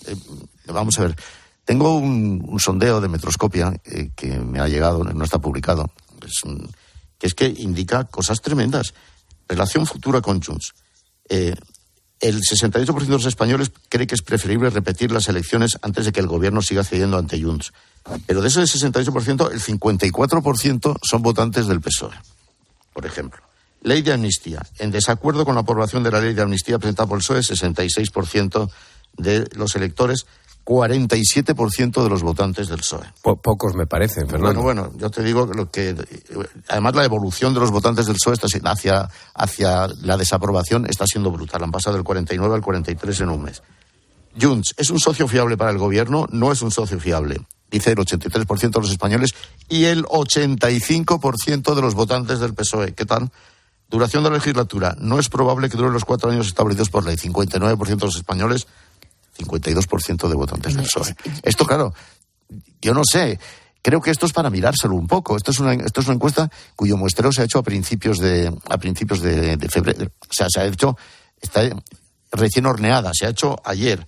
Eh, 0.07 0.12
eh, 0.12 0.16
vamos 0.66 0.99
a 0.99 1.03
ver. 1.03 1.16
Tengo 1.64 1.97
un, 1.97 2.59
sondeo 2.59 3.01
de 3.01 3.09
Metroscopia 3.09 3.73
eh, 3.85 4.11
que 4.16 4.39
me 4.39 4.61
ha 4.61 4.68
llegado, 4.68 5.05
no 5.05 5.25
está 5.25 5.39
publicado, 5.39 5.91
que 7.18 7.27
es 7.27 7.35
que 7.35 7.47
indica 7.47 8.05
cosas 8.05 8.41
tremendas. 8.41 8.95
Relación 9.49 9.87
futura 9.87 10.20
con 10.20 10.43
Junts. 10.43 10.75
el 11.29 12.41
68% 12.41 12.99
de 12.99 13.09
los 13.09 13.27
españoles 13.27 13.70
cree 13.89 14.07
que 14.07 14.14
es 14.14 14.23
preferible 14.23 14.70
repetir 14.70 15.12
las 15.12 15.29
elecciones 15.29 15.79
antes 15.83 16.05
de 16.05 16.12
que 16.12 16.20
el 16.20 16.27
gobierno 16.27 16.62
siga 16.62 16.85
cediendo 16.85 17.16
ante 17.16 17.41
Junts. 17.41 17.73
Pero 18.27 18.43
de 18.43 18.49
ese 18.49 18.62
68%, 18.62 19.53
el 19.53 19.61
54% 19.61 20.99
son 21.03 21.23
votantes 21.23 21.68
del 21.68 21.81
PSOE, 21.81 22.16
por 22.93 23.07
ejemplo. 23.07 23.51
Ley 23.83 24.03
de 24.03 24.12
amnistía. 24.12 24.64
En 24.78 24.91
desacuerdo 24.91 25.45
con 25.45 25.55
la 25.55 25.62
aprobación 25.62 26.03
de 26.03 26.11
la 26.11 26.20
ley 26.20 26.35
de 26.35 26.43
amnistía 26.43 26.78
presentada 26.78 27.09
por 27.09 27.18
el 27.18 27.22
PSOE, 27.22 27.41
66% 27.41 28.70
de 29.18 29.49
los 29.55 29.74
electores, 29.76 30.24
47% 30.64 32.03
de 32.03 32.09
los 32.09 32.22
votantes 32.22 32.68
del 32.68 32.78
PSOE. 32.78 33.07
pocos 33.22 33.74
me 33.74 33.87
parecen, 33.87 34.28
Fernando. 34.28 34.62
Bueno, 34.62 34.83
bueno, 34.85 34.99
yo 34.99 35.11
te 35.11 35.22
digo 35.22 35.47
lo 35.47 35.70
que. 35.70 35.97
Además, 36.68 36.95
la 36.95 37.05
evolución 37.05 37.53
de 37.55 37.61
los 37.61 37.70
votantes 37.70 38.07
del 38.07 38.14
PSOE 38.14 38.35
está, 38.35 38.47
hacia, 38.70 39.09
hacia 39.35 39.89
la 40.03 40.16
desaprobación 40.16 40.87
está 40.87 41.05
siendo 41.07 41.33
brutal. 41.33 41.64
Han 41.64 41.72
pasado 41.72 41.97
del 41.97 42.05
49 42.05 42.55
al 42.55 42.62
43 42.62 43.20
en 43.20 43.28
un 43.30 43.43
mes. 43.43 43.62
Junts, 44.41 44.74
¿es 44.76 44.91
un 44.91 45.01
socio 45.01 45.28
fiable 45.28 45.57
para 45.57 45.72
el 45.72 45.78
gobierno? 45.78 46.26
No 46.30 46.53
es 46.53 46.62
un 46.62 46.70
socio 46.70 46.99
fiable. 46.99 47.41
dice 47.70 47.91
el 47.91 47.99
83% 47.99 48.70
de 48.70 48.80
los 48.80 48.91
españoles 48.91 49.35
y 49.68 49.85
el 49.85 50.05
85% 50.05 51.74
de 51.74 51.83
los 51.83 51.95
votantes 51.95 52.39
del 52.39 52.55
PSOE. 52.55 52.95
¿Qué 52.95 53.05
tal? 53.05 53.30
Duración 53.93 54.24
de 54.24 54.30
la 54.30 54.36
legislatura. 54.36 54.97
No 54.99 55.18
es 55.18 55.28
probable 55.28 55.68
que 55.68 55.76
dure 55.76 55.90
los 55.90 56.07
cuatro 56.07 56.30
años 56.30 56.47
establecidos 56.47 56.88
por 56.88 57.05
ley. 57.05 57.16
59% 57.16 57.84
de 57.84 58.07
los 58.07 58.16
españoles, 58.16 58.66
52% 59.38 60.28
de 60.28 60.34
votantes 60.34 60.74
del 60.74 60.86
PSOE. 60.86 61.14
Esto, 61.43 61.66
claro, 61.66 61.93
yo 62.80 62.95
no 62.95 63.03
sé. 63.05 63.38
Creo 63.82 64.01
que 64.01 64.11
esto 64.11 64.24
es 64.24 64.32
para 64.32 64.49
mirárselo 64.49 64.95
un 64.95 65.07
poco. 65.07 65.36
Esto 65.36 65.51
es 65.51 65.59
una, 65.59 65.74
esto 65.74 66.01
es 66.01 66.07
una 66.07 66.14
encuesta 66.14 66.51
cuyo 66.74 66.97
muestreo 66.97 67.32
se 67.32 67.43
ha 67.43 67.45
hecho 67.45 67.59
a 67.59 67.62
principios 67.62 68.16
de, 68.16 68.51
a 68.70 68.78
principios 68.78 69.20
de, 69.20 69.59
de 69.59 69.68
febrero. 69.68 70.11
O 70.26 70.32
sea, 70.32 70.47
se 70.49 70.61
ha 70.61 70.64
hecho, 70.64 70.97
está 71.38 71.61
recién 72.32 72.64
horneada, 72.64 73.11
se 73.12 73.26
ha 73.26 73.28
hecho 73.28 73.61
ayer. 73.62 74.07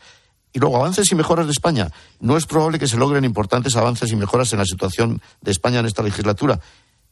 Y 0.54 0.60
luego, 0.60 0.76
avances 0.76 1.12
y 1.12 1.14
mejoras 1.14 1.44
de 1.44 1.52
España. 1.52 1.90
No 2.20 2.38
es 2.38 2.46
probable 2.46 2.78
que 2.78 2.88
se 2.88 2.96
logren 2.96 3.26
importantes 3.26 3.76
avances 3.76 4.10
y 4.12 4.16
mejoras 4.16 4.50
en 4.54 4.60
la 4.60 4.64
situación 4.64 5.20
de 5.42 5.50
España 5.50 5.80
en 5.80 5.86
esta 5.86 6.02
legislatura. 6.02 6.58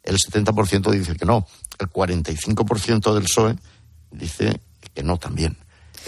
El 0.02 0.18
70% 0.18 0.90
dice 0.90 1.16
que 1.16 1.24
no. 1.24 1.46
El 1.78 1.88
45% 1.88 3.14
del 3.14 3.24
PSOE 3.24 3.56
dice 4.10 4.60
que 4.94 5.02
no 5.02 5.16
también. 5.18 5.56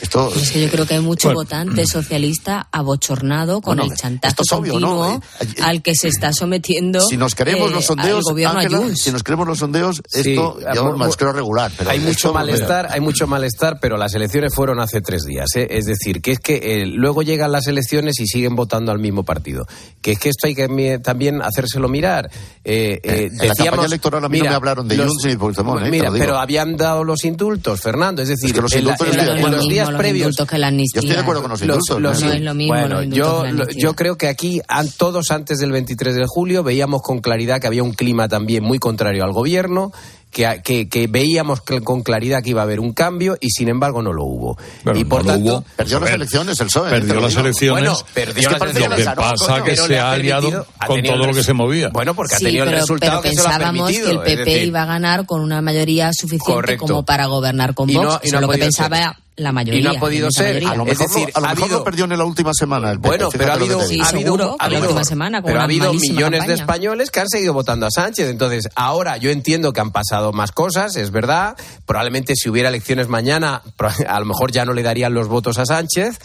Esto, 0.01 0.33
es 0.35 0.51
que 0.51 0.63
yo 0.63 0.71
creo 0.71 0.87
que 0.87 0.95
hay 0.95 1.01
mucho 1.01 1.33
votante 1.33 1.87
socialista 1.87 2.69
abochornado 2.73 3.61
con 3.61 3.81
el 3.81 3.95
chantaje 3.95 4.35
continuo 4.49 5.21
al 5.63 5.83
que 5.83 5.95
se 5.95 6.09
está 6.09 6.33
sometiendo 6.33 7.01
si 7.07 7.17
nos 7.17 7.35
queremos 7.35 7.71
los 7.71 7.85
sondeos, 7.85 8.19
el 8.19 8.33
gobierno 8.33 8.59
Ángela, 8.59 8.95
si 8.95 9.13
nos 9.13 9.23
queremos 9.23 9.47
los 9.47 9.59
sondeos 9.59 10.03
esto 10.13 10.59
sí, 10.59 10.67
yo 10.75 10.97
más 10.97 11.17
creo 11.17 11.33
regular 11.33 11.71
pero 11.77 11.91
hay 11.91 12.01
mucho 12.01 12.33
malestar 12.33 12.89
hay 12.91 13.01
mucho 13.01 13.27
malestar 13.27 13.79
pero 13.81 13.97
las 13.97 14.15
elecciones 14.15 14.55
fueron 14.55 14.81
hace 14.81 15.01
tres 15.01 15.25
días 15.25 15.47
¿eh? 15.57 15.69
es 15.71 15.85
decir 15.87 16.21
que 16.21 16.33
es 16.33 16.41
que 16.41 16.57
eh, 16.57 16.87
luego 16.87 17.23
llegan 17.23 17.53
las 17.53 17.67
elecciones 17.67 18.19
y 18.21 18.27
siguen 18.27 18.57
votando 18.57 18.93
al 18.93 18.99
mismo 18.99 19.25
partido. 19.25 19.67
Que 20.01 20.13
es 20.13 20.19
que 20.19 20.29
esto 20.29 20.47
hay 20.47 20.55
que 20.55 20.99
también 21.03 21.41
hacérselo 21.43 21.89
mirar. 21.89 22.31
Eh, 22.65 23.01
en 23.03 23.37
decíamos, 23.37 23.59
la 23.59 23.65
campaña 23.65 23.87
electoral 23.87 24.25
a 24.25 24.29
mí 24.29 24.39
mira, 24.39 24.45
no 24.45 24.51
me 24.51 24.57
hablaron 24.57 24.89
de 24.89 24.97
Junts 24.97 25.25
ni 25.25 25.37
Puigdemont 25.37 25.87
mira, 25.89 26.11
pero 26.11 26.39
habían 26.39 26.77
dado 26.77 27.05
los 27.05 27.25
indultos 27.25 27.81
Fernando 27.81 28.23
es 28.23 28.29
decir 28.29 28.47
es 28.47 28.53
que 28.55 28.61
los 28.63 28.75
indultos 28.75 29.09
en, 29.09 29.21
en, 29.21 29.39
en 29.39 29.51
los 29.51 29.69
días 29.69 29.84
previos 29.91 30.37
que 30.49 30.59
la 30.59 30.69
amnistía. 30.69 31.01
Yo 31.03 31.07
estoy 31.07 31.17
de 31.17 31.23
acuerdo 31.23 31.43
con 31.43 31.51
los 31.51 31.61
indultos. 31.61 32.01
Los, 32.01 32.23
no 32.23 32.33
es 32.33 32.41
lo 32.41 32.55
mismo. 32.55 32.75
Bueno, 32.75 33.03
yo, 33.03 33.45
yo 33.77 33.95
creo 33.95 34.17
que 34.17 34.29
aquí, 34.29 34.61
todos 34.97 35.31
antes 35.31 35.59
del 35.59 35.73
23 35.73 36.15
de 36.15 36.25
julio, 36.27 36.63
veíamos 36.63 37.03
con 37.03 37.21
claridad 37.21 37.61
que 37.61 37.67
había 37.67 37.83
un 37.83 37.93
clima 37.93 38.29
también 38.29 38.65
muy 38.65 38.79
contrario 38.79 39.25
al 39.25 39.33
gobierno. 39.33 39.93
Que, 40.31 40.61
que, 40.65 40.89
que, 40.89 41.07
veíamos 41.07 41.61
con 41.61 42.03
claridad 42.03 42.43
que 42.43 42.51
iba 42.51 42.61
a 42.61 42.65
haber 42.65 42.81
un 42.81 42.93
cambio 42.93 43.39
y 43.41 43.51
sin 43.51 43.69
embargo 43.69 44.03
no 44.03 44.13
lo 44.13 44.25
hubo. 44.25 44.59
Pero 44.83 44.99
y 44.99 45.05
por 45.05 45.25
no 45.25 45.31
tanto, 45.31 45.59
hubo. 45.59 45.65
perdió 45.77 46.01
las 46.01 46.11
elecciones 46.11 46.59
el 46.59 46.67
PSOE. 46.67 46.91
Perdió 46.91 47.21
las 47.21 47.37
elecciones. 47.37 47.85
Bueno, 47.85 47.97
perdió 48.13 48.41
es 48.41 48.47
que 48.49 48.53
las 48.53 48.63
elecciones. 48.63 49.05
Lo 49.05 49.11
que 49.13 49.17
pasa 49.17 49.59
es 49.59 49.63
que 49.63 49.77
se 49.77 49.97
ha 50.01 50.11
aliado 50.11 50.67
con 50.89 51.03
todo 51.05 51.19
lo 51.19 51.33
que 51.33 51.45
se 51.45 51.53
movía. 51.53 51.91
Bueno, 51.91 52.15
porque 52.15 52.35
sí, 52.35 52.47
ha 52.47 52.49
tenido 52.49 52.65
pero, 52.65 52.77
el 52.77 52.81
resultado 52.83 53.21
pero 53.21 53.31
que 53.31 53.37
se 53.37 53.43
lo 53.45 53.49
ha 53.49 53.53
pensábamos 53.53 53.91
que 53.93 54.11
el 54.11 54.19
PP 54.19 54.37
decir, 54.45 54.63
iba 54.67 54.83
a 54.83 54.87
ganar 54.87 55.25
con 55.25 55.41
una 55.41 55.63
mayoría 55.63 56.11
suficiente 56.13 56.53
Correcto. 56.53 56.87
como 56.87 57.05
para 57.05 57.27
gobernar 57.27 57.75
con 57.75 57.89
Y 57.89 57.95
Vox. 57.95 58.05
no- 58.05 58.11
y 58.15 58.17
no 58.17 58.19
es 58.27 58.35
ha 58.35 58.41
lo 58.41 58.49
que 58.49 58.59
pensaba 58.59 58.97
ser. 58.97 59.07
La 59.37 59.53
mayoría. 59.53 59.81
Y 59.81 59.83
no 59.83 59.91
ha 59.91 59.99
podido 60.01 60.31
ser. 60.31 60.47
mayoría. 60.55 60.71
A 60.71 60.77
lo 60.77 60.83
Es 60.87 60.99
mejor, 60.99 61.09
decir, 61.09 61.29
lo, 61.35 61.37
a 61.37 61.41
lo, 61.41 61.47
ha 61.47 61.51
mejor 61.51 61.63
habido- 61.65 61.79
lo 61.79 61.85
perdió 61.85 62.05
en 62.05 62.19
la 62.19 62.25
última 62.25 62.51
semana. 62.55 62.91
El 62.93 62.99
Bueno, 62.99 63.29
pero 63.33 63.51
ha 63.51 63.55
habido, 63.55 63.81
Sí, 63.83 64.01
ha 64.01 64.09
habido, 64.09 64.21
seguro, 64.37 64.45
ha 64.45 64.51
que 64.53 64.59
la 64.59 64.65
habido- 64.79 64.83
última 64.83 65.05
semana, 65.05 65.43
pero 65.43 65.61
ha 65.61 65.65
habido 65.65 65.93
millones 65.93 66.47
de 66.47 66.55
españoles 66.55 67.11
que 67.11 67.21
han 67.21 67.29
seguido 67.29 67.53
votando 67.53 67.87
a 67.87 67.91
Sánchez. 67.91 68.29
Entonces, 68.29 68.69
ahora 68.77 69.17
yo 69.17 69.31
entiendo 69.31 69.73
que 69.73 69.81
han 69.81 69.91
pasado 69.91 70.33
más 70.33 70.53
cosas, 70.53 70.97
es 70.97 71.11
verdad. 71.11 71.57
Probablemente 71.87 72.35
si 72.37 72.49
hubiera 72.49 72.69
elecciones 72.69 73.09
mañana, 73.09 73.63
a 74.09 74.21
lo 74.21 74.27
mejor 74.27 74.53
ya 74.53 74.65
no 74.65 74.73
le 74.73 74.83
darían 74.83 75.15
los 75.15 75.29
votos 75.29 75.59
a 75.59 75.67
Sánchez. 75.67 76.19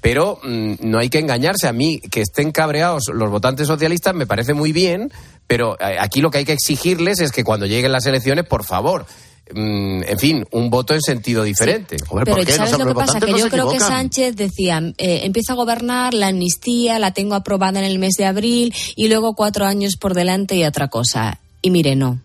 Pero 0.00 0.38
mm, 0.42 0.74
no 0.82 0.98
hay 0.98 1.08
que 1.08 1.18
engañarse. 1.18 1.66
A 1.68 1.72
mí, 1.72 2.00
que 2.00 2.20
estén 2.20 2.52
cabreados 2.52 3.04
los 3.12 3.30
votantes 3.30 3.66
socialistas 3.66 4.14
me 4.14 4.26
parece 4.26 4.54
muy 4.54 4.70
bien, 4.70 5.10
pero 5.46 5.76
eh, 5.80 5.96
aquí 5.98 6.20
lo 6.20 6.30
que 6.30 6.38
hay 6.38 6.44
que 6.44 6.52
exigirles 6.52 7.18
es 7.20 7.32
que 7.32 7.42
cuando 7.44 7.66
lleguen 7.66 7.90
las 7.92 8.06
elecciones, 8.06 8.44
por 8.44 8.62
favor, 8.64 9.06
en 9.54 10.18
fin, 10.18 10.44
un 10.50 10.70
voto 10.70 10.94
en 10.94 11.00
sentido 11.00 11.44
diferente. 11.44 11.96
Joder, 12.06 12.24
Pero 12.24 12.36
¿por 12.38 12.46
qué? 12.46 12.52
¿sabes 12.52 12.78
lo 12.78 12.86
que 12.86 12.94
pasa? 12.94 13.20
Que 13.20 13.30
no 13.30 13.38
yo 13.38 13.48
creo 13.48 13.70
que. 13.70 13.78
Sánchez 13.78 14.34
decía, 14.34 14.82
eh, 14.98 15.20
empieza 15.22 15.52
a 15.52 15.56
gobernar, 15.56 16.14
la 16.14 16.28
amnistía 16.28 16.98
la 16.98 17.12
tengo 17.12 17.34
aprobada 17.34 17.78
en 17.78 17.84
el 17.84 17.98
mes 17.98 18.14
de 18.18 18.24
abril 18.24 18.74
y 18.96 19.08
luego 19.08 19.34
cuatro 19.34 19.64
años 19.66 19.96
por 19.96 20.14
delante 20.14 20.56
y 20.56 20.64
otra 20.64 20.88
cosa. 20.88 21.40
Y 21.62 21.70
mire, 21.70 21.94
no. 21.94 22.20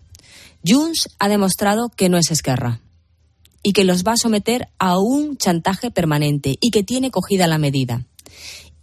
Junts 0.66 1.08
ha 1.18 1.28
demostrado 1.28 1.90
que 1.94 2.08
no 2.08 2.18
es 2.18 2.30
Esquerra 2.30 2.80
y 3.62 3.72
que 3.72 3.84
los 3.84 4.04
va 4.04 4.12
a 4.12 4.16
someter 4.16 4.68
a 4.78 4.98
un 4.98 5.36
chantaje 5.36 5.90
permanente 5.90 6.56
y 6.60 6.70
que 6.70 6.82
tiene 6.82 7.10
cogida 7.10 7.46
la 7.46 7.58
medida. 7.58 8.04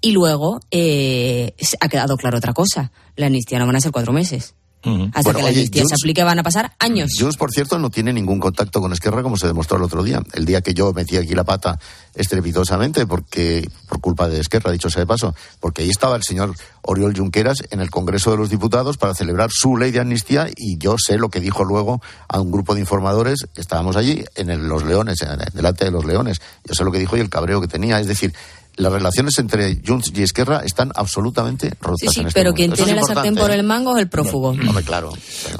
Y 0.01 0.11
luego 0.11 0.61
eh, 0.71 1.53
ha 1.81 1.89
quedado 1.89 2.15
claro 2.15 2.37
otra 2.37 2.53
cosa. 2.53 2.91
La 3.15 3.25
amnistía 3.25 3.59
no 3.59 3.67
van 3.67 3.75
a 3.75 3.81
ser 3.81 3.91
cuatro 3.91 4.13
meses. 4.13 4.55
Hasta 4.81 5.21
Bueno, 5.23 5.39
que 5.39 5.43
la 5.43 5.49
amnistía 5.49 5.83
se 5.87 5.95
aplique 5.95 6.23
van 6.23 6.39
a 6.39 6.43
pasar 6.43 6.71
años. 6.79 7.11
Junts, 7.19 7.35
por 7.37 7.51
cierto, 7.51 7.77
no 7.79 7.89
tiene 7.89 8.13
ningún 8.13 8.39
contacto 8.39 8.79
con 8.79 8.93
Esquerra, 8.93 9.21
como 9.23 9.35
se 9.37 9.45
demostró 9.47 9.77
el 9.77 9.83
otro 9.83 10.03
día. 10.03 10.21
El 10.33 10.45
día 10.45 10.61
que 10.61 10.73
yo 10.73 10.93
metí 10.93 11.17
aquí 11.17 11.33
la 11.35 11.43
pata 11.43 11.77
estrepitosamente, 12.15 13.05
porque 13.05 13.67
por 13.87 13.99
culpa 13.99 14.29
de 14.29 14.39
Esquerra, 14.39 14.71
dicho 14.71 14.89
sea 14.89 15.01
de 15.01 15.07
paso, 15.07 15.35
porque 15.59 15.81
ahí 15.81 15.89
estaba 15.89 16.15
el 16.15 16.23
señor 16.23 16.53
Oriol 16.83 17.15
Junqueras 17.17 17.57
en 17.71 17.81
el 17.81 17.89
Congreso 17.89 18.31
de 18.31 18.37
los 18.37 18.49
Diputados 18.49 18.97
para 18.97 19.13
celebrar 19.15 19.49
su 19.51 19.77
ley 19.77 19.91
de 19.91 19.99
amnistía 19.99 20.47
y 20.55 20.77
yo 20.77 20.95
sé 20.97 21.17
lo 21.17 21.29
que 21.29 21.39
dijo 21.39 21.63
luego 21.65 22.01
a 22.27 22.39
un 22.39 22.51
grupo 22.51 22.73
de 22.73 22.81
informadores 22.81 23.39
que 23.53 23.61
estábamos 23.61 23.95
allí 23.95 24.23
en 24.35 24.49
el- 24.49 24.67
los 24.67 24.83
Leones, 24.85 25.21
en- 25.21 25.39
delante 25.53 25.85
de 25.85 25.91
los 25.91 26.05
Leones. 26.05 26.39
Yo 26.65 26.75
sé 26.75 26.83
lo 26.83 26.91
que 26.91 26.99
dijo 26.99 27.17
y 27.17 27.19
el 27.19 27.29
cabreo 27.29 27.59
que 27.61 27.67
tenía. 27.67 27.99
Es 27.99 28.07
decir, 28.07 28.33
las 28.79 28.91
relaciones 28.91 29.37
entre 29.39 29.79
Junts 29.85 30.11
y 30.15 30.23
Esquerra 30.23 30.61
están 30.65 30.91
absolutamente 30.95 31.71
rotas 31.81 31.99
Sí, 31.99 32.07
sí, 32.11 32.19
en 32.21 32.27
este 32.27 32.39
pero 32.39 32.51
momento. 32.51 32.55
quien 32.55 32.73
Eso 32.73 32.81
es 32.81 32.85
tiene 32.87 33.01
la 33.01 33.07
sartén 33.07 33.35
por 33.35 33.51
¿eh? 33.51 33.55
el 33.55 33.63
mango 33.63 33.95
es 33.95 34.01
el 34.03 34.09
prófugo. 34.09 34.49
Hombre, 34.49 34.83
claro. 34.83 35.11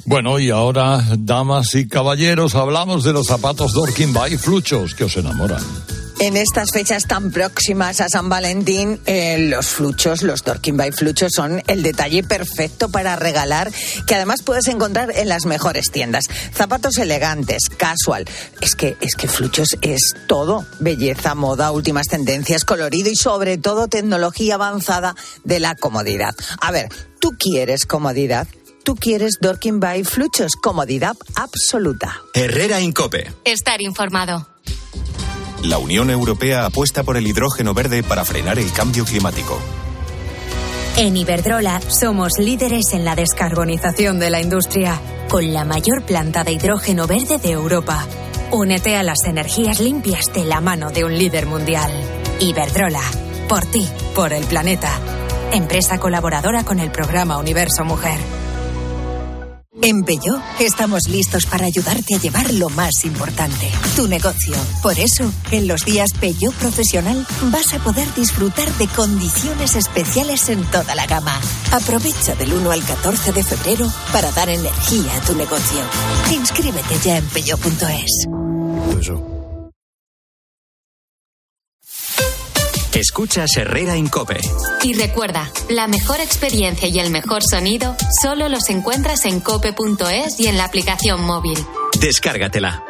Bueno, 0.06 0.40
y 0.40 0.50
ahora, 0.50 1.04
damas 1.18 1.76
y 1.76 1.88
caballeros, 1.88 2.56
hablamos 2.56 3.04
de 3.04 3.14
los 3.14 3.28
zapatos 3.28 3.74
Dorkin 3.74 4.14
by 4.14 4.38
Fluchos 4.38 4.96
que 4.96 5.04
os 5.04 5.16
enamoran. 5.18 5.62
En 6.20 6.36
estas 6.36 6.72
fechas 6.74 7.06
tan 7.08 7.32
próximas 7.32 8.02
a 8.02 8.10
San 8.10 8.28
Valentín, 8.28 9.00
eh, 9.06 9.38
los 9.50 9.68
fluchos, 9.68 10.22
los 10.22 10.44
Dorking 10.44 10.76
by 10.76 10.92
Fluchos, 10.92 11.32
son 11.34 11.64
el 11.68 11.82
detalle 11.82 12.24
perfecto 12.24 12.90
para 12.90 13.16
regalar, 13.16 13.72
que 14.06 14.16
además 14.16 14.42
puedes 14.44 14.68
encontrar 14.68 15.12
en 15.16 15.30
las 15.30 15.46
mejores 15.46 15.92
tiendas. 15.92 16.26
Zapatos 16.54 16.98
elegantes, 16.98 17.70
casual. 17.70 18.26
Es 18.60 18.76
que, 18.76 18.98
es 19.00 19.16
que 19.16 19.30
Fluchos 19.30 19.78
es 19.82 20.14
todo. 20.28 20.66
Belleza, 20.82 21.36
moda, 21.36 21.72
últimas 21.72 22.08
tendencias, 22.08 22.66
colorido 22.66 23.10
y 23.10 23.16
sobre 23.16 23.58
todo 23.58 23.88
tecnología 23.88 24.56
avanzada 24.56 25.16
de 25.46 25.62
la 25.62 25.76
comodidad. 25.76 26.36
A 26.60 26.72
ver, 26.72 26.90
¿tú 27.22 27.38
quieres 27.40 27.86
comodidad? 27.86 28.46
Tú 28.84 28.96
quieres 28.96 29.38
Dorking 29.40 29.80
by 29.80 30.04
Fluchos, 30.04 30.52
comodidad 30.62 31.16
absoluta. 31.36 32.22
Herrera 32.34 32.82
Incope. 32.82 33.32
Estar 33.46 33.82
informado. 33.82 34.59
La 35.64 35.78
Unión 35.78 36.10
Europea 36.10 36.66
apuesta 36.66 37.04
por 37.04 37.18
el 37.18 37.28
hidrógeno 37.28 37.74
verde 37.74 38.02
para 38.02 38.24
frenar 38.24 38.60
el 38.60 38.72
cambio 38.72 39.04
climático. 39.04 39.60
En 40.96 41.18
Iberdrola 41.18 41.82
somos 41.88 42.34
líderes 42.40 42.94
en 42.94 43.04
la 43.04 43.16
descarbonización 43.16 44.20
de 44.20 44.30
la 44.30 44.42
industria, 44.42 45.00
con 45.28 45.54
la 45.54 45.66
mayor 45.66 46.04
planta 46.04 46.44
de 46.44 46.54
hidrógeno 46.54 47.08
verde 47.08 47.38
de 47.40 47.52
Europa. 47.52 48.06
Únete 48.52 48.96
a 48.96 49.04
las 49.04 49.26
energías 49.26 49.80
limpias 49.80 50.26
de 50.34 50.46
la 50.46 50.62
mano 50.62 50.92
de 50.92 51.04
un 51.04 51.18
líder 51.18 51.46
mundial. 51.46 51.92
Iberdrola, 52.40 53.04
por 53.48 53.66
ti, 53.66 53.88
por 54.16 54.32
el 54.32 54.46
planeta. 54.46 54.92
Empresa 55.52 56.00
colaboradora 56.00 56.64
con 56.64 56.80
el 56.80 56.92
programa 56.92 57.38
Universo 57.38 57.84
Mujer. 57.84 58.20
En 59.82 60.04
Peugeot 60.04 60.42
estamos 60.60 61.08
listos 61.08 61.46
para 61.46 61.66
ayudarte 61.66 62.16
a 62.16 62.20
llevar 62.20 62.54
lo 62.54 62.70
más 62.70 63.06
importante, 63.06 63.72
tu 63.96 64.08
negocio. 64.08 64.56
Por 64.82 65.00
eso, 65.00 65.32
en 65.52 65.68
los 65.68 65.86
días 65.86 66.12
Peugeot 66.20 66.54
Profesional 66.56 67.26
vas 67.44 67.74
a 67.74 67.80
poder 67.80 68.14
disfrutar 68.14 68.70
de 68.78 68.88
condiciones 68.88 69.76
especiales 69.76 70.50
en 70.50 70.64
toda 70.66 70.96
la 70.96 71.06
gama. 71.06 71.40
Aprovecha 71.72 72.36
del 72.36 72.54
1 72.54 72.72
al 72.72 72.84
14 72.84 73.32
de 73.32 73.44
febrero 73.44 73.88
para 74.12 74.32
dar 74.32 74.50
energía 74.50 75.16
a 75.16 75.22
tu 75.22 75.36
negocio. 75.36 75.80
Inscríbete 76.32 77.00
ya 77.04 77.18
en 77.18 77.26
peugeot.es. 77.28 78.28
Escuchas 82.94 83.56
Herrera 83.56 83.96
Incope. 83.96 84.40
Y 84.84 84.94
recuerda, 84.94 85.52
la 85.70 85.88
mejor 85.88 86.20
experiencia 86.20 86.88
y 86.88 87.00
el 87.00 87.12
mejor 87.12 87.42
sonido 87.44 87.96
solo 88.22 88.50
los 88.50 88.70
encuentras 88.70 89.26
en 89.26 89.40
cope.es 89.40 90.40
y 90.40 90.48
en 90.48 90.58
la 90.58 90.66
aplicación 90.66 91.24
móvil. 91.24 91.58
Descárgatela. 92.00 92.84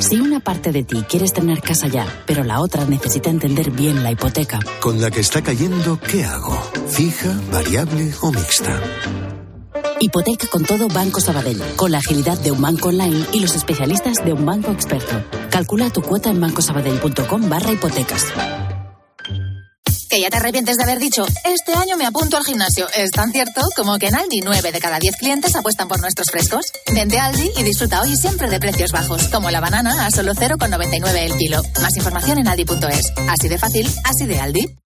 Si 0.00 0.20
una 0.20 0.40
parte 0.40 0.70
de 0.70 0.84
ti 0.84 1.02
quieres 1.08 1.32
tener 1.32 1.62
casa 1.62 1.88
ya, 1.88 2.06
pero 2.26 2.44
la 2.44 2.60
otra 2.60 2.84
necesita 2.84 3.30
entender 3.30 3.70
bien 3.70 4.02
la 4.02 4.10
hipoteca, 4.10 4.60
Con 4.80 5.00
la 5.00 5.10
que 5.10 5.20
está 5.20 5.42
cayendo, 5.42 5.98
¿qué 5.98 6.24
hago? 6.24 6.60
¿Fija, 6.90 7.40
variable 7.50 8.12
o 8.20 8.30
mixta? 8.30 8.80
Hipoteca 10.04 10.46
con 10.46 10.64
todo 10.64 10.88
Banco 10.88 11.20
Sabadell, 11.20 11.60
con 11.76 11.90
la 11.90 11.98
agilidad 11.98 12.38
de 12.38 12.50
un 12.50 12.60
banco 12.60 12.88
online 12.88 13.26
y 13.32 13.40
los 13.40 13.54
especialistas 13.54 14.24
de 14.24 14.32
un 14.32 14.44
banco 14.44 14.70
experto. 14.70 15.24
Calcula 15.50 15.90
tu 15.90 16.02
cuota 16.02 16.30
en 16.30 16.40
bancosabadell.com 16.40 17.48
barra 17.48 17.72
hipotecas. 17.72 18.26
que 20.08 20.20
ya 20.20 20.30
te 20.30 20.36
arrepientes 20.36 20.76
de 20.76 20.82
haber 20.84 21.00
dicho, 21.00 21.26
este 21.44 21.72
año 21.74 21.96
me 21.96 22.06
apunto 22.06 22.36
al 22.36 22.44
gimnasio. 22.44 22.86
Es 22.94 23.10
tan 23.10 23.32
cierto 23.32 23.62
como 23.74 23.98
que 23.98 24.08
en 24.08 24.14
Aldi 24.14 24.42
9 24.44 24.70
de 24.70 24.78
cada 24.78 24.98
10 24.98 25.16
clientes 25.16 25.56
apuestan 25.56 25.88
por 25.88 26.00
nuestros 26.00 26.28
frescos. 26.30 26.66
Vente 26.92 27.18
a 27.18 27.24
Aldi 27.26 27.50
y 27.56 27.62
disfruta 27.64 28.00
hoy 28.00 28.14
siempre 28.16 28.48
de 28.48 28.60
precios 28.60 28.92
bajos, 28.92 29.28
como 29.28 29.50
la 29.50 29.60
banana 29.60 30.06
a 30.06 30.10
solo 30.10 30.34
0,99 30.34 31.16
el 31.16 31.36
kilo. 31.36 31.62
Más 31.82 31.96
información 31.96 32.38
en 32.38 32.46
aldi.es. 32.46 33.12
Así 33.28 33.48
de 33.48 33.58
fácil, 33.58 33.90
así 34.04 34.26
de 34.26 34.38
Aldi. 34.38 34.78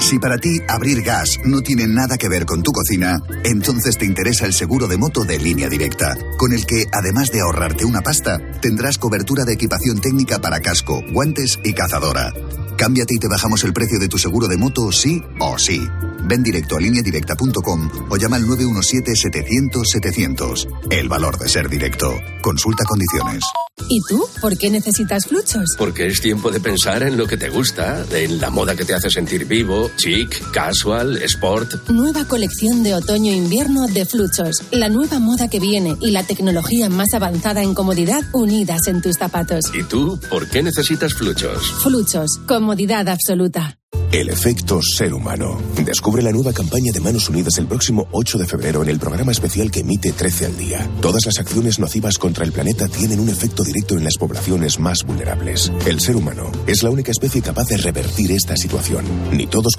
Si 0.00 0.18
para 0.18 0.38
ti 0.38 0.60
abrir 0.68 1.02
gas 1.02 1.38
no 1.44 1.60
tiene 1.60 1.86
nada 1.86 2.16
que 2.16 2.28
ver 2.28 2.46
con 2.46 2.62
tu 2.62 2.72
cocina, 2.72 3.18
entonces 3.44 3.98
te 3.98 4.06
interesa 4.06 4.46
el 4.46 4.54
seguro 4.54 4.86
de 4.86 4.96
moto 4.96 5.24
de 5.24 5.38
línea 5.38 5.68
directa, 5.68 6.16
con 6.38 6.52
el 6.52 6.64
que, 6.64 6.86
además 6.92 7.30
de 7.30 7.40
ahorrarte 7.40 7.84
una 7.84 8.00
pasta, 8.00 8.38
tendrás 8.60 8.96
cobertura 8.96 9.44
de 9.44 9.54
equipación 9.54 10.00
técnica 10.00 10.38
para 10.38 10.60
casco, 10.60 11.02
guantes 11.12 11.58
y 11.64 11.74
cazadora. 11.74 12.32
Cámbiate 12.78 13.14
y 13.14 13.18
te 13.18 13.26
bajamos 13.26 13.64
el 13.64 13.72
precio 13.72 13.98
de 13.98 14.06
tu 14.06 14.18
seguro 14.18 14.46
de 14.46 14.56
moto 14.56 14.92
sí 14.92 15.20
o 15.40 15.58
sí. 15.58 15.84
Ven 16.28 16.44
directo 16.44 16.76
a 16.76 16.80
lineadirecta.com 16.80 17.90
o 18.08 18.16
llama 18.16 18.36
al 18.36 18.44
917-700-700. 18.44 20.68
El 20.88 21.08
valor 21.08 21.36
de 21.38 21.48
ser 21.48 21.68
directo. 21.68 22.14
Consulta 22.40 22.84
condiciones. 22.84 23.42
¿Y 23.88 24.00
tú? 24.08 24.24
¿Por 24.40 24.56
qué 24.58 24.70
necesitas 24.70 25.26
fluchos? 25.26 25.74
Porque 25.78 26.06
es 26.06 26.20
tiempo 26.20 26.50
de 26.50 26.60
pensar 26.60 27.02
en 27.02 27.16
lo 27.16 27.26
que 27.26 27.36
te 27.36 27.48
gusta, 27.48 28.04
en 28.12 28.40
la 28.40 28.50
moda 28.50 28.74
que 28.74 28.84
te 28.84 28.94
hace 28.94 29.08
sentir 29.08 29.46
vivo, 29.46 29.90
chic, 29.96 30.50
casual, 30.50 31.16
sport. 31.22 31.88
Nueva 31.88 32.26
colección 32.26 32.82
de 32.82 32.94
otoño-invierno 32.94 33.86
de 33.86 34.04
fluchos. 34.04 34.64
La 34.72 34.88
nueva 34.88 35.20
moda 35.20 35.48
que 35.48 35.60
viene 35.60 35.96
y 36.00 36.10
la 36.10 36.24
tecnología 36.24 36.90
más 36.90 37.14
avanzada 37.14 37.62
en 37.62 37.74
comodidad 37.74 38.22
unidas 38.32 38.88
en 38.88 39.00
tus 39.00 39.16
zapatos. 39.16 39.64
¿Y 39.74 39.84
tú? 39.84 40.18
¿Por 40.28 40.48
qué 40.48 40.62
necesitas 40.62 41.14
fluchos? 41.14 41.72
Fluchos. 41.82 42.40
Comodidad 42.68 43.08
absoluta. 43.08 43.78
El 44.12 44.28
efecto 44.28 44.80
ser 44.82 45.14
humano. 45.14 45.58
Descubre 45.84 46.22
la 46.22 46.32
nueva 46.32 46.52
campaña 46.52 46.92
de 46.92 47.00
Manos 47.00 47.28
Unidas 47.28 47.56
el 47.58 47.66
próximo 47.66 48.08
8 48.12 48.38
de 48.38 48.46
febrero 48.46 48.82
en 48.82 48.88
el 48.88 48.98
programa 48.98 49.32
especial 49.32 49.70
que 49.70 49.80
emite 49.80 50.12
13 50.12 50.46
al 50.46 50.56
día. 50.56 50.90
Todas 51.00 51.24
las 51.26 51.38
acciones 51.38 51.78
nocivas 51.78 52.18
contra 52.18 52.44
el 52.44 52.52
planeta 52.52 52.88
tienen 52.88 53.20
un 53.20 53.28
efecto 53.30 53.64
directo 53.64 53.96
en 53.96 54.04
las 54.04 54.16
poblaciones 54.18 54.78
más 54.78 55.04
vulnerables. 55.04 55.72
El 55.86 56.00
ser 56.00 56.16
humano 56.16 56.50
es 56.66 56.82
la 56.82 56.90
única 56.90 57.10
especie 57.10 57.40
capaz 57.40 57.68
de 57.68 57.78
revertir 57.78 58.32
esta 58.32 58.56
situación. 58.56 59.04
Ni 59.32 59.46
todos 59.46 59.76